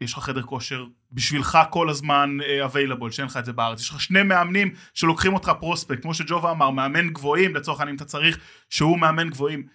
[0.00, 3.80] יש לך חדר כושר בשבילך כל הזמן אביילבול, uh, שאין לך את זה בארץ.
[3.80, 8.04] יש לך שני מאמנים שלוקחים אותך פרוספקט, כמו שג'ובה אמר, מאמן גבוהים, לצורך העניין אתה
[8.04, 8.38] צריך
[8.70, 9.66] שהוא מאמן גבוהים.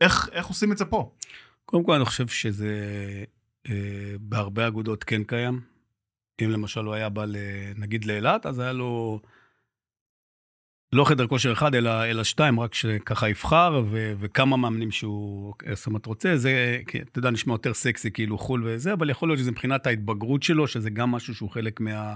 [0.00, 1.12] איך, איך עושים את זה פה?
[1.64, 2.74] קודם כל אני חושב שזה
[3.68, 5.75] אה, בהרבה אגודות כן קיים.
[6.44, 7.24] אם למשל הוא היה בא
[7.76, 9.20] נגיד לאילת, אז היה לו
[10.92, 15.86] לא חדר כושר אחד, אלא, אלא שתיים, רק שככה יבחר, ו, וכמה מאמנים שהוא, זאת
[15.86, 16.36] אומרת, רוצה.
[16.36, 16.80] זה,
[17.10, 20.68] אתה יודע, נשמע יותר סקסי, כאילו חו"ל וזה, אבל יכול להיות שזה מבחינת ההתבגרות שלו,
[20.68, 22.14] שזה גם משהו שהוא חלק מה...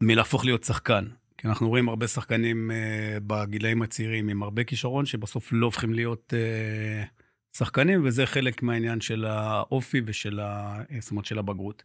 [0.00, 1.04] מלהפוך להיות שחקן.
[1.38, 6.32] כי אנחנו רואים הרבה שחקנים uh, בגילאים הצעירים עם הרבה כישרון, שבסוף לא הופכים להיות
[6.32, 10.78] uh, שחקנים, וזה חלק מהעניין של האופי ושל ה...
[11.00, 11.82] זאת אומרת, של הבגרות.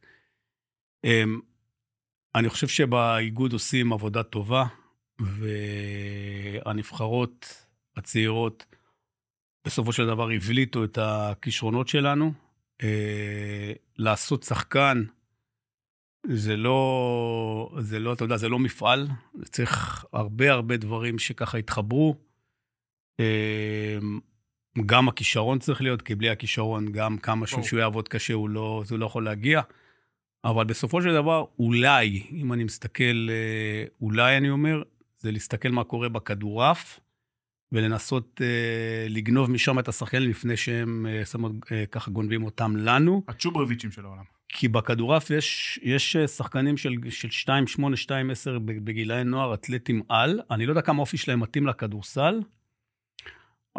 [1.06, 1.10] Um,
[2.36, 4.66] אני חושב שבאיגוד עושים עבודה טובה.
[6.66, 8.66] והנבחרות הצעירות
[9.68, 12.34] בסופו של דבר הבליטו את הכישרונות שלנו.
[12.84, 15.04] אה, לעשות שחקן
[16.28, 19.08] זה לא, זה לא, אתה יודע, זה לא מפעל,
[19.44, 22.16] צריך הרבה הרבה דברים שככה יתחברו.
[23.20, 23.98] אה,
[24.86, 29.00] גם הכישרון צריך להיות, כי בלי הכישרון, גם כמה שהוא יעבוד קשה, הוא לא, הוא
[29.00, 29.62] לא יכול להגיע.
[30.46, 34.84] אבל בסופו של דבר, אולי, אם אני מסתכל, אה, אולי אני אומר,
[35.18, 37.00] זה להסתכל מה קורה בכדורעף,
[37.72, 43.24] ולנסות אה, לגנוב משם את השחקנים לפני שהם אה, שמו, אה, ככה גונבים אותם לנו.
[43.28, 44.24] הצ'וברוויצ'ים של העולם.
[44.50, 48.12] כי בכדורעף יש, יש אה, שחקנים של, של 2-8, 2-10
[48.60, 50.42] בגילאי נוער, אתלטים על.
[50.52, 52.40] אני לא יודע כמה אופי שלהם מתאים לכדורסל,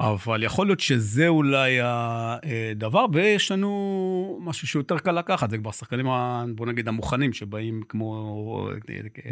[0.00, 6.06] אבל יכול להיות שזה אולי הדבר, ויש לנו משהו שיותר קל לקחת, זה כבר שחקנים,
[6.54, 8.68] בוא נגיד, המוכנים, שבאים כמו...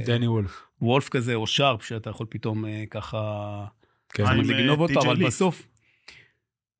[0.04, 0.62] דני וולף.
[0.82, 3.64] וולף כזה, או שרפ, שאתה יכול פתאום אה, ככה...
[4.08, 4.36] כן.
[4.36, 5.66] לגנוב אותו, אבל בסוף...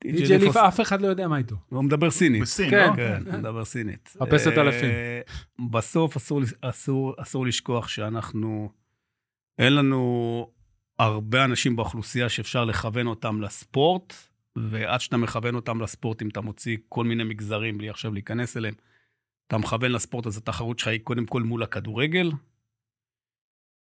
[0.04, 1.56] די.ג'יי ליף, אף אחד לא יודע מה איתו.
[1.68, 2.42] הוא מדבר סינית.
[2.42, 2.90] בסין, כן.
[2.90, 2.96] לא?
[2.96, 4.16] כן, הוא מדבר סינית.
[4.22, 4.90] חפשת אלפים.
[4.90, 5.20] אה,
[5.70, 6.16] בסוף
[7.20, 8.70] אסור לשכוח שאנחנו,
[9.58, 10.50] אין לנו
[10.98, 14.14] הרבה אנשים באוכלוסייה שאפשר לכוון אותם לספורט,
[14.56, 18.74] ועד שאתה מכוון אותם לספורט, אם אתה מוציא כל מיני מגזרים בלי עכשיו להיכנס אליהם,
[19.46, 22.30] אתה מכוון לספורט, אז התחרות שלך היא קודם כל מול הכדורגל.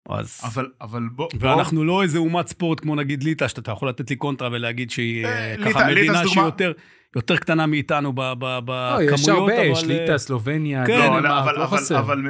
[0.09, 0.41] אז...
[0.45, 1.29] אבל, אבל בוא...
[1.41, 1.87] ואנחנו בוא...
[1.87, 5.55] לא איזה אומת ספורט כמו נגיד ליטא, שאתה יכול לתת לי קונטרה ולהגיד שהיא אה,
[5.57, 6.47] ככה ליטה, מדינה שהיא דוגמה...
[6.47, 6.73] יותר,
[7.17, 9.55] יותר קטנה מאיתנו בכמויות, לא, יש הרבה.
[9.55, 11.99] יש ליטא, סלובניה, כן, לא, אבל, לא אבל, חסר.
[11.99, 12.23] אבל,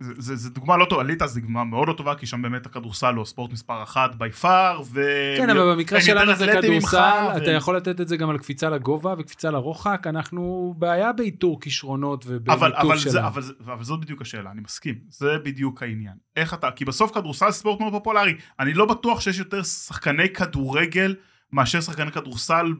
[0.00, 2.66] זה, זה, זה דוגמה לא טובה, ליטא זו דוגמה מאוד לא טובה, כי שם באמת
[2.66, 5.00] הכדורסל הוא ספורט מספר אחת בי פאר, ו...
[5.36, 7.54] כן, אבל במקרה שלנו זה כדורסל, אתה ו...
[7.54, 12.96] יכול לתת את זה גם על קפיצה לגובה וקפיצה לרוחק, אנחנו בעיה באיתור כישרונות ובניתור
[12.96, 13.26] שלנו.
[13.26, 16.14] אבל, אבל, אבל זאת בדיוק השאלה, אני מסכים, זה בדיוק העניין.
[16.36, 21.14] איך אתה, כי בסוף כדורסל ספורט מאוד פופולרי, אני לא בטוח שיש יותר שחקני כדורגל
[21.52, 22.74] מאשר שחקני כדורסל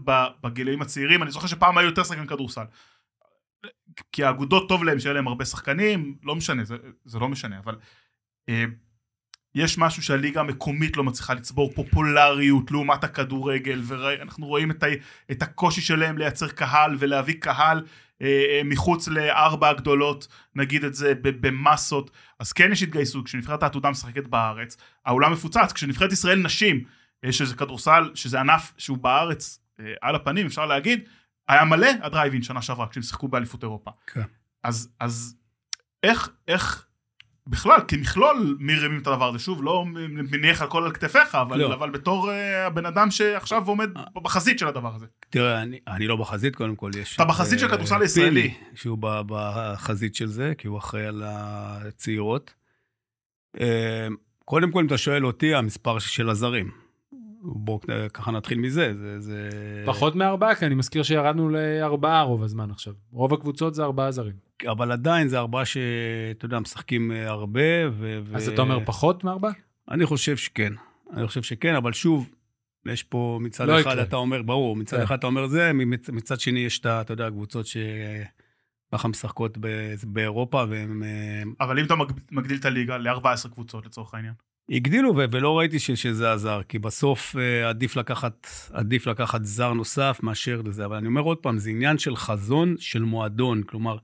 [0.44, 2.64] בגילאים הצעירים, אני זוכר שפעם היו יותר שחקני כדורסל.
[4.12, 7.76] כי האגודות טוב להם שיהיה להם הרבה שחקנים, לא משנה, זה, זה לא משנה, אבל
[8.48, 8.64] אה,
[9.54, 14.86] יש משהו שהליגה המקומית לא מצליחה לצבור פופולריות לעומת הכדורגל, ואנחנו רואים את, ה,
[15.30, 17.84] את הקושי שלהם לייצר קהל ולהביא קהל
[18.22, 23.90] אה, אה, מחוץ לארבע הגדולות, נגיד את זה במסות, אז כן יש התגייסות, כשנבחרת העתודה
[23.90, 24.76] משחקת בארץ,
[25.06, 26.84] האולם מפוצץ, כשנבחרת ישראל נשים,
[27.24, 31.08] אה, שזה כדורסל, שזה ענף שהוא בארץ אה, על הפנים, אפשר להגיד,
[31.48, 33.90] היה מלא הדרייבין שנה שעברה כשהם שיחקו באליפות אירופה.
[34.06, 34.22] כן.
[34.64, 35.36] אז, אז
[36.02, 36.86] איך, איך
[37.46, 39.84] בכלל, כמכלול מרימים את הדבר הזה, שוב, לא
[40.30, 41.74] מניח הכל על כתפיך, אבל, לא.
[41.74, 42.32] אבל בתור uh,
[42.66, 44.04] הבן אדם שעכשיו עומד אה.
[44.22, 45.06] בחזית של הדבר הזה.
[45.30, 47.14] תראה, אני, אני לא בחזית, קודם כל יש...
[47.14, 48.54] אתה בחזית uh, של כדורסל הישראלי.
[48.74, 52.54] שהוא בחזית של זה, כי הוא אחראי על הצעירות.
[54.44, 56.70] קודם כל, אם אתה שואל אותי, המספר של הזרים.
[57.42, 57.80] בואו
[58.14, 59.20] ככה נתחיל מזה, זה...
[59.20, 59.48] זה...
[59.86, 62.92] פחות מארבעה, כי אני מזכיר שירדנו לארבעה רוב הזמן עכשיו.
[63.12, 64.34] רוב הקבוצות זה ארבעה זרים.
[64.66, 68.20] אבל עדיין זה ארבעה שאתה יודע, משחקים אה, הרבה, ו...
[68.34, 68.52] אז ו...
[68.54, 69.52] אתה אומר פחות מארבעה?
[69.90, 70.72] אני חושב שכן.
[71.12, 72.30] אני חושב שכן, אבל שוב,
[72.86, 74.02] יש פה מצד לא אחד יקרה.
[74.02, 75.02] אתה אומר, ברור, מצד כן.
[75.02, 75.70] אחד אתה אומר זה,
[76.12, 77.76] מצד שני יש את, אתה יודע, קבוצות ש...
[78.92, 79.58] ככה משחקות
[80.02, 81.02] באירופה, והם...
[81.02, 81.94] אה, אבל אם אתה
[82.30, 84.34] מגדיל את הליגה ל-14 קבוצות לצורך העניין.
[84.70, 90.20] הגדילו, ולא ראיתי ש- שזה עזר, כי בסוף אה, עדיף לקחת, עדיף לקחת זר נוסף
[90.22, 90.84] מאשר לזה.
[90.84, 93.62] אבל אני אומר עוד פעם, זה עניין של חזון של מועדון.
[93.62, 93.96] כלומר,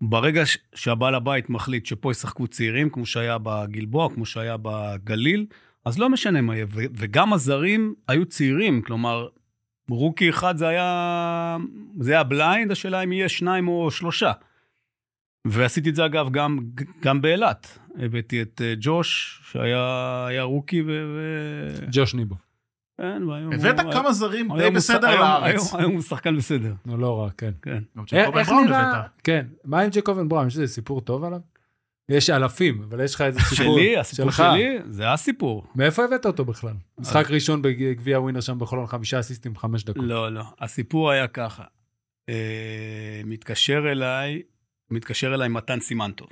[0.00, 0.42] ברגע
[0.74, 5.46] שהבעל הבית מחליט שפה ישחקו צעירים, כמו שהיה בגלבוע, כמו שהיה בגליל,
[5.84, 6.66] אז לא משנה מה יהיה.
[6.72, 9.28] וגם הזרים היו צעירים, כלומר,
[9.90, 11.56] רוקי אחד זה היה,
[12.00, 14.32] זה היה בליינד, השאלה אם יהיה שניים או שלושה.
[15.50, 16.58] ועשיתי את זה אגב גם,
[17.02, 17.78] גם באילת.
[17.98, 19.78] הבאתי את אה, ג'וש, שהיה
[20.28, 20.90] היה רוקי, ו...
[21.92, 22.34] ג'וש ניבו.
[23.00, 25.72] כן, והיום הבאת הוא- כמה זרים די בסדר היום- לארץ.
[25.72, 27.50] היום- היום הוא שחקן בסדר, נו, לא רע, כן.
[27.62, 27.82] כן.
[27.96, 28.90] גם איך ג'קובן איך בראון נראה...
[28.90, 29.10] הבאת.
[29.24, 30.46] כן, מה עם ג'קובן בראון?
[30.46, 31.38] יש איזה סיפור טוב עליו?
[32.08, 34.36] יש אלפים, אבל יש לך איזה סיפור שלי, הסיפור שלך.
[34.52, 35.66] שלי, זה הסיפור.
[35.74, 36.74] מאיפה הבאת אותו בכלל?
[36.98, 40.04] משחק ראשון בגביע ווינר שם בחולון, חמישה אסיסטים, חמש דקות.
[40.04, 40.42] לא, לא.
[40.60, 41.64] הסיפור היה ככה.
[42.28, 42.34] אה,
[43.24, 44.42] מתקשר אליי,
[44.90, 46.28] מתקשר אליי מתן סימנטוב.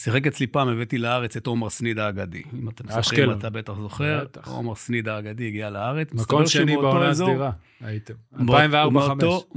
[0.00, 2.42] שיחק אצלי פעם, הבאתי לארץ את עומר סניד האגדי.
[2.54, 3.30] אם אתם זוכרים.
[3.38, 4.24] אתה בטח זוכר.
[4.24, 4.48] בטח.
[4.48, 6.12] עומר סניד האגדי הגיע לארץ.
[6.12, 7.50] מקום שני בעונה הסדירה,
[7.80, 8.14] הייתם.
[8.32, 9.54] מאותו- 2004-2005.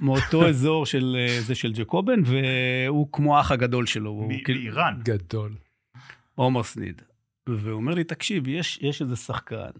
[0.00, 4.28] מאותו- אזור של אה, זה של ג'קובן, והוא כמו האח הגדול שלו.
[4.44, 5.00] כאילו- מאיראן.
[5.04, 5.54] גדול.
[6.34, 7.02] עומר סניד.
[7.48, 9.70] והוא אומר לי, תקשיב, יש, יש איזה שחקן,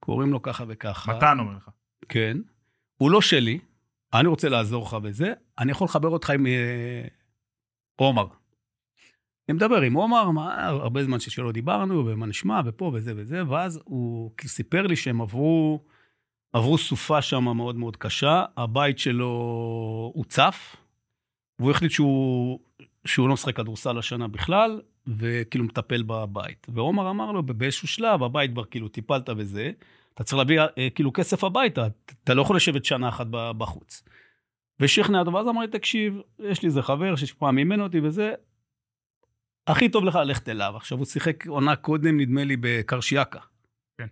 [0.00, 1.16] קוראים לו ככה וככה.
[1.16, 1.68] מתן אומר לך.
[2.08, 2.36] כן.
[2.96, 3.58] הוא לא שלי,
[4.14, 7.06] אני רוצה לעזור לך בזה, אני יכול לחבר אותך עם אה,
[7.96, 8.26] עומר.
[9.48, 13.80] אני מדבר עם עומר, מה, הרבה זמן שלא דיברנו, ומה נשמע, ופה וזה וזה, ואז
[13.84, 15.84] הוא סיפר לי שהם עברו,
[16.52, 20.76] עברו סופה שם מאוד מאוד קשה, הבית שלו הוצף,
[21.58, 22.60] והוא החליט שהוא,
[23.04, 26.66] שהוא לא משחק כדורסל השנה בכלל, וכאילו מטפל בבית.
[26.74, 29.70] ועומר אמר לו, באיזשהו שלב, הבית כבר כאילו טיפלת בזה,
[30.16, 31.86] אתה צריך להביא אה, כאילו כסף הביתה,
[32.24, 34.02] אתה לא יכול לשבת שנה אחת בחוץ.
[34.80, 38.34] ושכנע אותו, ואז אמר לי, תקשיב, יש לי איזה חבר שפעם אימן אותי וזה,
[39.66, 40.72] הכי טוב לך ללכת אליו.
[40.76, 43.40] עכשיו, הוא שיחק עונה קודם, נדמה לי, בקרשיאקה.
[43.98, 44.06] כן.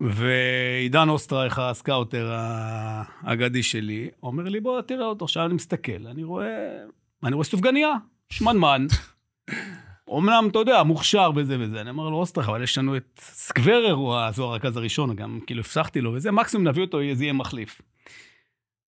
[0.00, 5.24] ועידן אוסטרייך, ה scouter האגדי שלי, אומר לי, בוא, תראה אותו.
[5.24, 6.84] עכשיו אני מסתכל, אני רואה,
[7.24, 7.92] אני רואה סופגניה,
[8.30, 8.86] שמנמן.
[10.18, 11.80] אמנם, אתה יודע, מוכשר וזה וזה.
[11.80, 15.60] אני אומר לו, אוסטרייך, אבל יש לנו את scorer, הוא הזו הרכז הראשון, גם כאילו
[15.60, 17.80] הבטחתי לו וזה, מקסימום נביא אותו, זה יהיה מחליף.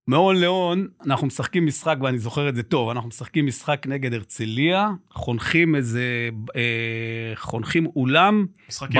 [0.06, 4.88] מהון להון, אנחנו משחקים משחק, ואני זוכר את זה טוב, אנחנו משחקים משחק נגד הרצליה,
[5.10, 8.46] חונכים איזה, אה, חונכים אולם.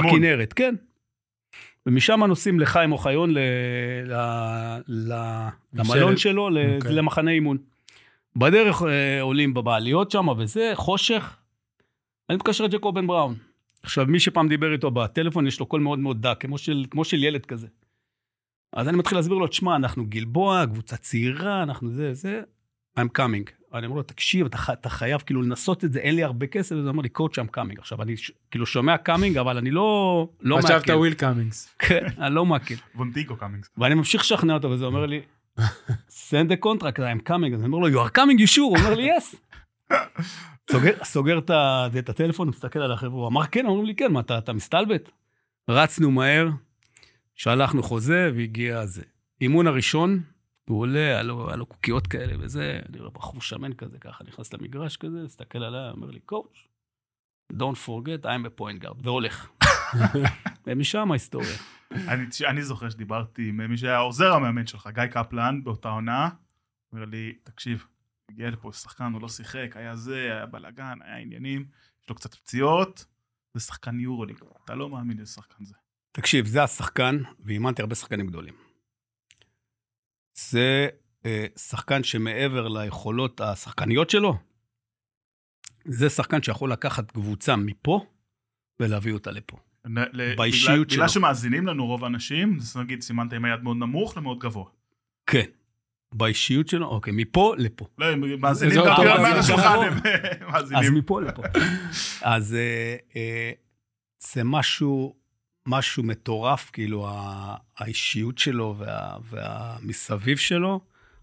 [0.06, 0.74] בכנרת, כן.
[1.86, 3.38] ומשם נוסעים לחיים אוחיון, ל,
[4.06, 4.14] ל,
[4.88, 5.14] ל,
[5.72, 6.92] למלון שלו, ל, אוקיי.
[6.92, 7.56] למחנה אימון.
[8.36, 11.36] בדרך אה, עולים בבעליות שם וזה, חושך.
[12.30, 13.34] אני מתקשר לג'קובן בראון.
[13.82, 17.04] עכשיו, מי שפעם דיבר איתו בטלפון, יש לו קול מאוד מאוד דק, כמו של, כמו
[17.04, 17.66] של ילד כזה.
[18.72, 22.42] אז אני מתחיל להסביר לו, תשמע, אנחנו גלבוע, קבוצה צעירה, אנחנו זה, זה,
[22.98, 23.50] I'm coming.
[23.74, 26.74] אני אומר לו, תקשיב, אתה, אתה חייב כאילו לנסות את זה, אין לי הרבה כסף,
[26.78, 27.78] וזה אומר לי, coach, I'm coming.
[27.78, 30.92] עכשיו, אני ש- כאילו שומע coming, אבל אני לא, לא חשבת מעכל.
[30.92, 31.74] וויל קאמינגס.
[31.78, 32.74] כן, אני לא מעכל.
[32.94, 33.70] וונטיגו קאמינגס.
[33.78, 35.20] ואני ממשיך לשכנע אותו, וזה אומר לי,
[36.10, 37.54] send the contract, I'm coming.
[37.54, 38.60] אז אני אומר לו, you are coming, you sure?
[38.60, 39.36] הוא אומר לי, yes.
[40.70, 41.50] סוגר, סוגר את,
[41.98, 45.10] את הטלפון, מסתכל על החבר'ה, הוא אמר, כן, אומרים לי, כן, מה, אתה, אתה מסתלבט?
[45.68, 46.48] רצנו מהר,
[47.34, 49.02] שלחנו חוזה, והגיע זה.
[49.40, 50.22] אימון הראשון,
[50.68, 54.24] הוא עולה, היה לו, היה לו קוקיות כאלה וזה, אני רואה בחור שמן כזה, ככה,
[54.24, 56.58] נכנס למגרש כזה, מסתכל עליי, אומר לי, coach,
[57.52, 59.48] don't forget, I'm a point guard, והולך.
[60.66, 61.56] ומשם ההיסטוריה.
[61.90, 66.28] אני, אני זוכר שדיברתי עם מי שהיה עוזר המאמן שלך, גיא קפלן, באותה עונה.
[66.92, 67.86] אומר לי, תקשיב,
[68.30, 71.66] הגיע לפה שחקן, הוא לא שיחק, היה זה, היה בלאגן, היה עניינים,
[72.02, 73.04] יש לו קצת פציעות,
[73.54, 75.74] זה שחקן יורוליג, אתה לא מאמין איזה שחקן זה.
[76.12, 78.54] תקשיב, זה השחקן, ואימנתי הרבה שחקנים גדולים.
[80.34, 80.88] זה
[81.26, 84.38] אה, שחקן שמעבר ליכולות השחקניות שלו,
[85.84, 88.06] זה שחקן שיכול לקחת קבוצה מפה
[88.80, 89.56] ולהביא אותה לפה.
[89.86, 91.20] ל- באישיות בגלל, בגלל שלו.
[91.22, 94.70] שמאזינים לנו רוב האנשים, אז נגיד סימנת עם היד מאוד נמוך למאוד גבוה.
[95.26, 95.46] כן.
[96.12, 97.86] באישיות שלו, אוקיי, מפה לפה.
[97.98, 99.92] לא, הם מאזינים אזור גם טוב, גם אז על השולחן, הם
[100.54, 100.94] אז מאזינים.
[100.98, 101.42] מפה לפה.
[102.22, 103.50] אז אה, אה,
[104.32, 105.14] זה משהו,
[105.66, 107.08] משהו מטורף, כאילו,
[107.78, 110.80] האישיות שלו וה- והמסביב שלו,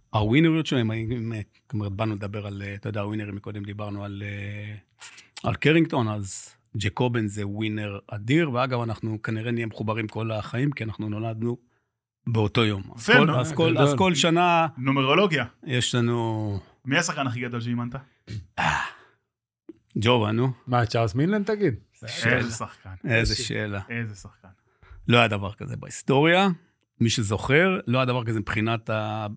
[0.10, 1.32] הווינריות שלו, אם-
[1.64, 4.76] זאת אומרת, באנו לדבר על, אה, אתה יודע, הווינרים, מקודם דיברנו על, אה,
[5.50, 10.84] על קרינגטון, אז ג'קובן זה ווינר אדיר, ואגב, אנחנו כנראה נהיה מחוברים כל החיים, כי
[10.84, 11.58] אנחנו נולדנו
[12.28, 12.84] באותו יום.
[12.96, 13.78] אז כל- נו, אז כל-.
[13.78, 15.46] אז כל שנה נומרולוגיה.
[15.64, 16.60] יש לנו...
[16.86, 17.96] מי השחקן הכי גדול שאימנת?
[19.98, 21.74] ג'ובה, נו, מה, צ'ארלס מינלנד תגיד?
[22.26, 22.90] איזה שחקן.
[23.10, 23.82] איזה שאלה.
[23.90, 24.48] איזה שחקן.
[25.08, 26.48] לא היה דבר כזה בהיסטוריה.
[27.02, 29.28] מי שזוכר, לא היה דבר כזה מבחינת ה...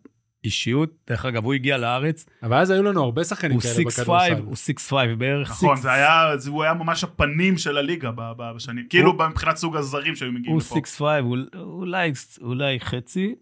[0.45, 0.91] אישיות.
[1.07, 4.43] דרך אגב, הוא הגיע לארץ, אבל אז היו לנו הרבה שחקנים הוא כאלה 6'5, בכדורסל.
[4.45, 5.51] הוא 6'5 בערך.
[5.51, 5.83] נכון, 6'5.
[5.83, 9.77] זה היה, זה- הוא היה ממש הפנים של הליגה ב- ב- בשנים, כאילו מבחינת סוג
[9.77, 10.75] הזרים שהיו מגיעים הוא לפה.
[10.75, 12.13] 6'5, אול- אולי,
[12.43, 13.35] אולי חצי,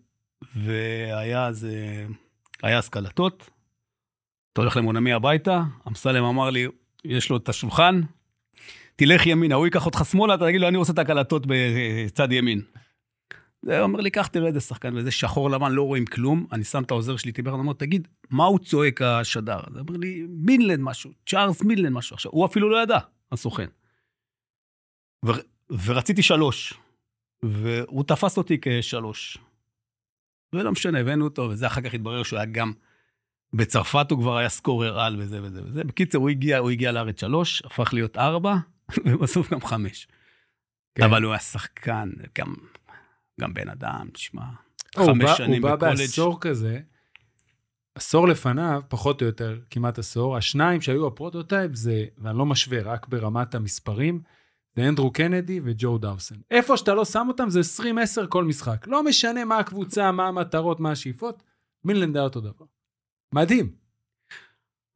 [0.56, 2.06] והיה אז, אה,
[2.62, 3.51] היה אז קלטות.
[4.52, 6.66] אתה הולך למונמי הביתה, אמסלם אמר לי,
[7.05, 8.01] יש לו את השולחן,
[8.97, 12.60] תלך ימינה, הוא ייקח אותך שמאלה, אתה תגיד לו, אני רוצה את הקלטות בצד ימין.
[13.62, 16.46] זה אומר לי, קח תראה איזה שחקן, וזה שחור לבן, לא רואים כלום.
[16.52, 19.60] אני שם את העוזר שלי, טיבר, אני אומר, תגיד, מה הוא צועק השדר?
[19.66, 22.14] אז הוא אומר לי, מינלנד משהו, צ'ארלס מינלנד משהו.
[22.14, 22.98] עכשיו, הוא אפילו לא ידע,
[23.32, 23.66] הסוכן.
[25.26, 25.30] ו-
[25.84, 26.74] ורציתי שלוש,
[27.42, 29.38] והוא תפס אותי כשלוש.
[30.54, 32.72] ולא משנה, הבאנו אותו, וזה אחר כך התברר שהוא היה גם...
[33.52, 35.84] בצרפת הוא כבר היה scorer על וזה וזה וזה.
[35.84, 38.54] בקיצר, הוא הגיע, הוא הגיע לארץ שלוש, הפך להיות ארבע,
[39.06, 40.08] ובסוף גם חמש.
[40.94, 41.02] כן.
[41.02, 42.54] אבל הוא היה שחקן, גם,
[43.40, 44.42] גם בן אדם, תשמע,
[44.96, 45.98] חמש שנים הוא בא בקולג'.
[45.98, 46.80] בעשור כזה,
[47.94, 52.82] עשור לפניו, פחות או יותר, כמעט עשור, השניים שהיו ה prototype זה, ואני לא משווה,
[52.82, 54.20] רק ברמת המספרים,
[54.76, 56.34] זה אנדרו קנדי וג'ו דאוסן.
[56.50, 58.86] איפה שאתה לא שם אותם זה 20-10 כל משחק.
[58.86, 61.42] לא משנה מה הקבוצה, מה המטרות, מה השאיפות,
[61.84, 62.64] מינלנד היה אותו דבר.
[63.34, 63.72] מדהים.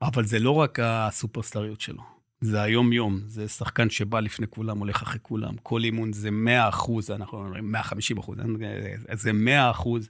[0.02, 2.02] אבל זה לא רק הסופרסטריות שלו,
[2.44, 7.10] זה היום-יום, זה שחקן שבא לפני כולם, הולך אחרי כולם, כל אימון זה 100 אחוז,
[7.10, 8.38] אנחנו אומרים 150 אחוז,
[9.12, 10.08] זה 100 אחוז,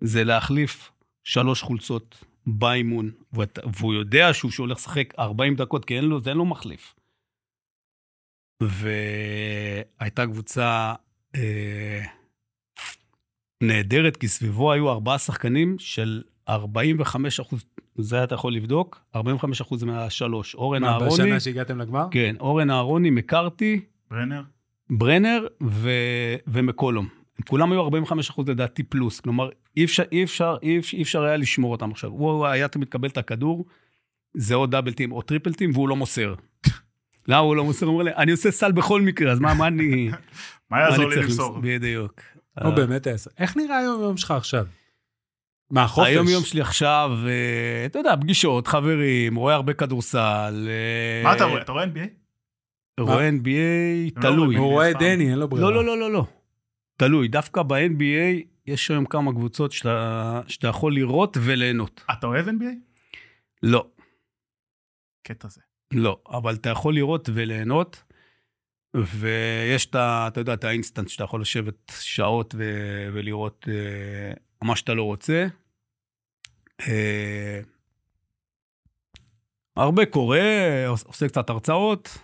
[0.00, 0.90] זה להחליף
[1.24, 3.10] שלוש חולצות באימון,
[3.76, 6.94] והוא יודע שהוא שהולך לשחק 40 דקות, כי אין לו, אין לו מחליף.
[8.62, 10.94] והייתה קבוצה
[11.34, 12.02] אה,
[13.62, 17.64] נהדרת, כי סביבו היו ארבעה שחקנים של 45 אחוז,
[17.98, 20.54] זה אתה יכול לבדוק, 45 אחוז מהשלוש.
[20.54, 22.06] אורן מה, אהרוני, בשנה שהגעתם לגמר?
[22.10, 24.42] כן, אורן אהרוני, מקארתי, ברנר?
[24.90, 25.90] ברנר ו...
[26.46, 27.08] ומקולום.
[27.48, 31.22] כולם היו 45 אחוז לדעתי פלוס, כלומר אי אפשר, אי אפשר, אי אפשר, אי אפשר
[31.22, 32.10] היה לשמור אותם עכשיו.
[32.10, 33.64] הוא היה תמיד מקבל את הכדור,
[34.34, 36.34] זה או double team או triple team, והוא לא מוסר.
[37.28, 37.86] למה הוא לא מוסר?
[37.86, 40.10] הוא אומר לי, אני עושה סל בכל מקרה, אז מה, מה אני...
[40.70, 41.58] מה יעזור אני לי צריך למסור?
[41.62, 42.20] בדיוק.
[42.62, 43.16] הוא באמת היה...
[43.38, 44.66] איך נראה היום-יום שלך עכשיו?
[45.72, 46.08] מה, חופש?
[46.08, 50.68] היום יום שלי עכשיו, אה, אתה יודע, פגישות, חברים, רואה הרבה כדורסל.
[50.68, 51.62] אה, מה אתה רואה?
[51.62, 52.08] אתה רואה NBA?
[53.00, 54.56] רואה NBA, לא תלוי.
[54.56, 54.92] הוא רואה.
[54.92, 55.70] דני, אין לו ברירה.
[55.70, 56.26] לא, לא, לא, לא, לא.
[56.96, 57.28] תלוי.
[57.28, 62.04] דווקא ב-NBA יש היום כמה קבוצות שאתה, שאתה יכול לראות וליהנות.
[62.12, 62.74] אתה אוהב NBA?
[63.62, 63.86] לא,
[65.22, 65.60] קטע זה.
[65.92, 66.20] לא.
[66.28, 68.02] אבל אתה יכול לראות וליהנות,
[68.96, 70.28] ויש את ה...
[70.28, 72.62] אתה יודע, את האינסטנט שאתה יכול לשבת שעות ו...
[73.12, 74.32] ולראות אה,
[74.62, 75.46] מה שאתה לא רוצה.
[76.88, 77.60] אה,
[79.76, 80.02] הרבה
[80.88, 82.18] עוש- עושה קצת הרצאות.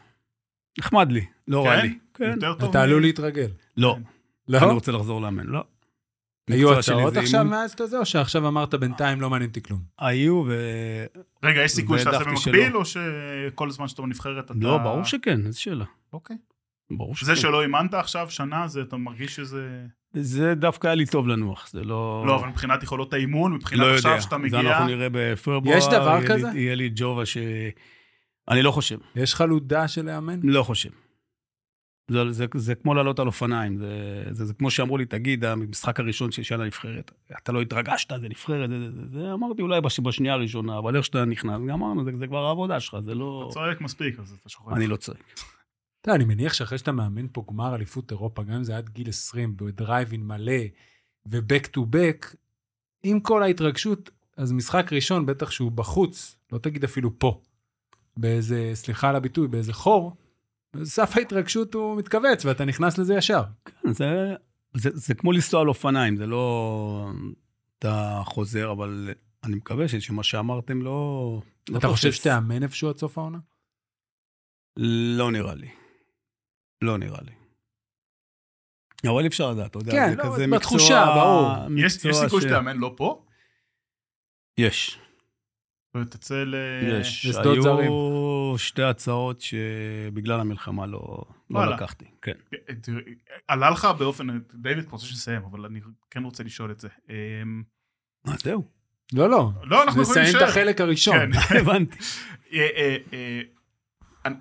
[0.79, 1.83] נחמד לי, לא רע כן?
[1.83, 1.99] לי.
[2.15, 2.31] כן.
[2.35, 2.71] יותר טוב.
[2.71, 3.49] אתה עלול להתרגל.
[3.77, 3.97] לא,
[4.49, 4.59] לא?
[4.59, 5.65] אני רוצה לחזור לאמן, לא.
[6.49, 7.57] היו הצעות זה עכשיו אימון.
[7.57, 9.81] מאז אתה זה, או שעכשיו אמרת בינתיים לא מעניין אותי כלום?
[9.99, 10.55] היו ו...
[11.43, 12.79] רגע, יש סיכוי שתעשה והעדפתי במקביל, שלא.
[12.79, 14.55] או שכל זמן שאתה בנבחרת אתה...
[14.57, 15.85] לא, ברור שכן, איזה שאלה.
[16.13, 16.37] אוקיי.
[16.91, 17.27] ברור שכן.
[17.27, 19.87] זה שלא אימנת עכשיו שנה, זה אתה מרגיש שזה...
[20.13, 22.25] זה דווקא היה לי טוב לנוח, זה לא...
[22.27, 24.23] לא, אבל מבחינת יכולות האימון, מבחינת לא עכשיו יודע.
[24.23, 24.61] שאתה זה מגיע...
[24.61, 25.77] אנחנו נראה בפברואר.
[25.77, 26.49] יש דבר יהיה לי- כזה?
[26.55, 27.37] יהיה לי ג'ובה ש...
[28.49, 30.41] אני לא חושב, יש חלודה של לאמן?
[30.43, 30.91] לא חושב.
[32.11, 36.01] זה, זה, זה כמו לעלות על אופניים, זה, זה, זה כמו שאמרו לי, תגיד, המשחק
[36.01, 37.11] הראשון של שנה נבחרת,
[37.43, 40.97] אתה לא התרגשת, זה נבחרת, זה, זה, זה, זה אמרתי אולי בש, בשנייה הראשונה, אבל
[40.97, 43.43] איך שאתה נכנס, גמרנו, זה, זה כבר העבודה שלך, זה לא...
[43.47, 44.73] אתה צועק מספיק, אז אתה שוכח.
[44.73, 45.19] אני לא צועק.
[46.01, 48.89] אתה יודע, אני מניח שאחרי שאתה מאמן פה גמר אליפות אירופה, גם אם זה עד
[48.89, 50.63] גיל 20, בדרייבין מלא,
[51.27, 52.37] ו-back to back,
[53.03, 57.41] עם כל ההתרגשות, אז משחק ראשון, בטח שהוא בחוץ, לא תגיד אפילו פה,
[58.17, 60.17] באיזה, סליחה על הביטוי, באיזה חור,
[60.85, 63.43] סף ההתרגשות הוא מתכווץ, ואתה נכנס לזה ישר.
[63.65, 64.35] כן, זה,
[64.75, 67.11] זה, זה כמו לנסוע על אופניים, זה לא...
[67.79, 69.15] אתה חוזר, אבל
[69.45, 71.41] אני מקווה שמה שאמרתם לא...
[71.69, 72.21] לא אתה חושב תופס.
[72.21, 73.39] שתאמן איפשהו עד סוף העונה?
[74.77, 75.69] לא נראה לי.
[76.83, 77.33] לא נראה לי.
[79.11, 81.15] אבל אי אפשר לדעת, אתה יודע, כן, זה לא, כזה בתחושה, מקצוע...
[81.15, 81.79] ברור.
[81.79, 83.25] יש מקצוע יש סיכוי ש- שתאמן לא פה?
[84.59, 84.99] יש.
[85.97, 86.55] ותצא ל...
[87.01, 87.27] יש.
[87.27, 87.79] לשדות זרים.
[87.79, 91.75] היו שתי הצעות שבגלל המלחמה לא, לא.
[91.75, 92.05] לקחתי.
[92.23, 92.33] כן.
[92.83, 93.01] תראה,
[93.49, 94.27] עלה לך באופן...
[94.55, 95.81] דיוויד, אתה רוצה שנסיים, אבל אני
[96.11, 96.89] כן רוצה לשאול את זה.
[97.09, 97.63] אמ,
[98.29, 98.65] אה, זהו.
[99.13, 99.51] לא, לא.
[99.63, 100.49] לא, אנחנו יכולים נסיים את להישאר.
[100.61, 101.33] החלק הראשון.
[101.33, 101.57] כן.
[101.61, 101.99] הבנתי.
[102.53, 103.41] אה, אה, אה,
[104.25, 104.35] אני-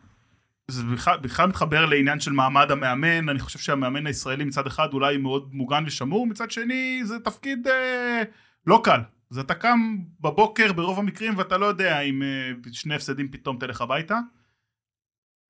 [0.72, 5.18] זה בכלל- בכלל מתחבר לעניין של מעמד המאמן, אני חושב שהמאמן הישראלי מצד אחד אולי
[5.18, 8.24] מאוד מוגן ושמור, מצד שני זה תפקיד אה,
[8.66, 9.00] לא קל.
[9.32, 9.80] אז אתה קם
[10.20, 14.20] בבוקר ברוב המקרים ואתה לא יודע אם אה, שני הפסדים פתאום תלך הביתה.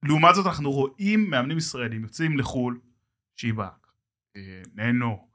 [0.03, 2.79] לעומת זאת אנחנו רואים מאמנים ישראלים יוצאים לחו"ל,
[3.35, 3.87] שיבק,
[4.35, 5.27] אה, ננו,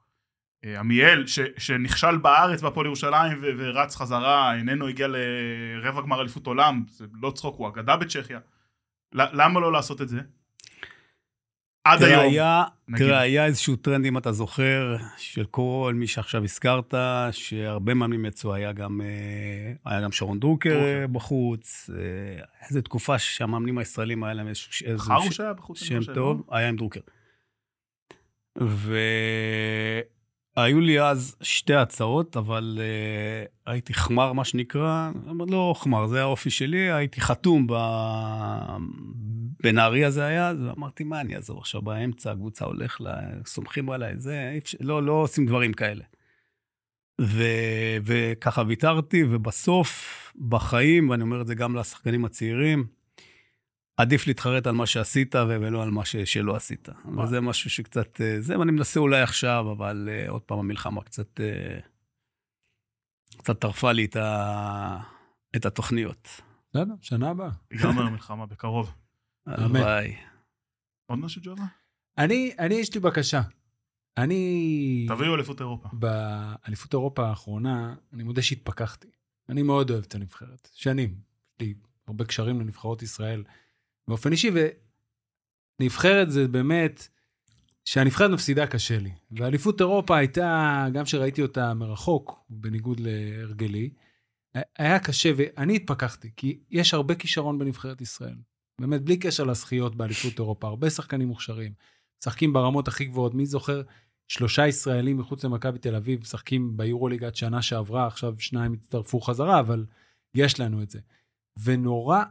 [0.65, 6.83] אה, עמיאל, ש- שנכשל בארץ בהפועל ירושלים ורץ חזרה, איננו הגיע לרבע גמר אליפות עולם,
[6.89, 8.39] זה לא צחוק, הוא אגדה בצ'כיה.
[9.13, 10.19] למה לא לעשות את זה?
[11.83, 12.33] עד תראה, היום.
[12.33, 13.05] היה, נגיד.
[13.05, 16.93] תראה, היה איזשהו טרנד, אם אתה זוכר, של כל מי שעכשיו הזכרת,
[17.31, 20.75] שהרבה מאמנים יצאו, היה גם, אה, היה גם שרון דרוקר.
[20.75, 21.89] אה, בחוץ.
[21.89, 25.83] אה, איזו תקופה שהמאמנים הישראלים היה להם איזשהו איזשהו חרוש היה בחוץ.
[25.83, 26.57] שם טוב, לא?
[26.57, 26.99] היה עם דרוקר.
[30.57, 36.21] והיו לי אז שתי הצעות, אבל uh, הייתי חמר, מה שנקרא, אבל לא חמר, זה
[36.21, 37.73] האופי שלי, הייתי חתום ב...
[39.63, 44.13] בנהריה זה היה, אז אמרתי, מה אני אעזור עכשיו באמצע, הקבוצה הולך, לה, סומכים עליי,
[44.17, 46.03] זה, לא, לא עושים דברים כאלה.
[47.21, 47.43] ו...
[48.03, 52.85] וככה ויתרתי, ובסוף, בחיים, ואני אומר את זה גם לשחקנים הצעירים,
[53.97, 56.15] עדיף להתחרט על מה שעשית ולא על מה ש...
[56.15, 56.89] שלא עשית.
[57.23, 58.21] וזה משהו שקצת...
[58.21, 61.39] אה, זה, ואני מנסה אולי עכשיו, אבל uh, עוד פעם המלחמה קצת...
[61.39, 61.83] Uh,
[63.37, 64.99] קצת טרפה לי את, ה...
[65.55, 66.41] את התוכניות.
[66.69, 67.49] בסדר, שנה הבאה.
[67.71, 68.93] ייגמר המלחמה בקרוב.
[69.45, 70.15] הלוואי.
[71.05, 71.63] עוד משהו ג'ובה?
[72.17, 73.41] אני, אני, יש לי בקשה.
[74.17, 75.05] אני...
[75.09, 75.89] תביאו אליפות אירופה.
[75.93, 79.07] באליפות אירופה האחרונה, אני מודה שהתפכחתי.
[79.49, 80.69] אני מאוד אוהב את הנבחרת.
[80.73, 81.09] שנים.
[81.09, 81.73] יש לי
[82.07, 83.43] הרבה קשרים לנבחרות ישראל
[84.07, 84.51] באופן אישי,
[85.79, 87.07] ונבחרת זה באמת,
[87.85, 89.11] שהנבחרת מפסידה קשה לי.
[89.31, 93.89] ואליפות אירופה הייתה, גם שראיתי אותה מרחוק, בניגוד להרגלי,
[94.77, 98.35] היה קשה, ואני התפכחתי, כי יש הרבה כישרון בנבחרת ישראל.
[98.81, 101.73] באמת, בלי קשר לזכיות באליפות אירופה, הרבה שחקנים מוכשרים,
[102.21, 103.33] משחקים ברמות הכי גבוהות.
[103.33, 103.81] מי זוכר
[104.27, 109.59] שלושה ישראלים מחוץ למכבי תל אביב משחקים ביורוליג עד שנה שעברה, עכשיו שניים הצטרפו חזרה,
[109.59, 109.85] אבל
[110.35, 110.99] יש לנו את זה.
[111.63, 112.23] ונורא,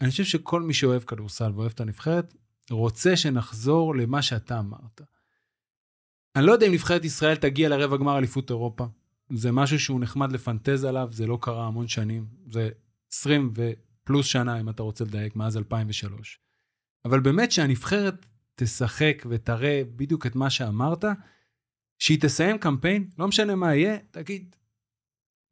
[0.00, 2.34] אני חושב שכל מי שאוהב כדורסל ואוהב את הנבחרת,
[2.70, 5.00] רוצה שנחזור למה שאתה אמרת.
[6.36, 8.86] אני לא יודע אם נבחרת ישראל תגיע לרבע גמר אליפות אירופה.
[9.32, 12.26] זה משהו שהוא נחמד לפנטז עליו, זה לא קרה המון שנים.
[12.50, 12.68] זה
[13.12, 16.40] 20 ופלוס שנה, אם אתה רוצה לדייק, מאז 2003.
[17.04, 21.04] אבל באמת שהנבחרת תשחק ותראה בדיוק את מה שאמרת,
[21.98, 24.56] שהיא תסיים קמפיין, לא משנה מה יהיה, תגיד,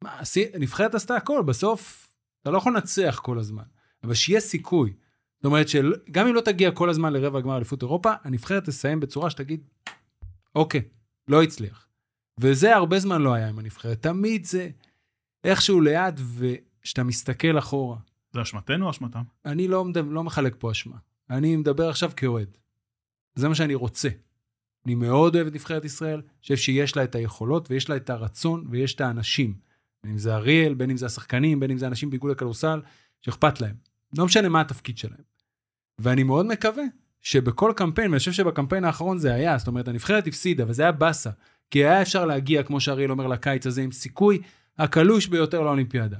[0.03, 0.19] מה,
[0.59, 3.63] נבחרת עשתה הכל, בסוף אתה לא יכול לנצח כל הזמן,
[4.03, 4.93] אבל שיהיה סיכוי.
[5.37, 9.29] זאת אומרת שגם אם לא תגיע כל הזמן לרבע גמר אליפות אירופה, הנבחרת תסיים בצורה
[9.29, 9.63] שתגיד,
[10.55, 10.81] אוקיי,
[11.27, 11.87] לא הצליח.
[12.39, 14.69] וזה הרבה זמן לא היה עם הנבחרת, תמיד זה
[15.43, 17.97] איכשהו ליד, וכשאתה מסתכל אחורה.
[18.33, 19.21] זה אשמתנו או אשמתם?
[19.45, 20.97] אני לא, לא מחלק פה אשמה,
[21.29, 22.57] אני מדבר עכשיו כאוהד.
[23.35, 24.09] זה מה שאני רוצה.
[24.85, 28.65] אני מאוד אוהב את נבחרת ישראל, חושב שיש לה את היכולות ויש לה את הרצון
[28.69, 29.53] ויש את האנשים.
[30.03, 32.81] בין אם זה אריאל, בין אם זה השחקנים, בין אם זה אנשים באיגוד הכדורסל,
[33.21, 33.75] שאכפת להם.
[34.17, 35.21] לא משנה מה התפקיד שלהם.
[35.99, 36.83] ואני מאוד מקווה
[37.21, 41.29] שבכל קמפיין, ואני חושב שבקמפיין האחרון זה היה, זאת אומרת, הנבחרת הפסידה, וזה היה באסה,
[41.71, 44.41] כי היה אפשר להגיע, כמו שאריאל אומר, לקיץ הזה עם סיכוי
[44.77, 46.17] הקלוש ביותר לאולימפיאדה.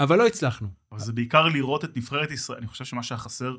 [0.00, 0.68] אבל לא הצלחנו.
[0.92, 3.56] אבל זה בעיקר לראות את נבחרת ישראל, אני חושב שמה שהיה חסר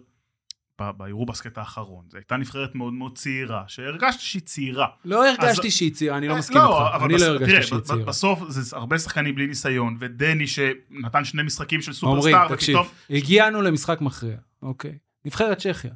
[0.81, 2.06] באירובסקט האחרון.
[2.10, 4.88] זו הייתה נבחרת מאוד מאוד צעירה, שהרגשתי שהיא צעירה.
[5.06, 5.73] לא הרגשתי אז...
[5.73, 7.03] שהיא צעירה, אני לא מסכים לא, איתך.
[7.03, 7.22] אני בס...
[7.22, 8.06] לא הרגשתי תראה, שהיא צעירה.
[8.06, 12.95] בסוף זה הרבה שחקנים בלי ניסיון, ודני שנתן שני משחקים של סופרסטאר, תקשיב, ופתאום...
[13.10, 14.97] הגיענו למשחק מכריע, אוקיי.
[15.26, 15.91] נבחרת צ'כיה.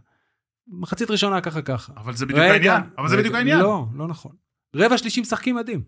[0.67, 1.93] מחצית ראשונה ככה ככה.
[1.97, 2.81] אבל זה בדיוק העניין.
[2.97, 3.59] אבל זה בדיוק העניין.
[3.59, 4.31] לא, לא נכון.
[4.75, 5.81] רבע שלישי משחקים מדהים.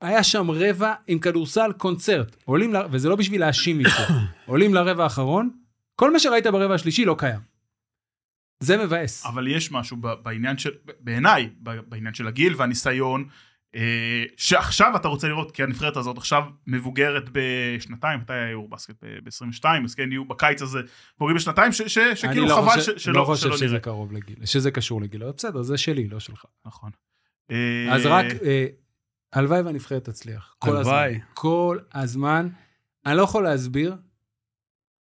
[0.00, 2.36] היה שם רבע עם כדורסל קונצרט.
[2.44, 2.76] עולים, ל...
[2.90, 4.04] וזה לא בשביל להאשים מישהו.
[4.46, 5.50] עולים לרבע האחרון,
[5.96, 7.51] כל מה שראית ברבע השלישי לא קיים.
[8.62, 9.26] זה מבאס.
[9.26, 10.70] אבל יש משהו בעניין של,
[11.00, 13.28] בעיניי, בעניין של הגיל והניסיון,
[13.76, 19.04] אה, שעכשיו אתה רוצה לראות, כי הנבחרת הזאת עכשיו מבוגרת בשנתיים, מתי היה יורו בסקט?
[19.04, 20.78] ב-22, אז כן, יהיו בקיץ הזה,
[21.18, 23.80] בוגרים בשנתיים, שכאילו לא חבל שלא לא חושב שזה נראה.
[23.80, 26.44] קרוב לגיל, שזה קשור לגיל, אבל בסדר, זה שלי, לא שלך.
[26.66, 26.90] נכון.
[27.92, 28.66] אז רק, אה,
[29.32, 30.54] הלוואי והנבחרת תצליח.
[30.58, 31.06] כל הלוואי.
[31.06, 31.24] הזמן.
[31.34, 32.48] כל הזמן.
[33.06, 33.96] אני לא יכול להסביר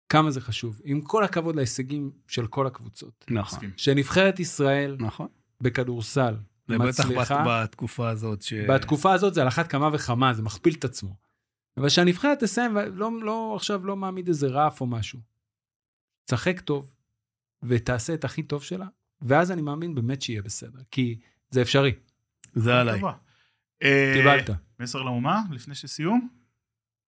[0.09, 0.81] כמה זה חשוב.
[0.83, 3.25] עם כל הכבוד להישגים של כל הקבוצות.
[3.29, 3.71] נכון.
[3.77, 5.27] שנבחרת ישראל נכון.
[5.61, 6.35] בכדורסל
[6.69, 8.53] ובטח מצליחה, בתקופה הזאת ש...
[8.53, 11.15] בתקופה הזאת זה על אחת כמה וכמה, זה מכפיל את עצמו.
[11.77, 15.19] אבל שהנבחרת תסיים, לא, לא, עכשיו לא מעמיד איזה רף או משהו.
[16.25, 16.95] תשחק טוב,
[17.63, 18.87] ותעשה את הכי טוב שלה,
[19.21, 21.19] ואז אני מאמין באמת שיהיה בסדר, כי
[21.49, 21.93] זה אפשרי.
[22.53, 23.01] זה עליי.
[24.13, 24.49] קיבלת.
[24.79, 26.29] מסר לאומה, לפני שסיום?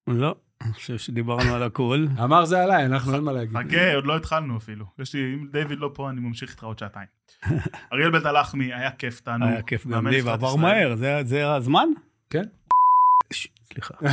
[0.07, 2.05] לא, אני חושב שדיברנו על הכל.
[2.23, 3.57] אמר זה עליי, אנחנו אין מה להגיד.
[3.57, 4.85] חכה, עוד לא התחלנו אפילו.
[4.99, 7.07] יש לי, אם דיוויד לא פה, אני ממשיך איתך עוד שעתיים.
[7.93, 9.49] אריאל בן תלחמי, היה כיף, תענוג.
[9.49, 11.88] היה כיף גם לי, ועבר מהר, זה הזמן?
[12.29, 12.43] כן.
[13.34, 13.93] סליחה.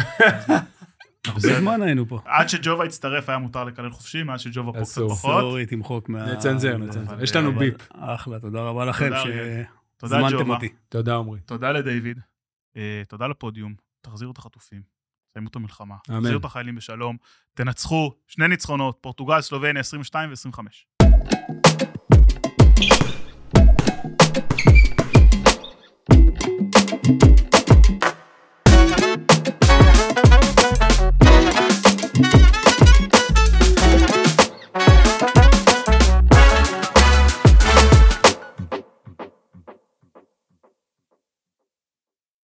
[1.27, 2.21] הרבה זמן היינו פה.
[2.25, 5.41] עד שג'ובה הצטרף היה מותר לקלל חופשי, מאז שג'ובה פה קצת פחות.
[5.41, 6.33] סורי, תמחוק מה...
[6.33, 7.23] נצנזר, נצנזר.
[7.23, 7.89] יש לנו ביפ.
[7.93, 9.63] אחלה, תודה רבה לכם תודה, ג'ובה.
[10.01, 10.69] שהזמנתם אותי.
[10.89, 11.41] תודה, עמרי.
[11.41, 12.19] תודה לדיוויד.
[12.77, 14.83] אה, תודה לפודיום, תחזירו את החטופים,
[15.35, 15.95] תסיימו את המלחמה.
[16.11, 16.21] אמן.
[16.21, 17.17] תחזירו את החיילים בשלום,
[17.55, 20.59] תנצחו שני ניצחונות, פורטוגל, סלובניה, 22 ו-25.